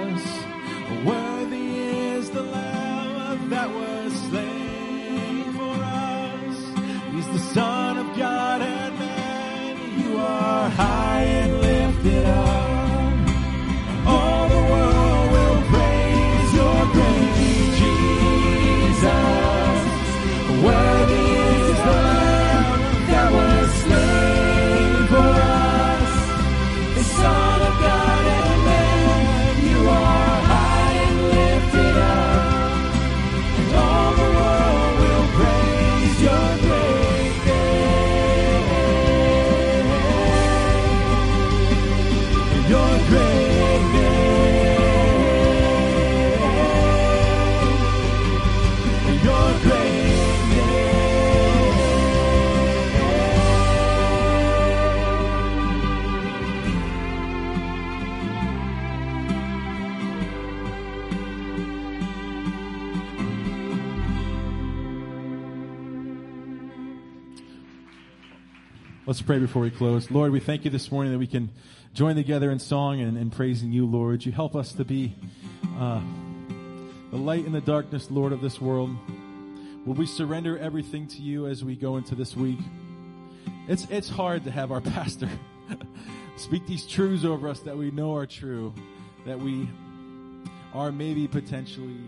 pray 69.29 69.39
before 69.39 69.61
we 69.61 69.71
close. 69.71 70.11
Lord, 70.11 70.33
we 70.33 70.41
thank 70.41 70.65
you 70.65 70.71
this 70.71 70.91
morning 70.91 71.13
that 71.13 71.19
we 71.19 71.27
can 71.27 71.51
join 71.93 72.17
together 72.17 72.51
in 72.51 72.59
song 72.59 73.03
and, 73.03 73.19
and 73.19 73.31
praising 73.31 73.71
you, 73.71 73.85
Lord. 73.85 74.25
You 74.25 74.33
help 74.33 74.57
us 74.57 74.73
to 74.73 74.87
be 74.87 75.15
uh, 75.79 76.01
the 77.11 77.19
light 77.19 77.45
in 77.45 77.53
the 77.53 77.61
darkness, 77.61 78.11
Lord, 78.11 78.33
of 78.33 78.41
this 78.41 78.59
world. 78.59 78.97
Will 79.85 79.93
we 79.93 80.07
surrender 80.07 80.57
everything 80.57 81.09
to 81.09 81.21
you 81.21 81.47
as 81.47 81.63
we 81.63 81.77
go 81.77 81.99
into 81.99 82.15
this 82.15 82.35
week? 82.35 82.59
It's, 83.69 83.87
it's 83.91 84.09
hard 84.09 84.45
to 84.45 84.51
have 84.51 84.73
our 84.73 84.81
pastor 84.97 85.29
speak 86.37 86.67
these 86.67 86.87
truths 86.87 87.27
over 87.27 87.51
us 87.51 87.61
that 87.61 87.77
we 87.77 87.91
know 87.91 88.17
are 88.17 88.25
true, 88.25 88.73
that 89.27 89.39
we 89.39 89.69
are 90.73 90.91
maybe 90.91 91.29
potentially 91.29 92.01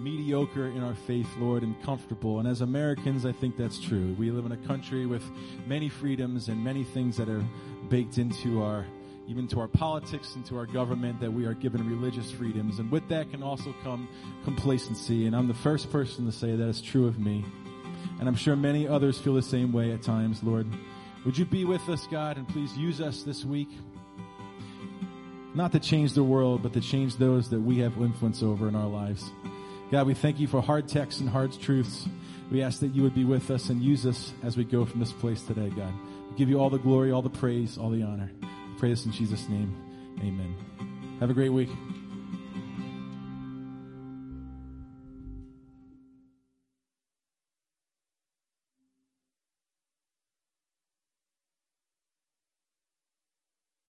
mediocre 0.00 0.68
in 0.68 0.82
our 0.82 0.94
faith, 0.94 1.28
Lord, 1.38 1.62
and 1.62 1.80
comfortable. 1.82 2.38
And 2.38 2.48
as 2.48 2.60
Americans, 2.60 3.26
I 3.26 3.32
think 3.32 3.56
that's 3.56 3.78
true. 3.78 4.14
We 4.18 4.30
live 4.30 4.46
in 4.46 4.52
a 4.52 4.56
country 4.56 5.06
with 5.06 5.24
many 5.66 5.88
freedoms 5.88 6.48
and 6.48 6.62
many 6.62 6.84
things 6.84 7.16
that 7.16 7.28
are 7.28 7.44
baked 7.88 8.18
into 8.18 8.62
our 8.62 8.84
even 9.28 9.48
to 9.48 9.60
our 9.60 9.66
politics 9.66 10.36
and 10.36 10.46
to 10.46 10.56
our 10.56 10.66
government 10.66 11.20
that 11.20 11.32
we 11.32 11.46
are 11.46 11.54
given 11.54 11.88
religious 11.88 12.30
freedoms. 12.30 12.78
And 12.78 12.90
with 12.90 13.08
that 13.08 13.30
can 13.30 13.42
also 13.42 13.74
come 13.82 14.08
complacency. 14.44 15.26
And 15.26 15.34
I'm 15.34 15.48
the 15.48 15.54
first 15.54 15.90
person 15.90 16.26
to 16.26 16.32
say 16.32 16.54
that 16.54 16.68
is 16.68 16.80
true 16.80 17.08
of 17.08 17.18
me. 17.18 17.44
And 18.20 18.28
I'm 18.28 18.36
sure 18.36 18.54
many 18.54 18.86
others 18.86 19.18
feel 19.18 19.34
the 19.34 19.42
same 19.42 19.72
way 19.72 19.92
at 19.92 20.02
times, 20.02 20.42
Lord. 20.42 20.66
Would 21.24 21.36
you 21.36 21.44
be 21.44 21.64
with 21.64 21.88
us, 21.88 22.06
God, 22.06 22.36
and 22.36 22.48
please 22.48 22.76
use 22.76 23.00
us 23.00 23.24
this 23.24 23.44
week? 23.44 23.68
Not 25.54 25.72
to 25.72 25.80
change 25.80 26.12
the 26.12 26.22
world, 26.22 26.62
but 26.62 26.72
to 26.74 26.80
change 26.80 27.16
those 27.16 27.50
that 27.50 27.60
we 27.60 27.78
have 27.78 27.96
influence 27.96 28.42
over 28.42 28.68
in 28.68 28.76
our 28.76 28.86
lives. 28.86 29.32
God, 29.90 30.06
we 30.06 30.14
thank 30.14 30.40
you 30.40 30.48
for 30.48 30.60
hard 30.60 30.88
texts 30.88 31.20
and 31.20 31.30
hard 31.30 31.52
truths. 31.60 32.08
We 32.50 32.62
ask 32.62 32.80
that 32.80 32.94
you 32.94 33.02
would 33.02 33.14
be 33.14 33.24
with 33.24 33.50
us 33.50 33.70
and 33.70 33.80
use 33.80 34.04
us 34.04 34.32
as 34.42 34.56
we 34.56 34.64
go 34.64 34.84
from 34.84 34.98
this 34.98 35.12
place 35.12 35.42
today, 35.42 35.68
God. 35.70 35.92
We 36.30 36.36
give 36.36 36.48
you 36.48 36.58
all 36.58 36.70
the 36.70 36.78
glory, 36.78 37.12
all 37.12 37.22
the 37.22 37.30
praise, 37.30 37.78
all 37.78 37.90
the 37.90 38.02
honor. 38.02 38.30
We 38.40 38.78
pray 38.78 38.90
this 38.90 39.06
in 39.06 39.12
Jesus' 39.12 39.48
name. 39.48 39.76
Amen. 40.20 40.56
Have 41.20 41.30
a 41.30 41.34
great 41.34 41.50
week. 41.50 41.70